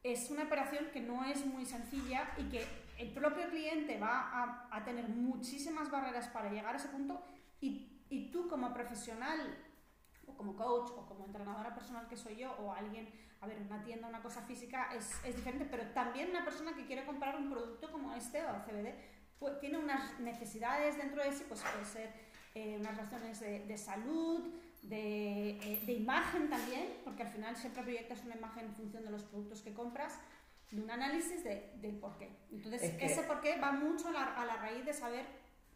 es 0.02 0.30
una 0.30 0.44
operación 0.44 0.86
que 0.92 1.00
no 1.00 1.24
es 1.24 1.44
muy 1.44 1.66
sencilla 1.66 2.30
y 2.38 2.44
que 2.44 2.64
el 2.98 3.08
propio 3.12 3.48
cliente 3.50 3.98
va 3.98 4.68
a, 4.70 4.84
tener 4.84 5.08
muchísimas 5.08 5.90
barreras 5.90 6.28
para 6.28 6.50
llegar 6.50 6.74
a 6.74 6.78
ese 6.78 6.88
punto 6.88 7.22
y, 7.60 8.02
y, 8.08 8.30
tú 8.30 8.48
como 8.48 8.72
profesional 8.72 9.38
o 10.26 10.34
como 10.34 10.56
coach 10.56 10.90
o 10.96 11.06
como 11.06 11.26
entrenadora 11.26 11.74
personal 11.74 12.08
que 12.08 12.16
soy 12.16 12.36
yo 12.36 12.52
o 12.52 12.72
alguien, 12.72 13.08
a 13.40 13.46
ver, 13.46 13.60
una 13.60 13.82
tienda, 13.84 14.08
una 14.08 14.22
cosa 14.22 14.42
física 14.42 14.94
es, 14.94 15.22
es 15.24 15.36
diferente, 15.36 15.66
pero 15.70 15.84
también 15.92 16.30
una 16.30 16.44
persona 16.44 16.74
que 16.74 16.86
quiere 16.86 17.04
comprar 17.04 17.36
un 17.36 17.50
producto 17.50 17.90
como 17.90 18.14
este 18.14 18.42
o 18.44 18.54
el 18.54 18.62
CBD 18.62 18.94
pues, 19.38 19.60
tiene 19.60 19.78
unas 19.78 20.18
necesidades 20.20 20.96
dentro 20.96 21.22
de 21.22 21.32
sí, 21.32 21.44
pues 21.48 21.62
puede 21.62 21.84
ser 21.84 22.12
eh, 22.54 22.76
unas 22.78 22.96
razones 22.96 23.40
de 23.40 23.78
salud, 23.78 24.50
de, 24.82 25.50
eh, 25.50 25.82
de, 25.84 25.92
imagen 25.92 26.48
también, 26.48 26.98
porque 27.04 27.22
al 27.22 27.28
final 27.28 27.56
siempre 27.56 27.82
proyectas 27.82 28.24
una 28.24 28.36
imagen 28.36 28.66
en 28.66 28.74
función 28.74 29.04
de 29.04 29.10
los 29.10 29.22
productos 29.24 29.62
que 29.62 29.74
compras, 29.74 30.18
de 30.70 30.80
un 30.80 30.90
análisis 30.90 31.44
de, 31.44 31.72
del 31.76 31.96
por 31.96 32.16
qué. 32.16 32.30
Entonces, 32.50 32.82
es 32.82 32.94
que... 32.94 33.06
ese 33.06 33.22
por 33.22 33.40
qué 33.40 33.58
va 33.58 33.72
mucho 33.72 34.08
a 34.08 34.12
la, 34.12 34.24
a 34.34 34.46
la, 34.46 34.56
raíz 34.56 34.84
de 34.84 34.92
saber, 34.92 35.24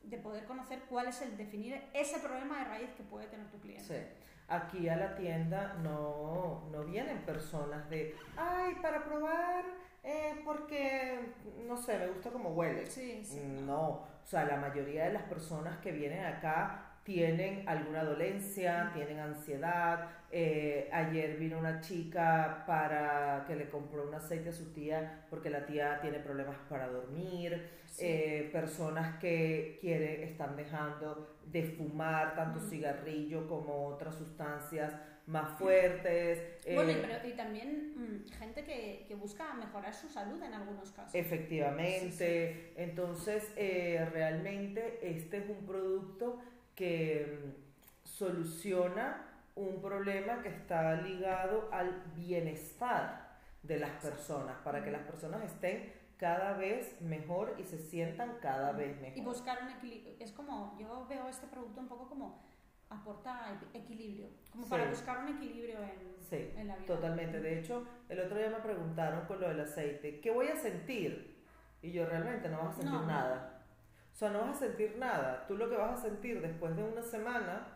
de 0.02 0.18
poder 0.18 0.44
conocer 0.44 0.80
cuál 0.88 1.08
es 1.08 1.20
el 1.22 1.36
definir 1.36 1.82
ese 1.92 2.18
problema 2.20 2.58
de 2.58 2.64
raíz 2.64 2.90
que 2.96 3.02
puede 3.02 3.26
tener 3.26 3.50
tu 3.50 3.58
cliente. 3.60 3.84
Sí. 3.84 4.24
Aquí 4.46 4.88
a 4.88 4.96
la 4.96 5.16
tienda 5.16 5.74
no, 5.82 6.68
no 6.70 6.84
vienen 6.84 7.18
personas 7.24 7.88
de, 7.88 8.14
ay, 8.36 8.74
para 8.82 9.02
probar, 9.02 9.64
eh, 10.02 10.42
porque, 10.44 11.18
no 11.66 11.76
sé, 11.78 11.98
me 11.98 12.08
gusta 12.08 12.30
como 12.30 12.50
huele. 12.50 12.84
Sí, 12.86 13.24
sí, 13.24 13.40
no, 13.40 13.88
o 13.88 14.26
sea, 14.26 14.44
la 14.44 14.56
mayoría 14.56 15.04
de 15.06 15.14
las 15.14 15.22
personas 15.22 15.78
que 15.78 15.92
vienen 15.92 16.24
acá 16.24 16.93
tienen 17.04 17.68
alguna 17.68 18.02
dolencia, 18.02 18.90
tienen 18.94 19.20
ansiedad. 19.20 20.08
Eh, 20.32 20.88
ayer 20.90 21.36
vino 21.36 21.58
una 21.58 21.80
chica 21.80 22.64
para 22.66 23.44
que 23.46 23.54
le 23.54 23.68
compró 23.68 24.08
un 24.08 24.14
aceite 24.14 24.48
a 24.48 24.52
su 24.52 24.72
tía 24.72 25.26
porque 25.30 25.50
la 25.50 25.66
tía 25.66 26.00
tiene 26.00 26.18
problemas 26.18 26.56
para 26.68 26.88
dormir. 26.88 27.68
Sí. 27.86 28.06
Eh, 28.06 28.50
personas 28.52 29.18
que 29.18 29.78
quieren, 29.80 30.22
están 30.24 30.56
dejando 30.56 31.36
de 31.46 31.62
fumar 31.62 32.34
tanto 32.34 32.58
mm. 32.58 32.68
cigarrillo 32.70 33.46
como 33.46 33.86
otras 33.86 34.16
sustancias 34.16 34.94
más 35.26 35.58
fuertes. 35.58 36.60
Bueno, 36.66 36.90
eh, 36.90 36.98
pero, 37.00 37.28
y 37.28 37.32
también 37.32 37.94
mmm, 37.96 38.28
gente 38.38 38.64
que, 38.64 39.04
que, 39.08 39.14
busca 39.14 39.54
mejorar 39.54 39.94
su 39.94 40.08
salud 40.08 40.42
en 40.42 40.52
algunos 40.52 40.90
casos. 40.90 41.14
Efectivamente. 41.14 42.10
Sí, 42.10 42.56
sí. 42.56 42.72
Entonces, 42.76 43.50
eh, 43.56 44.06
realmente 44.12 44.98
este 45.02 45.38
es 45.38 45.48
un 45.48 45.64
producto 45.66 46.40
que 46.74 47.40
mm, 47.42 48.08
soluciona 48.08 49.26
un 49.54 49.80
problema 49.80 50.42
que 50.42 50.48
está 50.48 50.94
ligado 51.00 51.68
al 51.72 52.02
bienestar 52.16 53.38
de 53.62 53.78
las 53.78 53.90
personas, 54.02 54.56
para 54.64 54.82
que 54.84 54.90
las 54.90 55.02
personas 55.02 55.42
estén 55.42 55.92
cada 56.16 56.54
vez 56.54 57.00
mejor 57.00 57.54
y 57.58 57.64
se 57.64 57.78
sientan 57.78 58.38
cada 58.40 58.72
vez 58.72 59.00
mejor. 59.00 59.18
Y 59.18 59.22
buscar 59.22 59.62
un 59.62 59.70
equilibrio. 59.70 60.14
Es 60.18 60.32
como, 60.32 60.76
yo 60.78 61.06
veo 61.08 61.28
este 61.28 61.46
producto 61.46 61.80
un 61.80 61.88
poco 61.88 62.08
como 62.08 62.42
aporta 62.90 63.58
equilibrio, 63.72 64.28
como 64.50 64.64
sí. 64.64 64.70
para 64.70 64.88
buscar 64.88 65.24
un 65.24 65.36
equilibrio 65.36 65.82
en, 65.82 66.14
sí, 66.28 66.50
en 66.56 66.68
la 66.68 66.76
vida. 66.76 66.86
Totalmente. 66.86 67.40
De 67.40 67.58
hecho, 67.58 67.86
el 68.08 68.20
otro 68.20 68.38
día 68.38 68.50
me 68.50 68.60
preguntaron 68.60 69.26
con 69.26 69.40
lo 69.40 69.48
del 69.48 69.60
aceite, 69.60 70.20
¿qué 70.20 70.30
voy 70.30 70.48
a 70.48 70.56
sentir? 70.56 71.42
Y 71.82 71.92
yo 71.92 72.06
realmente 72.06 72.48
no 72.48 72.58
vas 72.58 72.68
a 72.68 72.72
sentir 72.72 72.92
No, 72.92 73.00
no. 73.00 73.06
nada. 73.06 73.53
O 74.14 74.16
sea, 74.16 74.30
no 74.30 74.42
vas 74.42 74.56
a 74.56 74.60
sentir 74.60 74.96
nada. 74.96 75.44
Tú 75.48 75.56
lo 75.56 75.68
que 75.68 75.76
vas 75.76 75.98
a 75.98 76.02
sentir 76.02 76.40
después 76.40 76.76
de 76.76 76.84
una 76.84 77.02
semana 77.02 77.66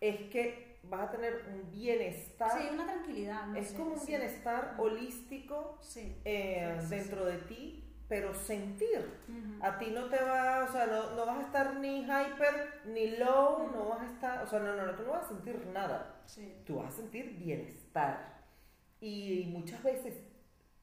es 0.00 0.28
que 0.30 0.78
vas 0.82 1.08
a 1.08 1.10
tener 1.10 1.46
un 1.52 1.70
bienestar. 1.70 2.50
Sí, 2.60 2.68
una 2.70 2.84
tranquilidad. 2.84 3.46
No 3.46 3.56
es 3.56 3.68
sé, 3.68 3.76
como 3.76 3.92
un 3.94 4.00
sí. 4.00 4.08
bienestar 4.08 4.74
holístico 4.78 5.78
Sí. 5.80 6.20
eh, 6.26 6.76
Sí, 6.82 6.86
dentro 6.88 7.24
de 7.24 7.38
ti, 7.38 7.84
pero 8.06 8.34
sentir. 8.34 9.18
Ujú. 9.28 9.64
A 9.64 9.78
ti 9.78 9.86
no 9.90 10.10
te 10.10 10.22
va, 10.22 10.64
o 10.68 10.72
sea, 10.72 10.86
no, 10.86 11.16
no 11.16 11.24
vas 11.26 11.38
a 11.38 11.42
estar 11.46 11.76
ni 11.76 12.02
hyper 12.02 12.82
ni 12.86 13.16
low, 13.16 13.62
Ujú. 13.64 13.76
no 13.76 13.88
vas 13.88 14.02
a 14.02 14.06
estar, 14.06 14.42
o 14.44 14.46
sea, 14.46 14.60
no, 14.60 14.76
no, 14.76 14.86
no, 14.86 14.94
tú 14.94 15.04
no 15.04 15.12
vas 15.12 15.24
a 15.24 15.28
sentir 15.28 15.66
nada. 15.72 16.22
Sí, 16.26 16.62
Tú 16.66 16.76
vas 16.76 16.92
a 16.92 16.96
sentir 16.98 17.34
bienestar. 17.38 18.36
Y 19.00 19.46
muchas 19.52 19.82
veces 19.82 20.14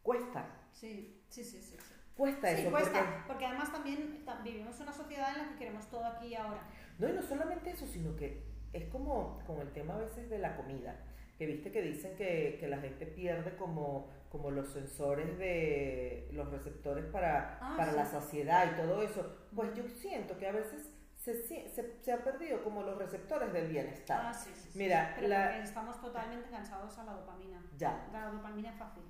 cuesta, 0.01 0.45
sí, 0.71 1.21
sí, 1.29 1.43
sí, 1.43 1.61
sí. 1.61 1.77
Cuesta 2.15 2.49
Sí, 2.55 2.61
eso. 2.61 2.71
cuesta, 2.71 2.99
porque- 2.99 3.23
porque 3.27 3.45
además 3.45 3.71
también 3.71 4.23
ta- 4.25 4.41
vivimos 4.41 4.79
una 4.79 4.93
sociedad 4.93 5.29
en 5.35 5.43
la 5.43 5.49
que 5.51 5.55
queremos 5.59 5.89
todo 5.89 6.05
aquí 6.05 6.27
y 6.27 6.35
ahora. 6.35 6.61
No, 6.99 7.09
y 7.09 7.13
no 7.13 7.21
solamente 7.21 7.71
eso, 7.71 7.85
sino 7.85 8.15
que 8.15 8.43
es 8.73 8.85
como, 8.85 9.39
como 9.45 9.61
el 9.61 9.71
tema 9.71 9.95
a 9.95 9.97
veces 9.99 10.29
de 10.29 10.39
la 10.39 10.55
comida, 10.55 10.97
que 11.37 11.45
viste 11.45 11.71
que 11.71 11.81
dicen 11.81 12.15
que, 12.15 12.57
que 12.59 12.67
la 12.67 12.77
gente 12.77 13.05
pierde 13.05 13.55
como, 13.57 14.09
como 14.29 14.51
los 14.51 14.69
sensores 14.71 15.37
de 15.37 16.29
los 16.31 16.49
receptores 16.49 17.05
para, 17.05 17.57
Ah, 17.61 17.73
para 17.77 17.91
sí. 17.91 17.97
la 17.97 18.05
saciedad 18.05 18.71
y 18.73 18.75
todo 18.81 19.01
eso. 19.01 19.35
Pues 19.53 19.73
yo 19.75 19.83
siento 19.89 20.37
que 20.37 20.47
a 20.47 20.51
veces 20.53 20.89
se, 21.17 21.33
se, 21.47 21.69
se, 22.01 22.11
han 22.11 22.19
perdido 22.23 22.63
como 22.63 22.83
los 22.83 22.97
receptores 22.97 23.51
del 23.51 23.67
bienestar. 23.69 24.27
Ah, 24.27 24.33
sí, 24.33 24.51
sí, 24.55 24.69
sí. 24.71 24.77
Mira, 24.77 25.13
Pero 25.15 25.27
la- 25.27 25.57
estamos 25.59 25.99
totalmente 25.99 26.47
enganchados 26.47 26.97
a 26.99 27.03
la 27.03 27.13
dopamina. 27.13 27.61
Ya. 27.77 28.07
La 28.13 28.27
dopamina 28.27 28.69
es 28.69 28.77
fácil. 28.77 29.03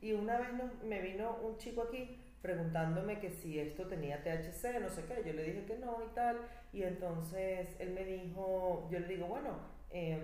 Y 0.00 0.12
una 0.12 0.38
vez 0.38 0.48
me 0.84 1.00
vino 1.02 1.36
un 1.42 1.56
chico 1.58 1.82
aquí 1.82 2.22
preguntándome 2.46 3.18
que 3.18 3.30
si 3.30 3.58
esto 3.58 3.86
tenía 3.88 4.22
THC, 4.22 4.80
no 4.80 4.88
sé 4.88 5.04
qué, 5.08 5.22
yo 5.26 5.32
le 5.32 5.42
dije 5.42 5.64
que 5.64 5.78
no 5.78 5.98
y 6.04 6.14
tal, 6.14 6.36
y 6.72 6.84
entonces 6.84 7.74
él 7.80 7.90
me 7.92 8.04
dijo, 8.04 8.88
yo 8.90 9.00
le 9.00 9.08
digo, 9.08 9.26
bueno, 9.26 9.58
em, 9.90 10.22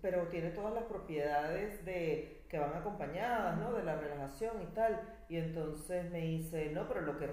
pero 0.00 0.26
tiene 0.28 0.50
todas 0.50 0.74
las 0.74 0.84
propiedades 0.84 1.84
de 1.84 2.42
que 2.48 2.58
van 2.58 2.74
acompañadas, 2.74 3.56
¿no? 3.58 3.72
De 3.72 3.84
la 3.84 3.96
relajación 3.96 4.60
y 4.62 4.66
tal, 4.74 5.00
y 5.28 5.36
entonces 5.36 6.10
me 6.10 6.18
dice, 6.18 6.70
no, 6.74 6.88
pero 6.88 7.02
lo 7.02 7.16
que 7.18 7.26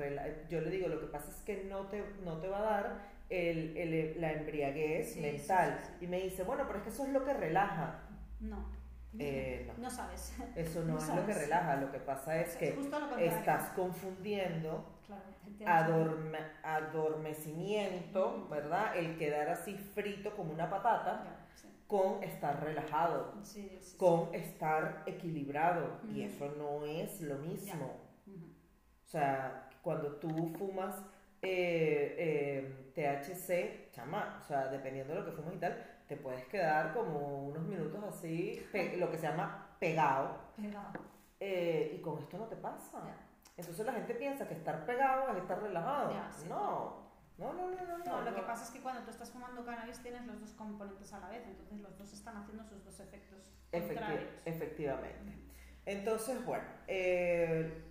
yo 0.50 0.62
le 0.62 0.70
digo, 0.70 0.88
lo 0.88 1.00
que 1.02 1.08
pasa 1.08 1.32
es 1.32 1.42
que 1.42 1.64
no 1.64 1.88
te, 1.88 2.04
no 2.24 2.38
te 2.40 2.48
va 2.48 2.60
a 2.60 2.72
dar 2.82 2.86
el, 3.30 3.76
el- 3.76 4.22
la 4.22 4.34
embriaguez 4.34 5.14
Sí, 5.14 5.22
mental, 5.22 5.80
sí, 5.82 5.86
sí, 5.88 5.94
sí. 6.00 6.06
y 6.06 6.08
me 6.08 6.22
dice, 6.22 6.44
bueno, 6.44 6.64
pero 6.68 6.78
es 6.80 6.84
que 6.84 6.90
eso 6.92 7.04
es 7.06 7.10
lo 7.12 7.26
que 7.26 7.34
relaja, 7.34 8.02
No. 8.40 8.79
Eh, 9.18 9.66
no. 9.68 9.84
No 9.84 9.90
sabes. 9.90 10.34
eso 10.56 10.82
no, 10.84 10.94
No 10.94 10.98
es 11.00 11.08
lo 11.16 11.26
que 11.26 11.34
relaja, 11.34 11.76
lo 11.78 11.92
que 11.92 11.98
pasa 12.00 12.40
es 12.40 12.56
que 12.56 12.78
estás 13.20 13.70
confundiendo 13.70 14.86
Claro, 15.08 15.24
adorme- 15.66 16.52
adormecimiento, 16.64 18.48
¿verdad? 18.50 18.96
El 18.96 19.18
quedar 19.18 19.50
así 19.50 19.76
frito 19.76 20.36
como 20.36 20.54
una 20.54 20.70
patata, 20.70 21.24
sí. 21.56 21.68
con 21.88 22.22
estar 22.24 22.64
relajado, 22.64 23.34
Sí, 23.44 23.78
sí, 23.82 23.98
con 23.98 24.34
estar 24.34 25.04
equilibrado. 25.06 26.00
Y 26.14 26.22
eso 26.24 26.54
no 26.58 26.86
es 26.86 27.22
lo 27.22 27.36
mismo. 27.40 27.98
O 28.28 29.08
sea, 29.10 29.70
cuando 29.82 30.16
tú 30.18 30.48
fumas 30.58 30.96
eh, 31.42 32.16
eh, 32.20 32.92
THC, 32.94 33.90
chama, 33.92 34.38
o 34.40 34.48
sea, 34.48 34.68
dependiendo 34.68 35.14
de 35.16 35.22
lo 35.22 35.26
que 35.26 35.32
fumes 35.32 35.56
y 35.56 35.58
tal, 35.60 35.84
te 36.10 36.18
puedes 36.18 36.44
quedar 36.46 36.92
como 36.92 37.46
unos 37.50 37.62
minutos 37.64 38.04
así, 38.04 38.66
lo 38.98 39.12
que 39.12 39.18
se 39.18 39.28
llama 39.28 39.76
pegado. 39.80 40.38
Pegado. 40.58 40.92
Eh, 41.40 41.94
y 41.98 42.02
con 42.02 42.18
esto 42.18 42.38
no 42.40 42.46
te 42.48 42.56
pasa. 42.56 43.00
Ya. 43.06 43.16
Entonces 43.56 43.86
la 43.86 43.94
gente 43.94 44.16
piensa 44.16 44.48
que 44.48 44.56
estar 44.56 44.86
pegado 44.86 45.32
es 45.32 45.38
estar 45.38 45.62
relajado. 45.62 46.12
Ya, 46.12 46.32
sí. 46.32 46.48
no. 46.50 47.08
no, 47.38 47.54
no, 47.54 47.70
no, 47.70 47.86
no, 47.86 47.98
no. 48.00 48.04
No, 48.06 48.22
lo 48.24 48.34
que 48.34 48.42
no. 48.42 48.48
pasa 48.48 48.64
es 48.66 48.72
que 48.72 48.82
cuando 48.82 49.04
tú 49.04 49.12
estás 49.12 49.30
fumando 49.30 49.64
cannabis 49.64 50.00
tienes 50.02 50.26
los 50.26 50.42
dos 50.42 50.52
componentes 50.54 51.14
a 51.14 51.20
la 51.20 51.30
vez, 51.30 51.46
entonces 51.46 51.80
los 51.80 51.96
dos 51.98 52.12
están 52.12 52.38
haciendo 52.38 52.64
sus 52.64 52.84
dos 52.84 53.00
efectos 53.00 53.52
Efecti- 53.72 54.26
efectivamente. 54.46 55.38
Entonces, 55.86 56.44
bueno, 56.44 56.64
eh, 56.88 57.84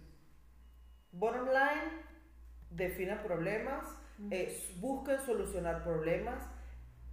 bottom 1.13 1.47
line, 1.47 2.03
defina 2.71 3.23
problemas, 3.23 3.87
Eh, 4.33 4.75
busquen 4.81 5.21
solucionar 5.21 5.85
problemas. 5.85 6.45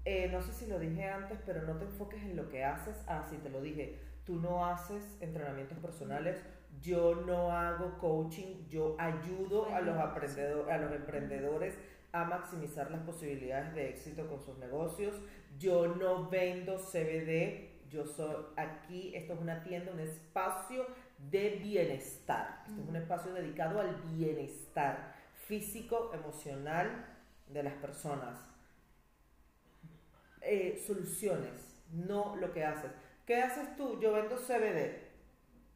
Eh, 0.06 0.30
no 0.32 0.42
sé 0.44 0.54
si 0.54 0.68
lo 0.68 0.78
dije 0.78 1.10
antes, 1.10 1.40
pero 1.46 1.64
no 1.64 1.78
te 1.78 1.86
enfoques 1.86 2.22
en 2.22 2.36
lo 2.36 2.48
que 2.50 2.64
haces. 2.64 2.96
Ah, 3.08 3.26
sí, 3.28 3.38
te 3.38 3.50
lo 3.50 3.62
dije. 3.62 3.98
Tú 4.24 4.36
no 4.36 4.66
haces 4.66 5.18
entrenamientos 5.20 5.80
personales. 5.80 6.40
Yo 6.80 7.16
no 7.16 7.52
hago 7.52 7.98
coaching. 7.98 8.68
Yo 8.70 8.96
ayudo 9.00 9.74
a 9.74 9.82
los, 9.82 9.98
a 9.98 10.78
los 10.78 10.92
emprendedores 10.92 11.76
a 12.12 12.24
maximizar 12.24 12.92
las 12.92 13.02
posibilidades 13.02 13.74
de 13.74 13.90
éxito 13.90 14.28
con 14.28 14.40
sus 14.40 14.58
negocios. 14.60 15.16
Yo 15.58 15.88
no 15.88 16.30
vendo 16.30 16.78
CBD. 16.78 17.74
Yo 17.90 18.06
soy 18.06 18.36
aquí, 18.58 19.16
esto 19.16 19.34
es 19.34 19.40
una 19.40 19.64
tienda, 19.64 19.92
un 19.92 20.00
espacio 20.00 20.86
de 21.18 21.50
bienestar. 21.62 22.64
Esto 22.68 22.82
es 22.82 22.88
un 22.88 22.96
espacio 22.96 23.34
dedicado 23.34 23.80
al 23.80 23.96
bienestar 24.16 25.16
físico, 25.34 26.12
emocional 26.14 27.06
de 27.48 27.64
las 27.64 27.74
personas. 27.76 28.55
Eh, 30.48 30.82
soluciones, 30.86 31.84
no 31.92 32.36
lo 32.36 32.52
que 32.54 32.64
haces. 32.64 32.92
¿Qué 33.26 33.42
haces 33.42 33.76
tú? 33.76 34.00
Yo 34.00 34.14
vendo 34.14 34.38
CBD. 34.38 35.06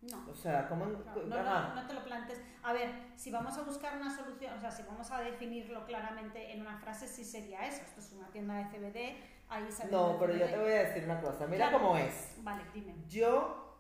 No. 0.02 0.30
O 0.30 0.36
sea, 0.36 0.70
¿cómo? 0.70 0.86
No, 0.86 1.26
no, 1.26 1.76
no, 1.76 1.88
te 1.88 1.94
lo 1.94 2.04
plantes. 2.04 2.40
A 2.62 2.72
ver, 2.72 2.90
si 3.16 3.32
vamos 3.32 3.58
a 3.58 3.64
buscar 3.64 3.98
una 3.98 4.16
solución, 4.16 4.56
o 4.56 4.62
sea, 4.62 4.70
si 4.70 4.84
vamos 4.84 5.10
a 5.12 5.22
definirlo 5.22 5.86
claramente 5.86 6.54
en 6.54 6.62
una 6.62 6.78
frase, 6.78 7.08
sí 7.08 7.26
sería 7.26 7.68
eso. 7.68 7.82
Esto 7.82 8.00
es 8.00 8.14
una 8.14 8.28
tienda 8.28 8.56
de 8.56 8.66
CBD, 8.66 9.18
ahí 9.50 9.72
se 9.72 9.88
No, 9.88 10.18
pero 10.20 10.34
yo 10.36 10.46
te 10.46 10.58
voy 10.58 10.72
a 10.72 10.84
decir 10.84 11.04
una 11.04 11.20
cosa. 11.20 11.48
Mira 11.48 11.72
cómo 11.72 11.98
es. 11.98 12.36
Vale, 12.44 12.64
dime. 12.74 12.94
Yo 13.10 13.76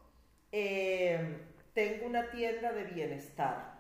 eh, 0.51 1.45
tengo 1.73 2.07
una 2.07 2.31
tienda 2.31 2.71
de 2.71 2.83
bienestar. 2.85 3.77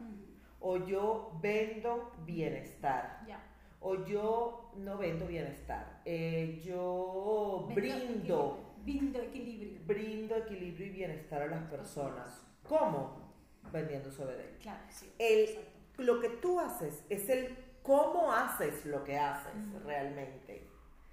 O 0.59 0.77
yo 0.77 1.31
vendo 1.41 2.13
bienestar. 2.25 3.23
Ya. 3.27 3.41
O 3.81 4.05
yo 4.05 4.71
no 4.75 4.97
vendo 4.97 5.25
bienestar. 5.25 6.01
Eh, 6.05 6.61
yo 6.63 7.69
brindo. 7.73 8.75
Brindo 8.83 9.19
equilibrio. 9.19 9.79
Brindo 9.85 10.35
equilibrio 10.35 10.87
y 10.87 10.89
bienestar 10.89 11.41
a 11.41 11.47
las 11.47 11.63
personas. 11.69 12.45
¿Cómo? 12.63 13.33
Vendiendo 13.71 14.09
CBD. 14.09 14.57
Claro, 14.61 14.83
sí. 14.89 15.11
El, 15.17 15.59
lo 15.97 16.19
que 16.19 16.29
tú 16.29 16.59
haces 16.59 17.03
es 17.09 17.29
el 17.29 17.57
cómo 17.83 18.31
haces 18.31 18.85
lo 18.85 19.03
que 19.03 19.17
haces 19.17 19.53
realmente. 19.83 20.67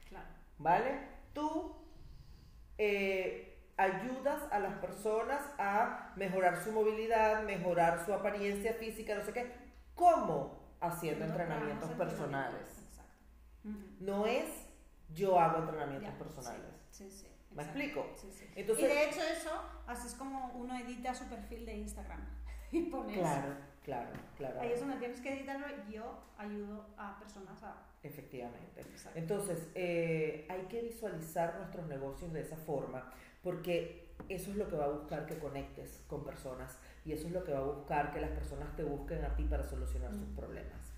Claro. 0.09 0.29
¿Vale? 0.59 1.01
Tú 1.33 1.75
eh, 2.79 3.59
ayudas 3.77 4.43
a 4.51 4.59
las 4.59 4.79
personas 4.79 5.43
a 5.59 6.13
mejorar 6.17 6.63
su 6.63 6.73
movilidad, 6.73 7.43
mejorar 7.45 8.05
su 8.05 8.13
apariencia 8.13 8.75
física, 8.75 9.15
no 9.15 9.25
sé 9.25 9.33
qué. 9.33 9.53
¿Cómo? 9.95 10.66
Haciendo 10.81 11.25
entrenamientos 11.25 11.91
personales. 11.91 12.83
No 13.99 14.27
es 14.27 14.67
yo 15.15 15.39
hago 15.39 15.59
entrenamientos 15.59 16.15
personales. 16.15 16.73
Sí, 16.91 17.11
sí, 17.11 17.27
¿Me 17.55 17.63
explico? 17.63 18.07
Sí, 18.15 18.31
sí. 18.33 18.47
Entonces, 18.55 18.85
y 18.85 18.89
de 18.89 19.05
hecho 19.09 19.21
eso, 19.21 19.51
así 19.87 20.09
es 20.09 20.15
como 20.15 20.53
uno 20.55 20.79
edita 20.79 21.15
su 21.15 21.25
perfil 21.25 21.67
de 21.67 21.77
Instagram. 21.77 22.21
Y 22.73 22.83
pones... 22.91 23.17
Claro, 23.17 23.55
claro, 23.85 24.11
claro. 24.37 24.61
Ahí 24.61 24.73
es 24.73 24.81
donde 24.81 24.97
tienes 24.97 25.21
que 25.21 25.33
editarlo. 25.33 25.67
Yo 25.89 26.19
ayudo 26.37 26.85
a 26.99 27.17
personas 27.17 27.63
a... 27.63 27.77
Efectivamente. 28.03 28.83
Entonces, 29.15 29.69
eh, 29.77 30.47
hay 30.51 30.63
que 30.63 30.83
visualizar 30.83 31.57
nuestros 31.59 31.87
negocios 31.87 32.33
de 32.33 32.41
esa 32.41 32.57
forma 32.57 33.13
porque 33.43 34.09
eso 34.29 34.51
es 34.51 34.57
lo 34.57 34.69
que 34.69 34.75
va 34.75 34.87
a 34.87 34.89
buscar 34.89 35.27
que 35.27 35.39
conectes 35.39 36.03
con 36.09 36.25
personas 36.25 36.77
y 37.07 37.13
eso 37.13 37.29
es 37.29 37.33
lo 37.33 37.45
que 37.45 37.53
va 37.53 37.61
a 37.61 37.63
buscar 37.63 38.13
que 38.13 38.21
las 38.21 38.31
personas 38.31 38.75
te 38.75 38.83
busquen 38.83 39.25
a 39.25 39.35
ti 39.37 39.45
para 39.45 39.63
solucionar 39.63 40.13
sus 40.13 40.29
problemas. 40.31 40.93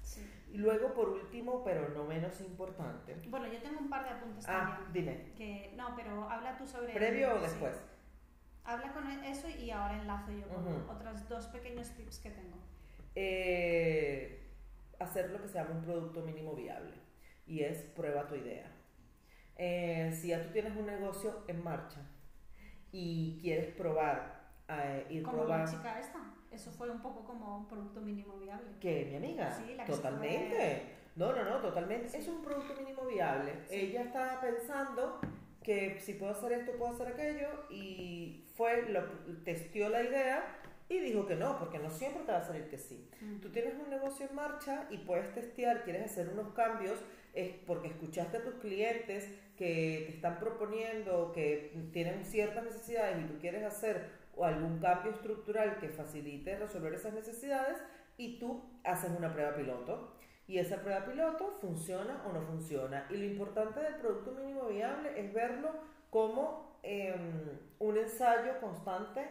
Y 0.50 0.56
luego, 0.56 0.94
por 0.94 1.10
último, 1.10 1.62
pero 1.62 1.90
no 1.90 2.04
menos 2.04 2.40
importante. 2.40 3.14
Bueno, 3.28 3.46
yo 3.52 3.60
tengo 3.60 3.78
un 3.78 3.90
par 3.90 4.04
de 4.04 4.10
apuntes 4.10 4.46
ah, 4.48 4.80
también. 4.86 5.06
dime. 5.06 5.32
Que, 5.36 5.74
no, 5.76 5.94
pero 5.94 6.28
habla 6.30 6.56
tú 6.56 6.66
sobre... 6.66 6.94
¿Previo 6.94 7.34
o 7.34 7.40
después? 7.40 7.76
Habla 8.64 8.92
con 8.92 9.06
eso 9.24 9.48
y 9.50 9.70
ahora 9.70 10.00
enlazo 10.00 10.32
yo 10.32 10.48
con 10.48 10.88
otros 10.88 11.28
dos 11.28 11.46
pequeños 11.48 11.90
tips 11.90 12.18
que 12.20 12.30
tengo. 12.30 12.56
Eh, 13.14 14.46
hacer 14.98 15.30
lo 15.30 15.42
que 15.42 15.48
se 15.48 15.54
llama 15.54 15.72
un 15.72 15.82
producto 15.82 16.22
mínimo 16.22 16.54
viable 16.54 16.94
y 17.46 17.60
es 17.60 17.82
prueba 17.82 18.26
tu 18.26 18.34
idea. 18.34 18.70
Eh, 19.56 20.10
si 20.18 20.28
ya 20.28 20.42
tú 20.42 20.50
tienes 20.52 20.74
un 20.76 20.86
negocio 20.86 21.44
en 21.48 21.62
marcha, 21.62 22.00
y 22.92 23.38
quieres 23.40 23.74
probar, 23.74 24.37
eh, 24.68 25.06
ir 25.10 25.22
como 25.22 25.38
probar... 25.38 25.60
la 25.60 25.66
chica 25.66 26.00
esta, 26.00 26.18
eso 26.50 26.70
fue 26.70 26.90
un 26.90 27.00
poco 27.00 27.24
como 27.24 27.58
un 27.58 27.66
producto 27.66 28.00
mínimo 28.00 28.38
viable. 28.38 28.68
¿Qué, 28.80 29.06
mi 29.10 29.16
amiga? 29.16 29.52
Sí, 29.52 29.74
la 29.74 29.84
que 29.84 29.92
Totalmente. 29.92 30.82
No, 31.16 31.32
no, 31.32 31.44
no, 31.44 31.56
totalmente. 31.58 32.16
Es 32.16 32.28
un 32.28 32.42
producto 32.42 32.74
mínimo 32.80 33.04
viable. 33.06 33.52
Ella 33.70 34.02
estaba 34.02 34.40
pensando 34.40 35.20
que 35.62 35.98
si 36.00 36.14
puedo 36.14 36.32
hacer 36.32 36.52
esto, 36.52 36.72
puedo 36.72 36.92
hacer 36.92 37.08
aquello, 37.08 37.48
y 37.70 38.46
fue, 38.54 38.88
lo, 38.88 39.04
testió 39.44 39.88
la 39.88 40.02
idea 40.02 40.44
y 40.88 40.98
dijo 41.00 41.26
que 41.26 41.34
no, 41.34 41.58
porque 41.58 41.78
no 41.78 41.90
siempre 41.90 42.22
te 42.24 42.32
va 42.32 42.38
a 42.38 42.44
salir 42.44 42.68
que 42.68 42.78
sí. 42.78 43.10
Mm. 43.20 43.40
Tú 43.40 43.50
tienes 43.50 43.74
un 43.74 43.90
negocio 43.90 44.26
en 44.26 44.34
marcha 44.34 44.86
y 44.90 44.98
puedes 44.98 45.34
testear, 45.34 45.84
quieres 45.84 46.10
hacer 46.10 46.30
unos 46.30 46.54
cambios, 46.54 46.98
es 47.34 47.50
porque 47.66 47.88
escuchaste 47.88 48.38
a 48.38 48.42
tus 48.42 48.54
clientes 48.54 49.28
que 49.56 50.04
te 50.06 50.14
están 50.14 50.38
proponiendo, 50.38 51.32
que 51.32 51.74
tienen 51.92 52.24
ciertas 52.24 52.64
necesidades 52.64 53.18
y 53.22 53.28
tú 53.28 53.38
quieres 53.38 53.64
hacer 53.64 54.17
algún 54.44 54.78
cambio 54.78 55.12
estructural 55.12 55.78
que 55.78 55.88
facilite 55.88 56.56
resolver 56.56 56.94
esas 56.94 57.12
necesidades 57.14 57.78
y 58.16 58.38
tú 58.38 58.62
haces 58.84 59.10
una 59.16 59.32
prueba 59.32 59.54
piloto. 59.54 60.14
Y 60.46 60.58
esa 60.58 60.80
prueba 60.80 61.04
piloto 61.04 61.58
funciona 61.60 62.22
o 62.26 62.32
no 62.32 62.40
funciona. 62.42 63.06
Y 63.10 63.16
lo 63.16 63.24
importante 63.24 63.80
del 63.80 63.96
producto 63.96 64.32
mínimo 64.32 64.68
viable 64.68 65.20
es 65.20 65.32
verlo 65.34 65.70
como 66.10 66.78
em, 66.82 67.58
un 67.78 67.98
ensayo 67.98 68.58
constante 68.60 69.28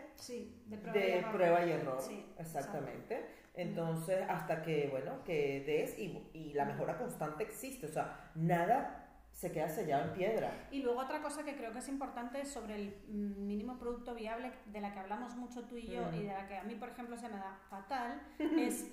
de 0.94 1.26
prueba 1.32 1.66
y 1.66 1.72
error. 1.72 2.00
Exactamente. 2.38 3.26
Entonces, 3.56 4.24
hasta 4.30 4.62
que, 4.62 4.90
bueno, 4.92 5.24
que 5.24 5.64
des 5.66 5.98
y, 5.98 6.30
y 6.34 6.54
la 6.54 6.66
mejora 6.66 7.00
constante 7.00 7.44
existe. 7.44 7.88
O 7.88 7.90
sea, 7.90 8.32
nada 8.36 9.07
se 9.38 9.52
queda 9.52 9.70
sellado 9.70 10.06
en 10.06 10.14
piedra. 10.14 10.68
Y 10.72 10.82
luego 10.82 11.00
otra 11.00 11.22
cosa 11.22 11.44
que 11.44 11.56
creo 11.56 11.72
que 11.72 11.78
es 11.78 11.88
importante 11.90 12.44
sobre 12.44 12.74
el 12.74 13.04
mínimo 13.08 13.78
producto 13.78 14.16
viable, 14.16 14.52
de 14.66 14.82
la 14.82 14.92
que 14.92 14.98
hablamos 14.98 15.36
mucho 15.36 15.62
tú 15.66 15.78
y 15.78 15.86
yo, 15.86 16.12
y 16.12 16.24
de 16.24 16.34
la 16.34 16.48
que 16.48 16.58
a 16.58 16.64
mí, 16.64 16.74
por 16.74 16.90
ejemplo, 16.90 17.16
se 17.20 17.30
me 17.30 17.38
da 17.38 17.56
fatal, 17.70 18.20
es 18.40 18.88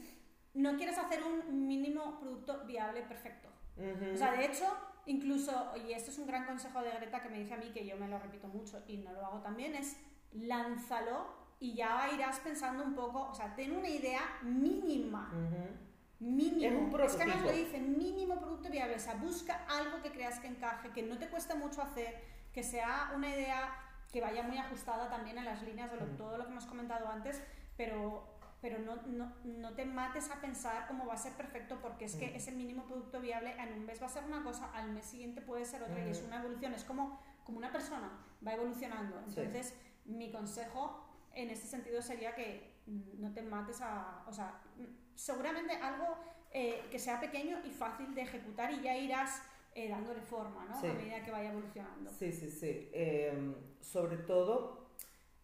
no 0.53 0.77
quieres 0.77 0.99
hacer 0.99 1.23
un 1.25 1.67
mínimo 1.67 2.21
producto 2.21 2.63
viable 2.67 3.01
perfecto. 3.05 3.49
O 4.13 4.17
sea, 4.19 4.33
de 4.33 4.45
hecho, 4.45 4.67
incluso, 5.07 5.73
y 5.89 5.95
esto 5.95 6.11
es 6.11 6.19
un 6.19 6.27
gran 6.27 6.45
consejo 6.45 6.83
de 6.83 6.91
Greta 6.91 7.23
que 7.23 7.31
me 7.31 7.39
dice 7.39 7.55
a 7.55 7.57
mí, 7.57 7.71
que 7.73 7.87
yo 7.87 7.97
me 7.97 8.07
lo 8.07 8.19
repito 8.19 8.47
mucho 8.47 8.85
y 8.87 8.99
no 8.99 9.15
lo 9.15 9.25
hago 9.25 9.41
también, 9.41 9.75
es 9.75 9.97
lánzalo 10.33 11.27
y 11.59 11.73
ya 11.75 12.11
irás 12.15 12.39
pensando 12.41 12.85
un 12.85 12.95
poco, 12.95 13.31
o 13.31 13.35
sea, 13.35 13.57
ten 13.57 13.75
una 13.75 13.89
idea 13.89 14.21
mínima. 14.43 15.33
Mínimo. 16.25 16.99
Es, 16.99 17.16
que 17.16 17.22
además 17.22 17.43
lo 17.43 17.53
dicen, 17.53 17.99
mínimo 17.99 18.41
producto 18.41 18.70
viable. 18.70 18.97
O 18.97 18.99
sea, 18.99 19.14
busca 19.14 19.66
algo 19.68 20.01
que 20.03 20.11
creas 20.11 20.39
que 20.39 20.47
encaje, 20.47 20.89
que 20.91 21.03
no 21.03 21.18
te 21.18 21.29
cueste 21.29 21.55
mucho 21.55 21.83
hacer, 21.83 22.18
que 22.53 22.62
sea 22.62 23.12
una 23.14 23.29
idea 23.29 23.75
que 24.11 24.22
vaya 24.22 24.43
muy 24.43 24.57
ajustada 24.57 25.11
también 25.11 25.39
a 25.39 25.45
las 25.45 25.62
líneas 25.62 25.91
de 25.93 25.99
mm. 25.99 26.16
todo 26.16 26.39
lo 26.39 26.45
que 26.47 26.53
hemos 26.53 26.64
comentado 26.64 27.09
antes, 27.09 27.43
pero, 27.77 28.25
pero 28.62 28.79
no, 28.79 28.97
no, 29.07 29.35
no, 29.45 29.75
te 29.75 29.85
mates 29.85 30.31
a 30.31 30.41
pensar 30.41 30.87
cómo 30.87 31.05
va 31.05 31.14
a 31.14 31.18
ser 31.18 31.33
perfecto, 31.35 31.79
porque 31.83 32.07
es 32.07 32.16
que 32.16 32.31
mm. 32.31 32.37
ese 32.37 32.53
mínimo 32.53 32.85
producto 32.85 33.20
viable 33.20 33.55
en 33.59 33.75
un 33.75 33.85
mes 33.85 34.01
va 34.01 34.07
a 34.07 34.11
ser 34.11 34.25
una 34.25 34.43
cosa, 34.43 34.70
al 34.72 34.93
mes 34.93 35.05
siguiente 35.05 35.43
puede 35.43 35.66
ser 35.66 35.83
otra, 35.83 36.07
y 36.07 36.09
es 36.09 36.22
mm. 36.22 36.27
una 36.27 36.39
evolución. 36.39 36.72
Es 36.72 36.85
como, 36.85 37.20
como 37.45 37.59
una 37.59 37.70
persona, 37.70 38.11
va 38.47 38.55
evolucionando. 38.55 39.18
Entonces, 39.27 39.75
mi 40.07 40.33
consejo 40.33 41.05
en 41.35 41.51
este 41.51 41.66
sentido 41.66 42.01
sería 42.01 42.35
que 42.35 42.72
no 42.87 43.33
te 43.33 43.43
mates 43.43 43.83
a. 43.83 44.22
O 44.27 44.33
sea, 44.33 44.61
seguramente 45.15 45.75
algo 45.75 46.19
eh, 46.51 46.83
que 46.91 46.99
sea 46.99 47.21
pequeño 47.21 47.59
y 47.65 47.71
fácil 47.71 48.15
de 48.15 48.23
ejecutar 48.23 48.73
y 48.73 48.83
ya 48.83 48.97
irás 48.97 49.43
eh, 49.75 49.89
dándole 49.89 50.21
forma, 50.21 50.65
¿no? 50.67 50.79
A 50.79 50.95
medida 50.95 51.23
que 51.25 51.31
vaya 51.31 51.51
evolucionando. 51.51 52.11
Sí, 52.11 52.33
sí, 52.33 52.49
sí. 52.49 52.89
Em, 52.93 53.55
sobre 53.81 54.19
todo, 54.19 54.87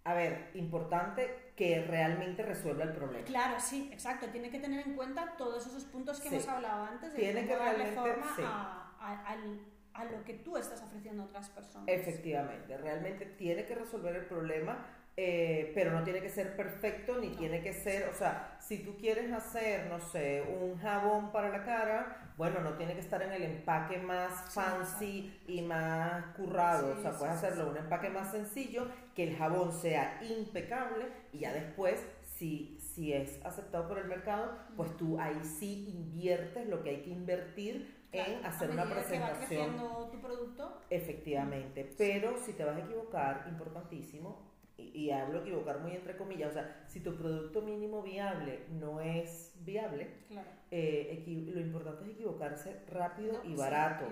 a 0.05 0.15
ver, 0.15 0.51
importante 0.55 1.53
que 1.57 1.83
realmente 1.83 2.43
resuelva 2.43 2.85
el 2.85 2.93
problema. 2.93 3.25
Claro, 3.25 3.59
sí, 3.59 3.91
exacto. 3.93 4.29
Tiene 4.29 4.51
que 4.51 4.61
tener 4.61 4.87
en 4.87 4.95
cuenta 4.95 5.35
todos 5.37 5.67
esos 5.67 5.85
puntos 5.85 6.21
que 6.21 6.29
hemos 6.29 6.47
hablado 6.47 6.85
antes. 6.85 7.13
De 7.13 7.19
Tiene 7.19 7.47
que 7.47 7.57
darle 7.57 7.87
forma 7.93 8.95
a, 9.01 9.37
a 9.95 10.05
lo 10.05 10.25
que 10.25 10.35
tú 10.35 10.57
estás 10.57 10.81
ofreciendo 10.83 11.25
a 11.25 11.27
otras 11.27 11.49
personas. 11.51 11.89
Efectivamente, 11.89 12.77
realmente 12.79 13.27
tiene 13.27 13.67
que 13.67 13.75
resolver 13.75 14.15
el 14.15 14.27
problema 14.27 14.87
eh, 15.23 15.71
pero 15.75 15.91
no 15.93 16.03
tiene 16.03 16.23
que 16.23 16.31
ser 16.31 16.57
perfecto 16.57 17.19
ni 17.19 17.29
tiene 17.29 17.61
que 17.61 17.75
ser, 17.75 18.09
o 18.09 18.15
sea, 18.15 18.57
si 18.59 18.79
tú 18.79 18.97
quieres 18.97 19.31
hacer, 19.31 19.87
no 19.91 20.01
sé, 20.01 20.43
un 20.63 20.79
jabón 20.79 21.31
para 21.31 21.51
la 21.51 21.63
cara, 21.63 22.33
bueno, 22.39 22.61
no 22.61 22.73
tiene 22.79 22.95
que 22.95 23.01
estar 23.01 23.21
en 23.21 23.33
el 23.33 23.43
empaque 23.43 23.99
más 23.99 24.55
fancy 24.55 25.39
y 25.47 25.61
más 25.61 26.25
currado, 26.37 26.97
o 26.97 27.03
sea, 27.03 27.19
puedes 27.19 27.35
hacerlo 27.35 27.69
un 27.69 27.77
empaque 27.77 28.09
más 28.09 28.31
sencillo, 28.31 28.87
que 29.15 29.25
el 29.25 29.37
jabón 29.37 29.75
sea 29.75 30.19
impecable 30.23 31.05
y 31.35 31.41
ya 31.41 31.53
después 31.53 32.03
si, 32.23 32.79
si 32.81 33.13
es 33.13 33.45
aceptado 33.45 33.89
por 33.89 33.99
el 33.99 34.07
mercado, 34.07 34.57
pues 34.75 34.97
tú 34.97 35.21
ahí 35.21 35.39
sí 35.45 35.87
inviertes 35.91 36.67
lo 36.67 36.83
que 36.83 36.89
hay 36.89 37.03
que 37.03 37.11
invertir 37.11 37.95
en 38.13 38.43
hacer 38.43 38.71
una 38.71 38.85
presentación. 38.85 39.19
Que 39.19 39.19
va 39.21 39.47
creciendo 39.47 40.09
tu 40.11 40.19
producto. 40.19 40.81
Efectivamente, 40.89 41.95
pero 41.99 42.39
si 42.39 42.55
te 42.55 42.65
vas 42.65 42.77
a 42.79 42.81
equivocar, 42.81 43.45
importantísimo, 43.51 44.50
y, 44.95 45.11
hablo 45.11 45.41
equivocar 45.41 45.81
muy 45.81 45.93
entre 45.93 46.17
comillas, 46.17 46.51
o 46.51 46.53
sea, 46.55 46.85
si 46.87 47.01
tu 47.01 47.15
producto 47.17 47.63
mínimo 47.63 48.03
viable 48.03 48.61
no 48.71 49.01
es 49.01 49.55
viable, 49.61 50.09
eh, 50.71 51.25
lo 51.53 51.61
importante 51.61 52.05
es 52.05 52.11
equivocarse 52.11 52.81
rápido 52.89 53.43
y, 53.45 53.55
barato. 53.55 54.07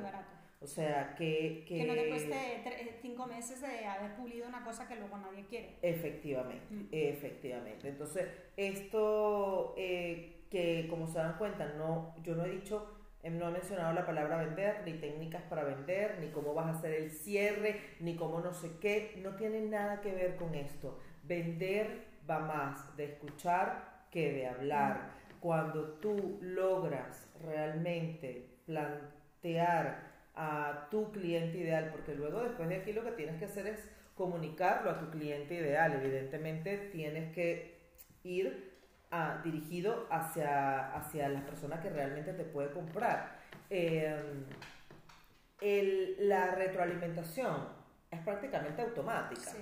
O 0.61 0.67
sea, 0.67 1.15
que, 1.15 1.65
que... 1.69 1.85
no 1.85 1.95
te 1.95 2.09
cueste 2.09 2.99
cinco 3.01 3.27
meses 3.27 3.61
de 3.61 3.87
haber 3.87 4.17
pulido 4.17 4.49
una 4.49 4.65
cosa 4.65 4.89
que 4.89 4.97
luego 4.97 5.17
nadie 5.19 5.45
quiere. 5.47 5.77
Efectivamente, 5.83 6.75
mm. 6.75 6.89
efectivamente. 6.91 7.89
Entonces, 7.89 8.27
esto 8.57 9.75
eh, 9.77 10.47
que 10.51 10.89
como 10.91 11.07
se 11.07 11.19
dan 11.19 11.39
cuenta, 11.39 11.73
no, 11.77 12.15
yo 12.25 12.35
no 12.35 12.45
he 12.45 12.51
dicho 12.51 12.98
no 13.25 13.49
he 13.49 13.51
mencionado 13.51 13.93
la 13.93 14.07
palabra 14.07 14.37
vender, 14.37 14.83
ni 14.85 14.95
técnicas 14.95 15.43
para 15.43 15.65
vender, 15.65 16.19
ni 16.21 16.29
cómo 16.29 16.55
vas 16.55 16.67
a 16.67 16.79
hacer 16.79 16.95
el 16.95 17.11
cierre, 17.11 17.81
ni 18.01 18.17
cómo 18.17 18.41
no 18.41 18.53
sé 18.53 18.79
qué. 18.81 19.21
No 19.23 19.35
tiene 19.37 19.61
nada 19.61 20.01
que 20.01 20.15
ver 20.15 20.37
con 20.37 20.55
esto. 20.55 20.99
Vender 21.25 22.05
va 22.29 22.39
más 22.39 22.97
de 22.97 23.05
escuchar 23.07 24.07
que 24.11 24.33
de 24.33 24.47
hablar. 24.47 25.11
Cuando 25.41 25.95
tú 26.01 26.39
logras 26.43 27.29
realmente 27.43 28.47
plantear 28.67 30.09
a 30.35 30.89
tu 30.91 31.11
cliente 31.11 31.59
ideal, 31.59 31.91
porque 31.91 32.15
luego 32.15 32.43
después 32.43 32.69
de 32.69 32.77
aquí 32.77 32.93
lo 32.93 33.05
que 33.05 33.13
tienes 33.13 33.37
que 33.39 33.47
hacer 33.47 33.67
es 33.67 33.91
comunicarlo 34.15 34.91
a 34.91 34.99
tu 34.99 35.11
cliente 35.11 35.55
ideal. 35.55 35.93
Evidentemente 35.93 36.91
tienes 36.93 37.33
que 37.35 37.79
ir 38.23 38.68
dirigido 39.43 40.07
hacia, 40.11 40.95
hacia 40.95 41.29
la 41.29 41.45
persona 41.45 41.81
que 41.81 41.89
realmente 41.89 42.33
te 42.33 42.45
puede 42.45 42.71
comprar. 42.71 43.39
Em, 43.71 44.45
la 46.21 46.53
retroalimentación 46.53 47.69
es 48.11 48.21
prácticamente 48.21 48.83
automática. 48.83 49.53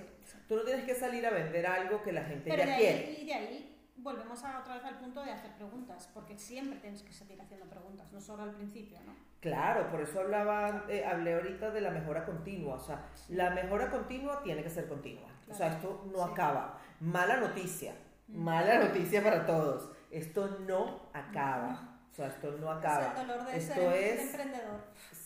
Tú 0.47 0.55
no 0.55 0.63
tienes 0.63 0.85
que 0.85 0.95
salir 0.95 1.25
a 1.25 1.31
vender 1.31 1.65
algo 1.65 2.01
que 2.03 2.11
la 2.11 2.23
gente 2.23 2.49
ya 2.49 2.77
quiere. 2.77 3.17
Y 3.19 3.25
de 3.25 3.33
ahí 3.33 3.77
volvemos 3.97 4.43
a, 4.43 4.59
otra 4.59 4.75
vez 4.75 4.85
al 4.85 4.99
punto 4.99 5.23
de 5.23 5.31
hacer 5.31 5.51
preguntas, 5.53 6.09
porque 6.13 6.37
siempre 6.37 6.79
tienes 6.79 7.01
que 7.01 7.11
seguir 7.11 7.41
haciendo 7.41 7.65
preguntas, 7.67 8.11
no 8.11 8.21
solo 8.21 8.43
al 8.43 8.51
principio, 8.51 8.99
¿no? 9.05 9.15
Claro, 9.39 9.89
por 9.89 10.01
eso 10.01 10.19
hablaba, 10.19 10.85
eh, 10.89 11.05
hablé 11.05 11.35
ahorita 11.35 11.71
de 11.71 11.81
la 11.81 11.91
mejora 11.91 12.25
continua. 12.25 12.75
O 12.75 12.79
sea, 12.79 13.05
la 13.29 13.51
mejora 13.51 13.89
continua 13.89 14.41
tiene 14.43 14.63
que 14.63 14.69
ser 14.69 14.87
continua. 14.87 15.29
O 15.49 15.53
sea, 15.53 15.73
esto 15.73 16.05
no 16.11 16.23
acaba. 16.23 16.79
Mala 16.99 17.37
noticia 17.37 17.93
Mala 18.27 18.79
noticia 18.79 19.23
para 19.23 19.45
todos. 19.45 19.91
Esto 20.11 20.59
no 20.67 21.09
acaba. 21.13 21.99
O 22.11 22.15
sea, 22.15 22.27
esto 22.27 22.51
no 22.59 22.71
acaba. 22.71 23.13
Es 23.13 23.19
el 23.19 23.27
dolor 23.27 23.45
de 23.45 23.57
esto 23.57 23.73
ser 23.73 23.93
es, 23.93 24.19
emprendedor 24.21 24.79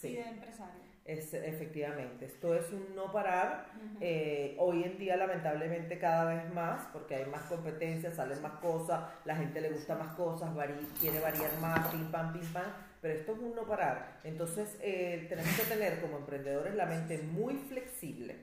y 0.04 0.14
de 0.14 0.22
empresario. 0.22 0.82
Es, 1.04 1.34
efectivamente, 1.34 2.26
esto 2.26 2.54
es 2.54 2.72
un 2.72 2.96
no 2.96 3.12
parar. 3.12 3.66
Eh, 4.00 4.56
hoy 4.60 4.84
en 4.84 4.98
día, 4.98 5.18
lamentablemente, 5.18 5.98
cada 5.98 6.26
vez 6.26 6.54
más, 6.54 6.88
porque 6.94 7.16
hay 7.16 7.26
más 7.26 7.42
competencia, 7.44 8.12
salen 8.12 8.42
más 8.42 8.54
cosas, 8.60 9.02
la 9.26 9.36
gente 9.36 9.62
le 9.62 9.72
gusta 9.72 9.96
más 9.96 10.14
cosas, 10.16 10.52
quiere 11.00 11.20
variar 11.20 11.52
más, 11.60 11.88
pim, 11.88 12.12
pam, 12.12 12.32
pim, 12.32 12.54
pam, 12.54 12.72
pero 13.02 13.16
esto 13.16 13.34
es 13.34 13.40
un 13.40 13.56
no 13.56 13.64
parar. 13.64 14.20
Entonces, 14.24 14.78
eh, 14.80 15.26
tenemos 15.28 15.52
que 15.56 15.64
tener 15.64 16.00
como 16.02 16.18
emprendedores 16.18 16.76
la 16.76 16.86
mente 16.86 17.18
muy 17.18 17.56
flexible. 17.56 18.38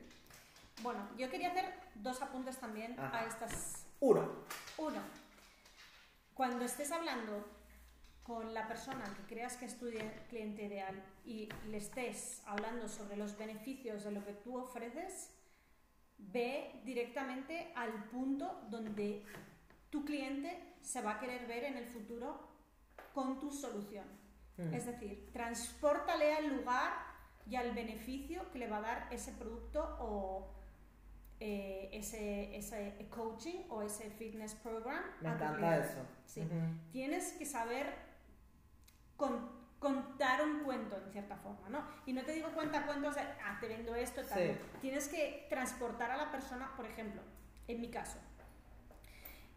Bueno, 0.83 1.01
yo 1.17 1.31
quería 1.31 1.51
hacer 1.51 1.67
dos 1.95 2.21
apuntes 2.23 2.57
también 2.59 2.97
a 2.99 3.25
estas 3.25 3.78
uno. 4.01 4.29
Uno. 4.79 5.01
Cuando 6.35 6.65
estés 6.65 6.93
hablando 6.93 7.45
con 8.23 8.53
la 8.53 8.69
persona 8.69 9.05
que 9.17 9.35
creas 9.35 9.57
que 9.57 9.65
es 9.65 9.79
tu 9.79 9.87
cliente 10.29 10.65
ideal 10.65 11.03
y 11.25 11.49
le 11.69 11.79
estés 11.79 12.43
hablando 12.47 12.87
sobre 12.87 13.17
los 13.17 13.37
beneficios 13.37 14.05
de 14.05 14.13
lo 14.13 14.25
que 14.25 14.35
tú 14.35 14.57
ofreces, 14.59 15.31
ve 16.19 16.81
directamente 16.85 17.73
al 17.75 18.05
punto 18.05 18.61
donde 18.69 19.25
tu 19.91 20.05
cliente 20.05 20.77
se 20.83 21.01
va 21.01 21.13
a 21.13 21.21
querer 21.21 21.47
ver 21.47 21.65
en 21.65 21.77
el 21.77 21.87
futuro 21.87 22.39
con 23.15 23.41
tu 23.41 23.51
solución. 23.51 24.05
Mm. 24.59 24.75
Es 24.75 24.87
decir, 24.87 25.31
transpórtale 25.33 26.35
al 26.35 26.57
lugar 26.57 26.93
y 27.49 27.57
al 27.57 27.73
beneficio 27.73 28.51
que 28.53 28.59
le 28.59 28.69
va 28.69 28.79
a 28.79 28.83
dar 28.83 29.09
ese 29.11 29.33
producto 29.33 29.97
o, 30.01 30.53
eh, 31.41 31.89
ese, 31.93 32.57
ese, 32.57 33.07
coaching 33.11 33.65
o 33.69 33.83
ese 33.83 34.11
fitness 34.11 34.55
program. 34.55 35.03
Me 35.21 35.31
encanta 35.31 35.79
eso. 35.79 36.05
Sí. 36.27 36.43
Tienes 36.91 37.33
que 37.33 37.47
saber 37.47 37.87
contar 39.79 40.43
un 40.45 40.65
cuento 40.65 40.97
en 40.97 41.13
cierta 41.13 41.37
forma, 41.37 41.69
¿no? 41.69 41.85
Y 42.07 42.13
no 42.13 42.25
te 42.25 42.33
digo 42.33 42.49
cuenta 42.51 42.87
cuentos 42.87 43.15
de, 43.15 43.21
ah, 43.21 43.57
te 43.61 43.69
vendo 43.69 43.95
esto, 43.95 44.23
tal. 44.25 44.59
Tienes 44.81 45.09
que 45.09 45.47
transportar 45.49 46.11
a 46.11 46.17
la 46.17 46.31
persona, 46.31 46.73
por 46.77 46.87
ejemplo, 46.87 47.23
en 47.67 47.81
mi 47.81 47.89
caso, 47.89 48.19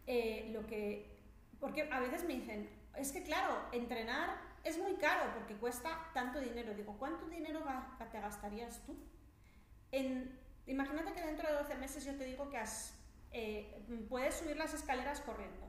eh, 0.07 0.49
lo 0.53 0.65
que... 0.67 1.19
Porque 1.59 1.89
a 1.91 1.99
veces 1.99 2.25
me 2.25 2.33
dicen, 2.33 2.69
es 2.95 3.11
que 3.11 3.23
claro, 3.23 3.55
entrenar 3.71 4.35
es 4.63 4.77
muy 4.77 4.95
caro 4.95 5.31
porque 5.33 5.55
cuesta 5.55 6.09
tanto 6.13 6.39
dinero. 6.39 6.73
Digo, 6.73 6.95
¿cuánto 6.97 7.27
dinero 7.27 7.63
te 8.11 8.19
gastarías 8.19 8.83
tú 8.85 8.95
en 9.91 10.40
Imagínate 10.67 11.13
que 11.13 11.25
dentro 11.25 11.47
de 11.47 11.55
12 11.55 11.75
meses 11.75 12.05
yo 12.05 12.15
te 12.15 12.25
digo 12.25 12.49
que 12.49 12.61
eh, 13.31 13.83
puedes 14.09 14.35
subir 14.35 14.57
las 14.57 14.73
escaleras 14.73 15.21
corriendo. 15.21 15.67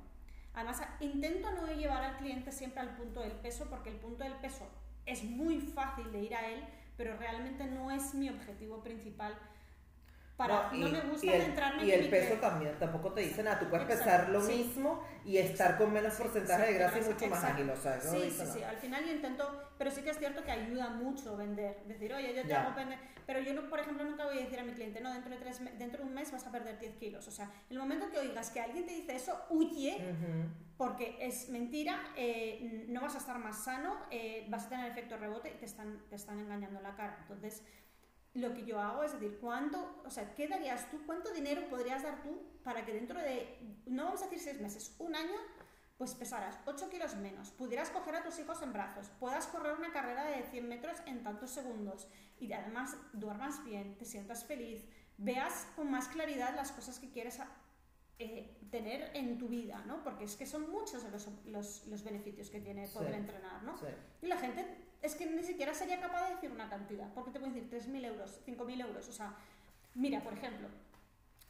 Además, 0.55 0.83
intento 1.01 1.51
no 1.53 1.67
llevar 1.67 2.03
al 2.03 2.19
cliente 2.19 2.53
siempre 2.53 2.81
al 2.81 2.97
punto 2.97 3.21
del 3.21 3.33
peso, 3.33 3.69
porque 3.71 3.89
el 3.89 3.97
punto 3.97 4.25
del 4.25 4.35
peso 4.35 4.69
es 5.07 5.25
muy 5.25 5.61
fácil 5.61 6.13
de 6.13 6.21
ir 6.21 6.35
a 6.35 6.49
él, 6.49 6.63
pero 6.97 7.17
realmente 7.17 7.65
no 7.67 7.91
es 7.91 8.15
mi 8.15 8.29
objetivo 8.29 8.83
principal 8.83 9.37
no, 10.49 10.75
y, 10.75 10.91
me 10.91 11.01
gusta 11.01 11.27
y 11.27 11.91
el, 11.91 12.09
peso 12.09 12.35
también, 12.35 12.79
tampoco 12.79 13.13
te 13.13 13.23
dicen, 13.23 13.49
ah, 13.49 13.59
tú 13.59 13.69
puedes 13.69 13.87
pesar 13.87 14.29
lo 14.29 14.41
mismo 14.41 15.05
y 15.25 15.39
estar 15.39 15.79
con 15.79 15.93
menos 15.93 16.15
porcentaje 16.15 16.67
de 16.67 16.75
grasa 16.75 16.99
y 16.99 17.03
mucho 17.03 17.27
más 17.29 17.45
ágil, 17.45 17.71
o 17.71 17.77
sea, 17.77 18.01
Sí, 18.01 18.31
sí, 18.31 18.45
sí, 18.53 18.63
al 18.63 18.77
final 18.77 19.05
yo 19.05 19.13
intento, 19.13 19.71
pero 19.79 19.91
sí 19.91 20.03
que 20.03 20.11
es 20.11 20.19
cierto 20.19 20.43
que 20.45 20.51
ayuda 20.51 20.91
mucho 20.91 21.37
vender, 21.37 21.83
decir, 21.87 22.13
oye, 22.13 22.35
yo 22.35 22.47
te 22.47 22.55
hago 22.55 22.75
vender, 22.75 22.99
pero 23.27 23.41
yo, 23.41 23.55
no, 23.55 23.69
por 23.69 23.81
ejemplo, 23.81 24.05
nunca 24.05 24.25
voy 24.25 24.39
a 24.39 24.41
decir 24.41 24.59
a 24.59 24.65
mi 24.65 24.73
cliente, 24.73 25.01
no, 25.01 25.13
dentro 25.13 25.31
de, 25.31 25.39
tres, 25.39 25.61
dentro 25.79 26.03
de 26.03 26.09
un 26.09 26.15
mes 26.15 26.33
vas 26.33 26.47
a 26.47 26.51
perder 26.51 26.79
10 26.79 26.97
kilos, 26.97 27.29
o 27.29 27.31
sea, 27.31 27.51
el 27.71 27.79
momento 27.79 28.11
que 28.11 28.19
oigas 28.19 28.51
que 28.51 28.61
alguien 28.61 28.87
te 28.87 28.93
dice 28.93 29.15
eso, 29.15 29.39
huye, 29.51 29.99
porque 30.77 31.17
es 31.21 31.49
mentira, 31.49 32.13
eh, 32.17 32.87
no 32.89 33.01
vas 33.01 33.15
a 33.15 33.19
estar 33.19 33.39
más 33.39 33.65
sano, 33.65 33.97
eh, 34.11 34.47
vas 34.49 34.67
a 34.67 34.69
tener 34.71 34.91
efecto 34.91 35.17
rebote 35.17 35.51
y 35.51 35.59
te 35.59 35.67
están, 35.67 36.03
te 36.09 36.17
están 36.17 36.39
engañando 36.41 36.81
la 36.81 36.97
cara, 36.97 37.19
entonces 37.21 37.63
lo 38.35 38.55
que 38.55 38.65
yo 38.65 38.81
hago 38.81 39.03
es 39.03 39.13
decir, 39.13 39.39
¿cuánto, 39.41 40.03
o 40.05 40.11
sea, 40.11 40.35
qué 40.35 40.49
darías 40.49 40.91
tú, 40.91 41.05
cuánto 41.05 41.33
dinero 41.33 41.69
podrías 41.69 42.03
dar 42.03 42.23
tú 42.23 42.41
para 42.65 42.85
que 42.85 42.93
dentro 42.93 43.21
de, 43.21 43.59
no 43.87 44.05
vamos 44.05 44.23
a 44.23 44.25
decir 44.25 44.41
seis 44.41 44.61
meses, 44.61 44.95
un 44.99 45.15
año, 45.15 45.39
pues 45.99 46.15
pesaras 46.15 46.59
8 46.67 46.89
kilos 46.89 47.15
menos, 47.17 47.51
pudieras 47.51 47.91
coger 47.91 48.17
a 48.17 48.23
tus 48.23 48.39
hijos 48.39 48.63
en 48.63 48.73
brazos, 48.73 49.11
puedas 49.21 49.47
correr 49.47 49.75
una 49.75 49.93
carrera 49.93 50.25
de 50.25 50.43
100 50.45 50.69
metros 50.69 50.97
en 51.07 51.23
tantos 51.23 51.51
segundos 51.51 52.09
y 52.41 52.53
además 52.53 52.97
duermas 53.13 53.63
bien, 53.65 53.97
te 53.99 54.05
sientas 54.05 54.45
feliz, 54.45 54.85
veas 55.19 55.67
con 55.77 55.91
más 55.91 56.09
claridad 56.09 56.57
las 56.57 56.73
cosas 56.73 56.99
que 56.99 57.11
quieres 57.11 57.39
eh, 58.19 58.57
tener 58.71 59.11
en 59.15 59.39
tu 59.39 59.49
vida, 59.49 59.85
¿no? 59.87 60.03
Porque 60.03 60.25
es 60.25 60.37
que 60.37 60.47
son 60.47 60.71
muchos 60.71 61.05
los, 61.05 61.29
los, 61.47 61.87
los 61.87 62.03
beneficios 62.03 62.51
que 62.51 62.61
tiene 62.61 62.89
poder 62.89 63.15
entrenar, 63.15 63.63
¿no? 63.63 63.75
Y 64.23 64.27
la 64.27 64.39
gente 64.39 64.82
es 65.03 65.15
que 65.15 65.27
ni 65.27 65.43
siquiera 65.43 65.75
sería 65.75 66.01
capaz 66.01 66.29
de 66.29 66.35
decir 66.37 66.51
una 66.51 66.69
cantidad, 66.69 67.13
porque 67.13 67.31
te 67.31 67.41
pueden 67.41 67.55
decir 67.55 67.71
3.000 67.71 68.07
euros, 68.07 68.41
5.000 68.47 68.81
euros, 68.81 69.09
o 69.09 69.13
sea, 69.13 69.35
mira, 69.95 70.23
por 70.23 70.33
ejemplo, 70.33 70.69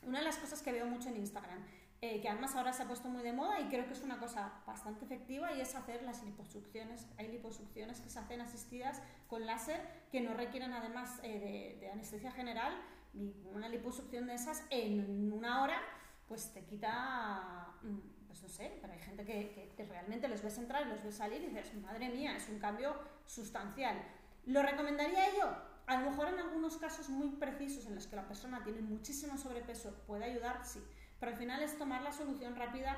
una 0.06 0.18
de 0.18 0.24
las 0.24 0.38
cosas 0.38 0.62
que 0.62 0.72
veo 0.72 0.86
mucho 0.86 1.08
en 1.08 1.18
Instagram, 1.18 1.62
eh, 2.04 2.20
que 2.20 2.28
además 2.28 2.56
ahora 2.56 2.72
se 2.72 2.82
ha 2.82 2.88
puesto 2.88 3.08
muy 3.08 3.22
de 3.22 3.32
moda 3.32 3.60
y 3.60 3.68
creo 3.68 3.86
que 3.86 3.92
es 3.92 4.02
una 4.02 4.18
cosa 4.18 4.52
bastante 4.66 5.04
efectiva 5.04 5.52
y 5.52 5.60
es 5.60 5.76
hacer 5.76 6.02
las 6.02 6.24
liposucciones. 6.24 7.06
Hay 7.16 7.28
liposucciones 7.28 8.00
que 8.00 8.10
se 8.10 8.18
hacen 8.18 8.40
asistidas 8.40 9.00
con 9.28 9.46
láser 9.46 9.80
que 10.10 10.20
no 10.20 10.34
requieren 10.34 10.72
además 10.72 11.20
eh, 11.22 11.76
de, 11.78 11.90
anestesia 11.90 12.32
general 12.32 12.72
y 13.14 13.32
una 13.54 13.68
liposucción 13.68 14.26
de 14.26 14.34
esas 14.34 14.64
en 14.70 15.32
una 15.32 15.62
hora 15.62 15.80
pues 16.26 16.52
te 16.52 16.64
quita 16.64 17.68
mm, 17.82 18.21
pues 18.32 18.42
no 18.42 18.48
sé, 18.48 18.78
pero 18.80 18.94
hay 18.94 18.98
gente 18.98 19.24
que, 19.26 19.72
que, 19.76 19.84
realmente 19.84 20.26
los 20.26 20.42
ves 20.42 20.56
entrar 20.56 20.86
los 20.86 21.04
ves 21.04 21.16
salir 21.16 21.42
y 21.42 21.48
dices, 21.48 21.74
madre 21.74 22.08
mía, 22.08 22.34
es 22.34 22.48
un 22.48 22.58
cambio 22.58 22.96
sustancial. 23.26 24.02
¿Lo 24.46 24.62
recomendaría 24.62 25.34
yo? 25.36 25.54
A 25.86 25.98
lo 25.98 26.10
mejor 26.10 26.28
en 26.28 26.38
algunos 26.38 26.78
casos 26.78 27.10
muy 27.10 27.28
precisos 27.32 27.86
en 27.86 27.94
los 27.94 28.06
que 28.06 28.16
la 28.16 28.26
persona 28.26 28.64
tiene 28.64 28.80
muchísimo 28.80 29.36
sobrepeso 29.36 29.92
puede 30.06 30.24
ayudar, 30.24 30.64
sí, 30.64 30.82
pero 31.20 31.32
al 31.32 31.38
final 31.38 31.62
es 31.62 31.76
tomar 31.76 32.00
la 32.00 32.10
solución 32.10 32.56
rápida 32.56 32.96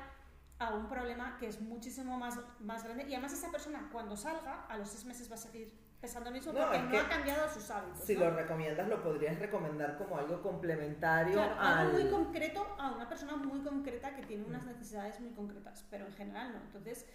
a 0.57 0.73
un 0.73 0.87
problema 0.87 1.35
que 1.37 1.47
es 1.47 1.59
muchísimo 1.59 2.17
más, 2.17 2.39
más 2.61 2.85
grande 2.85 3.03
y 3.03 3.13
además 3.13 3.33
esa 3.33 3.51
persona 3.51 3.89
cuando 3.91 4.15
salga 4.15 4.65
a 4.67 4.77
los 4.77 4.87
seis 4.87 5.03
meses 5.03 5.29
va 5.29 5.35
a 5.35 5.39
seguir 5.39 5.73
mismo 6.31 6.53
No, 6.53 6.67
porque 6.67 6.79
no 6.79 6.99
ha 6.99 7.09
cambiado 7.09 7.49
sus 7.49 7.69
hábitos. 7.69 8.05
Si 8.05 8.15
¿no? 8.15 8.25
lo 8.25 8.35
recomiendas, 8.35 8.87
lo 8.87 9.01
podrías 9.01 9.37
recomendar 9.39 9.97
como 9.97 10.17
algo 10.17 10.41
complementario 10.41 11.33
Claro, 11.33 11.55
al... 11.59 11.77
algo 11.79 11.93
muy 11.93 12.09
concreto 12.09 12.75
a 12.77 12.91
una 12.91 13.07
persona 13.09 13.35
muy 13.35 13.61
concreta 13.61 14.15
que 14.15 14.23
tiene 14.23 14.43
unas 14.45 14.65
necesidades 14.65 15.19
muy 15.19 15.31
concretas, 15.31 15.85
pero 15.89 16.05
en 16.05 16.13
general 16.13 16.53
no. 16.53 16.61
Entonces, 16.61 17.05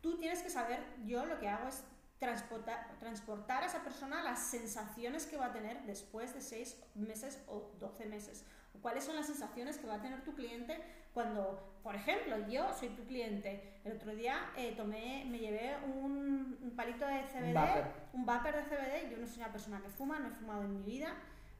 tú 0.00 0.18
tienes 0.18 0.42
que 0.42 0.50
saber, 0.50 0.80
yo 1.04 1.24
lo 1.26 1.38
que 1.38 1.48
hago 1.48 1.68
es 1.68 1.84
transportar, 2.18 2.88
transportar 3.00 3.64
a 3.64 3.66
esa 3.66 3.82
persona 3.82 4.22
las 4.22 4.38
sensaciones 4.38 5.26
que 5.26 5.36
va 5.36 5.46
a 5.46 5.52
tener 5.52 5.82
después 5.82 6.32
de 6.34 6.40
6 6.40 6.76
meses 6.94 7.42
o 7.48 7.72
12 7.80 8.06
meses. 8.06 8.44
Cuáles 8.82 9.04
son 9.04 9.14
las 9.14 9.26
sensaciones 9.26 9.78
que 9.78 9.86
va 9.86 9.94
a 9.94 10.02
tener 10.02 10.22
tu 10.24 10.34
cliente 10.34 10.82
cuando, 11.14 11.78
por 11.82 11.94
ejemplo, 11.94 12.36
yo 12.48 12.72
soy 12.72 12.88
tu 12.88 13.04
cliente. 13.04 13.78
El 13.84 13.92
otro 13.92 14.14
día 14.14 14.50
eh, 14.56 14.74
tomé, 14.76 15.24
me 15.30 15.38
llevé 15.38 15.76
un, 15.86 16.58
un 16.60 16.70
palito 16.74 17.06
de 17.06 17.22
CBD, 17.22 17.54
vapor. 17.54 17.84
un 18.12 18.26
vapor 18.26 18.56
de 18.56 18.62
CBD. 18.62 19.10
Yo 19.10 19.18
no 19.18 19.26
soy 19.26 19.38
una 19.38 19.52
persona 19.52 19.80
que 19.80 19.88
fuma, 19.88 20.18
no 20.18 20.28
he 20.28 20.32
fumado 20.32 20.62
en 20.62 20.74
mi 20.74 20.82
vida, 20.82 21.14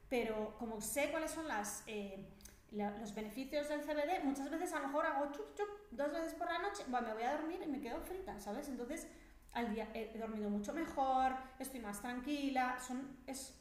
pero 0.09 0.55
como 0.59 0.81
sé 0.81 1.11
cuáles 1.11 1.31
son 1.31 1.47
las, 1.47 1.83
eh, 1.87 2.25
los 2.71 3.15
beneficios 3.15 3.69
del 3.69 3.81
CBD, 3.81 4.23
muchas 4.23 4.49
veces 4.49 4.73
a 4.73 4.79
lo 4.79 4.87
mejor 4.87 5.05
hago 5.05 5.31
chup 5.31 5.55
chup 5.55 5.69
dos 5.91 6.11
veces 6.11 6.33
por 6.33 6.47
la 6.47 6.59
noche, 6.59 6.83
bueno, 6.87 7.07
me 7.07 7.13
voy 7.13 7.23
a 7.23 7.37
dormir 7.37 7.61
y 7.63 7.67
me 7.67 7.79
quedo 7.79 8.01
frita, 8.01 8.39
¿sabes? 8.39 8.67
Entonces 8.67 9.07
al 9.53 9.73
día 9.73 9.87
he 9.93 10.11
he 10.13 10.17
dormido 10.17 10.49
mucho 10.49 10.73
mejor, 10.73 11.33
estoy 11.59 11.79
más 11.79 12.01
tranquila, 12.01 12.79
son, 12.79 13.17
es 13.27 13.55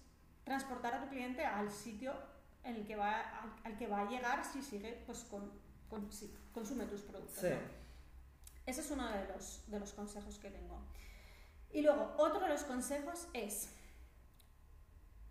transportar 0.44 0.94
a 0.94 1.00
tu 1.02 1.08
cliente 1.08 1.44
al 1.44 1.70
sitio 1.70 2.14
en 2.64 2.76
el 2.76 2.86
que 2.86 2.96
va, 2.96 3.20
al, 3.20 3.52
al 3.64 3.76
que 3.76 3.86
va 3.86 4.00
a 4.02 4.08
llegar 4.08 4.44
si 4.44 4.62
sigue, 4.62 5.02
pues 5.06 5.24
con, 5.24 5.50
con- 5.88 6.12
si 6.12 6.32
consume 6.52 6.84
tus 6.86 7.02
productos. 7.02 7.40
Sí. 7.40 7.48
¿no? 7.50 7.82
Ese 8.66 8.80
es 8.80 8.90
uno 8.90 9.08
de 9.08 9.26
los, 9.28 9.64
de 9.70 9.80
los 9.80 9.92
consejos 9.92 10.38
que 10.38 10.50
tengo. 10.50 10.80
Y 11.72 11.82
luego, 11.82 12.14
otro 12.18 12.40
de 12.40 12.48
los 12.48 12.64
consejos 12.64 13.26
es, 13.32 13.70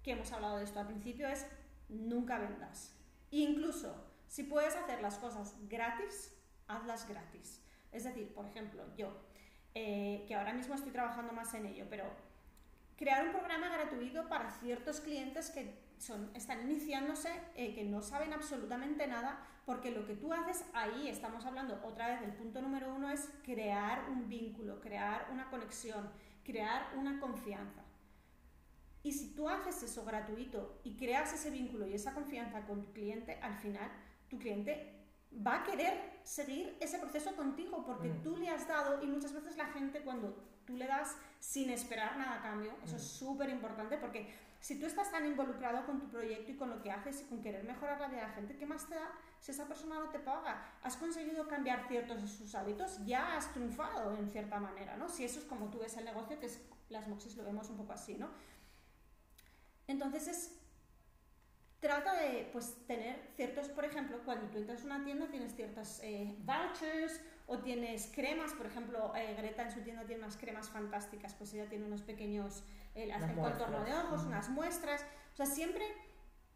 que 0.03 0.11
hemos 0.11 0.31
hablado 0.31 0.57
de 0.57 0.63
esto 0.65 0.79
al 0.79 0.87
principio, 0.87 1.27
es 1.27 1.45
nunca 1.89 2.39
vendas. 2.39 2.93
Incluso 3.29 3.95
si 4.27 4.43
puedes 4.43 4.75
hacer 4.75 5.01
las 5.01 5.17
cosas 5.17 5.53
gratis, 5.69 6.33
hazlas 6.67 7.07
gratis. 7.07 7.61
Es 7.91 8.03
decir, 8.05 8.33
por 8.33 8.45
ejemplo, 8.45 8.83
yo, 8.95 9.13
eh, 9.75 10.25
que 10.27 10.35
ahora 10.35 10.53
mismo 10.53 10.73
estoy 10.75 10.91
trabajando 10.91 11.31
más 11.33 11.53
en 11.53 11.65
ello, 11.67 11.85
pero 11.89 12.05
crear 12.97 13.25
un 13.25 13.31
programa 13.31 13.69
gratuito 13.69 14.27
para 14.27 14.49
ciertos 14.51 14.99
clientes 15.01 15.49
que 15.51 15.80
son, 16.01 16.31
están 16.35 16.61
iniciándose, 16.69 17.29
eh, 17.55 17.73
que 17.75 17.83
no 17.83 18.01
saben 18.01 18.33
absolutamente 18.33 19.05
nada, 19.07 19.39
porque 19.65 19.91
lo 19.91 20.05
que 20.07 20.15
tú 20.15 20.33
haces 20.33 20.65
ahí, 20.73 21.07
estamos 21.07 21.45
hablando 21.45 21.79
otra 21.83 22.07
vez 22.07 22.21
del 22.21 22.33
punto 22.33 22.61
número 22.61 22.93
uno, 22.93 23.09
es 23.11 23.29
crear 23.43 24.09
un 24.09 24.27
vínculo, 24.27 24.81
crear 24.81 25.27
una 25.31 25.49
conexión, 25.49 26.09
crear 26.43 26.91
una 26.97 27.19
confianza. 27.19 27.83
Y 29.03 29.11
si 29.13 29.33
tú 29.35 29.47
haces 29.49 29.81
eso 29.83 30.03
gratuito 30.03 30.79
y 30.83 30.95
creas 30.95 31.33
ese 31.33 31.49
vínculo 31.51 31.87
y 31.87 31.93
esa 31.93 32.13
confianza 32.13 32.65
con 32.65 32.81
tu 32.81 32.91
cliente, 32.93 33.39
al 33.41 33.55
final 33.55 33.89
tu 34.29 34.37
cliente 34.39 34.95
va 35.45 35.61
a 35.61 35.63
querer 35.63 36.19
seguir 36.23 36.77
ese 36.79 36.99
proceso 36.99 37.35
contigo 37.35 37.83
porque 37.85 38.09
Mm. 38.09 38.21
tú 38.23 38.37
le 38.37 38.49
has 38.49 38.67
dado 38.67 39.01
y 39.03 39.07
muchas 39.07 39.33
veces 39.33 39.55
la 39.57 39.67
gente 39.67 40.01
cuando 40.01 40.35
tú 40.65 40.75
le 40.77 40.85
das 40.87 41.15
sin 41.39 41.69
esperar 41.69 42.17
nada 42.17 42.39
a 42.39 42.41
cambio, 42.41 42.73
eso 42.83 42.95
es 42.97 43.03
Mm. 43.03 43.25
súper 43.25 43.49
importante 43.49 43.97
porque 43.97 44.31
si 44.61 44.79
tú 44.79 44.85
estás 44.85 45.11
tan 45.11 45.25
involucrado 45.25 45.85
con 45.85 45.99
tu 45.99 46.07
proyecto 46.07 46.51
y 46.51 46.55
con 46.55 46.69
lo 46.69 46.81
que 46.81 46.91
haces 46.91 47.21
y 47.21 47.25
con 47.25 47.41
querer 47.41 47.63
mejorar 47.63 47.99
la 47.99 48.07
vida 48.07 48.21
de 48.21 48.27
la 48.27 48.33
gente, 48.33 48.55
¿qué 48.55 48.67
más 48.67 48.87
te 48.87 48.93
da 48.93 49.11
si 49.39 49.51
esa 49.51 49.67
persona 49.67 49.99
no 49.99 50.09
te 50.09 50.19
paga? 50.19 50.77
Has 50.83 50.95
conseguido 50.97 51.47
cambiar 51.47 51.87
ciertos 51.87 52.21
de 52.21 52.27
sus 52.27 52.53
hábitos, 52.53 53.03
ya 53.03 53.35
has 53.35 53.51
triunfado 53.53 54.15
en 54.15 54.29
cierta 54.29 54.59
manera, 54.59 54.95
¿no? 54.97 55.09
Si 55.09 55.25
eso 55.25 55.39
es 55.39 55.45
como 55.45 55.71
tú 55.71 55.79
ves 55.79 55.97
el 55.97 56.05
negocio, 56.05 56.39
que 56.39 56.45
es, 56.45 56.61
las 56.89 57.07
Moxis 57.07 57.35
lo 57.35 57.43
vemos 57.43 57.69
un 57.71 57.77
poco 57.77 57.93
así, 57.93 58.13
¿no? 58.13 58.29
Entonces 59.87 60.27
es 60.27 60.61
trata 61.81 62.13
de 62.13 62.47
pues 62.53 62.75
tener 62.85 63.19
ciertos, 63.35 63.67
por 63.69 63.83
ejemplo, 63.83 64.19
cuando 64.23 64.47
tú 64.47 64.59
entras 64.59 64.83
a 64.83 64.85
una 64.85 65.03
tienda 65.03 65.27
tienes 65.27 65.55
ciertas 65.55 65.99
eh, 66.03 66.35
vouchers 66.39 67.19
o 67.47 67.57
tienes 67.57 68.11
cremas, 68.13 68.53
por 68.53 68.67
ejemplo, 68.67 69.11
eh, 69.15 69.33
Greta 69.35 69.63
en 69.63 69.71
su 69.71 69.81
tienda 69.81 70.05
tiene 70.05 70.21
unas 70.23 70.37
cremas 70.37 70.69
fantásticas, 70.69 71.33
pues 71.33 71.53
ella 71.55 71.67
tiene 71.67 71.85
unos 71.85 72.03
pequeños, 72.03 72.63
las- 72.95 73.17
Unas 73.23 73.29
el 73.31 73.35
contorno 73.37 73.83
de 73.83 73.93
ojos, 73.93 74.23
unas 74.23 74.49
muestras, 74.49 75.05
o 75.33 75.35
sea, 75.35 75.45
siempre 75.45 75.85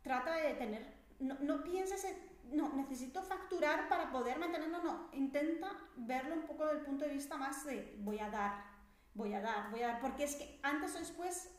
trata 0.01 0.33
de 0.35 0.53
tener, 0.55 0.93
no, 1.19 1.35
no 1.39 1.63
pienses 1.63 2.03
en, 2.05 2.15
no, 2.55 2.69
necesito 2.73 3.23
facturar 3.23 3.87
para 3.89 4.11
poder 4.11 4.37
mantenerlo, 4.37 4.83
no, 4.83 5.09
intenta 5.13 5.71
verlo 5.95 6.35
un 6.35 6.43
poco 6.43 6.65
del 6.67 6.81
punto 6.81 7.05
de 7.05 7.11
vista 7.13 7.37
más 7.37 7.65
de 7.65 7.95
voy 7.99 8.19
a 8.19 8.29
dar, 8.29 8.63
voy 9.13 9.33
a 9.33 9.41
dar, 9.41 9.71
voy 9.71 9.81
a 9.81 9.87
dar, 9.87 10.01
porque 10.01 10.23
es 10.25 10.35
que 10.35 10.59
antes 10.61 10.95
o 10.95 10.99
después 10.99 11.49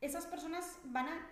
esas 0.00 0.24
personas 0.26 0.78
van 0.84 1.08
a, 1.08 1.30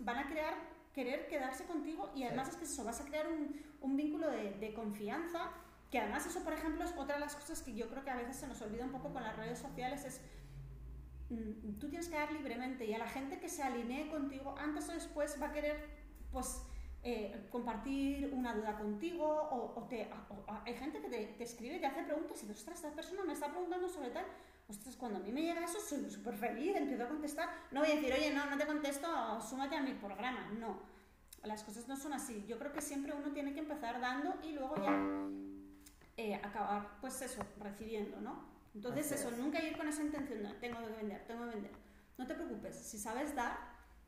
van 0.00 0.16
a 0.18 0.26
crear, 0.28 0.54
querer 0.92 1.28
quedarse 1.28 1.64
contigo 1.66 2.10
y 2.14 2.24
además 2.24 2.48
Sí. 2.48 2.52
es 2.54 2.56
que 2.58 2.64
eso, 2.64 2.84
vas 2.84 3.00
a 3.00 3.04
crear 3.04 3.28
un, 3.28 3.62
un 3.80 3.96
vínculo 3.96 4.28
de, 4.30 4.52
de 4.54 4.74
confianza, 4.74 5.50
que 5.90 6.00
además 6.00 6.26
eso, 6.26 6.42
por 6.42 6.52
ejemplo, 6.52 6.84
es 6.84 6.92
otra 6.96 7.14
de 7.14 7.20
las 7.20 7.36
cosas 7.36 7.62
que 7.62 7.74
yo 7.74 7.88
creo 7.88 8.02
que 8.04 8.10
a 8.10 8.16
veces 8.16 8.36
se 8.36 8.46
nos 8.48 8.60
olvida 8.60 8.84
un 8.84 8.90
poco 8.90 9.12
con 9.12 9.22
las 9.22 9.36
redes 9.36 9.58
sociales, 9.60 10.04
es 10.04 10.20
tú 11.78 11.88
tienes 11.88 12.08
que 12.08 12.16
dar 12.16 12.32
libremente 12.32 12.84
y 12.86 12.94
a 12.94 12.98
la 12.98 13.06
gente 13.08 13.38
que 13.38 13.48
se 13.48 13.62
alinee 13.62 14.08
contigo, 14.08 14.54
antes 14.58 14.88
o 14.88 14.92
después 14.92 15.40
va 15.40 15.48
a 15.48 15.52
querer, 15.52 15.76
pues, 16.32 16.62
eh, 17.02 17.46
compartir 17.50 18.30
una 18.34 18.54
duda 18.54 18.76
contigo 18.76 19.24
o, 19.26 19.78
o 19.78 19.82
te, 19.84 20.10
o- 20.30 20.44
hay 20.64 20.74
gente 20.74 21.00
que 21.00 21.08
te, 21.08 21.26
te 21.26 21.44
escribe 21.44 21.76
y 21.76 21.80
te 21.80 21.86
hace 21.86 22.02
preguntas 22.02 22.42
y 22.42 22.50
ostras, 22.50 22.76
esta 22.76 22.90
persona 22.94 23.24
me 23.24 23.32
está 23.34 23.48
preguntando 23.50 23.88
sobre 23.88 24.10
tal. 24.10 24.24
Ostras, 24.68 24.96
cuando 24.96 25.18
a 25.18 25.22
mí 25.22 25.32
me 25.32 25.42
llega 25.42 25.64
eso 25.64 25.80
soy 25.80 26.10
súper 26.10 26.34
feliz, 26.36 26.76
empiezo 26.76 27.04
a 27.04 27.08
contestar. 27.08 27.48
No 27.70 27.80
voy 27.80 27.90
a 27.92 27.94
decir, 27.94 28.12
oye, 28.12 28.34
no, 28.34 28.44
no 28.50 28.58
te 28.58 28.66
contesto, 28.66 29.06
súmate 29.40 29.76
a 29.76 29.82
mi 29.82 29.94
programa. 29.94 30.50
No, 30.58 30.78
las 31.44 31.62
cosas 31.64 31.88
no 31.88 31.96
son 31.96 32.12
así. 32.12 32.44
Yo 32.46 32.58
creo 32.58 32.72
que 32.72 32.82
siempre 32.82 33.14
uno 33.14 33.32
tiene 33.32 33.54
que 33.54 33.60
empezar 33.60 33.98
dando 34.00 34.34
y 34.42 34.52
luego 34.52 34.76
ya 34.76 35.28
eh, 36.16 36.34
acabar, 36.34 36.98
pues 37.00 37.22
eso, 37.22 37.42
recibiendo, 37.60 38.20
¿no? 38.20 38.57
Entonces 38.78 39.06
Así 39.06 39.14
eso, 39.16 39.30
es. 39.30 39.38
nunca 39.38 39.60
ir 39.60 39.76
con 39.76 39.88
esa 39.88 40.02
intención 40.02 40.40
de 40.44 40.54
tengo 40.60 40.78
que 40.86 40.92
vender, 40.92 41.24
tengo 41.26 41.44
que 41.48 41.54
vender. 41.56 41.72
No 42.16 42.26
te 42.26 42.34
preocupes, 42.34 42.76
si 42.76 42.96
sabes 42.96 43.34
dar, 43.34 43.58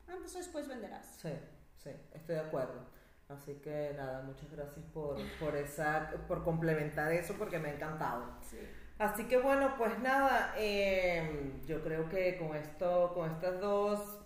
antes 0.07 0.33
o 0.33 0.37
después 0.37 0.65
venderás. 0.67 1.17
Sí, 1.21 1.33
sí, 1.77 1.89
estoy 2.13 2.35
de 2.35 2.41
acuerdo. 2.41 2.85
Así 3.27 3.55
que 3.55 3.93
nada, 3.97 4.21
muchas 4.23 4.49
gracias 4.51 4.85
por, 4.93 5.17
por, 5.39 5.55
esa, 5.57 6.11
por 6.27 6.43
complementar 6.43 7.11
eso 7.11 7.33
porque 7.37 7.59
me 7.59 7.69
ha 7.69 7.73
encantado. 7.73 8.37
Sí. 8.41 8.59
Así 8.97 9.25
que 9.25 9.37
bueno, 9.37 9.75
pues 9.77 9.97
nada, 9.99 10.53
eh, 10.57 11.53
yo 11.65 11.83
creo 11.83 12.07
que 12.07 12.37
con 12.37 12.55
esto, 12.55 13.11
con 13.13 13.29
estos 13.31 13.59
dos 13.59 14.19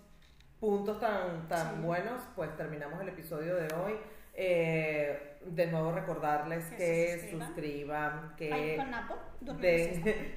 puntos 0.60 1.00
tan, 1.00 1.48
tan 1.48 1.76
Sí. 1.76 1.80
buenos, 1.82 2.22
pues 2.36 2.56
terminamos 2.56 3.00
el 3.00 3.08
episodio 3.08 3.56
de 3.56 3.74
hoy. 3.74 3.94
Eh, 4.34 5.35
de 5.54 5.66
nuevo 5.66 5.92
recordarles 5.92 6.64
Que 6.66 6.76
que, 6.76 6.84
se 7.20 7.30
suscriban. 7.30 7.46
suscriban, 7.46 8.36
que, 8.36 8.74
con 8.76 8.90
Napo, 8.90 9.14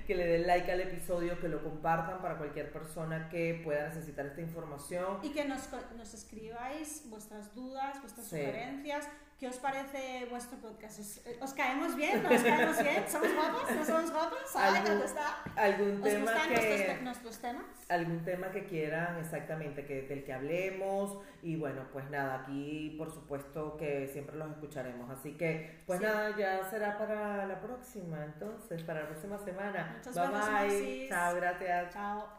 que 0.08 0.16
le 0.16 0.26
den 0.28 0.48
like 0.48 0.72
al 0.72 0.82
episodio, 0.82 1.40
que 1.40 1.48
lo 1.48 1.64
compartan 1.64 2.22
para 2.22 2.38
cualquier 2.38 2.72
persona 2.72 3.30
que 3.30 3.62
pueda 3.64 3.88
necesitar 3.88 4.26
esta 4.26 4.42
información. 4.42 5.20
Y 5.24 5.32
que 5.32 5.46
nos, 5.46 5.70
nos 5.98 6.14
escribáis 6.14 7.04
vuestras 7.10 7.54
dudas, 7.56 8.00
vuestras 8.02 8.28
Sí. 8.28 8.38
sugerencias. 8.38 9.08
¿Qué 9.40 9.48
os 9.48 9.56
parece 9.58 10.28
vuestro 10.30 10.58
podcast? 10.58 11.00
¿Os, 11.00 11.26
eh, 11.26 11.40
os 11.42 11.54
caemos 11.54 11.96
bien? 11.96 12.22
¿No 12.22 12.30
os 12.30 12.42
caemos 12.44 12.84
bien? 12.84 13.04
¿Somos 13.08 13.34
guapos? 13.34 13.72
¿No 13.74 13.86
somos 13.86 14.12
guapos? 14.12 14.40
¿Ay, 14.56 14.76
Algún- 14.76 14.90
¿dónde 14.90 15.06
está? 15.06 15.42
Algún 15.56 15.94
¿Os 15.98 16.04
tema 16.04 16.20
gustan 16.34 16.48
que... 16.50 16.54
nuestros, 16.56 16.80
te- 16.98 17.02
nuestros 17.04 17.38
temas? 17.40 17.66
algún 17.88 18.24
tema 18.26 18.52
que 18.52 18.66
quieran 18.66 19.18
exactamente 19.18 19.86
que 19.86 20.02
del 20.04 20.24
que 20.24 20.32
hablemos 20.34 21.18
y 21.42 21.56
bueno 21.56 21.88
pues 21.92 22.08
nada 22.12 22.42
aquí 22.42 22.94
por 23.00 23.12
supuesto 23.12 23.78
que 23.78 24.08
siempre 24.08 24.36
los 24.36 24.52
escucharemos 24.52 25.10
así 25.10 25.36
que 25.38 25.82
pues 25.88 25.98
Sí. 26.00 26.06
nada 26.06 26.38
ya 26.38 26.70
será 26.70 26.98
para 27.00 27.48
la 27.48 27.60
próxima 27.60 28.24
entonces 28.26 28.84
para 28.84 29.02
la 29.02 29.08
próxima 29.08 29.40
semana 29.40 29.96
Muchas 29.98 30.14
bye 30.14 30.28
gracias, 30.30 30.82
bye 30.82 31.10
chao 31.10 31.36
gracias 31.36 31.94
Chao. 31.94 32.39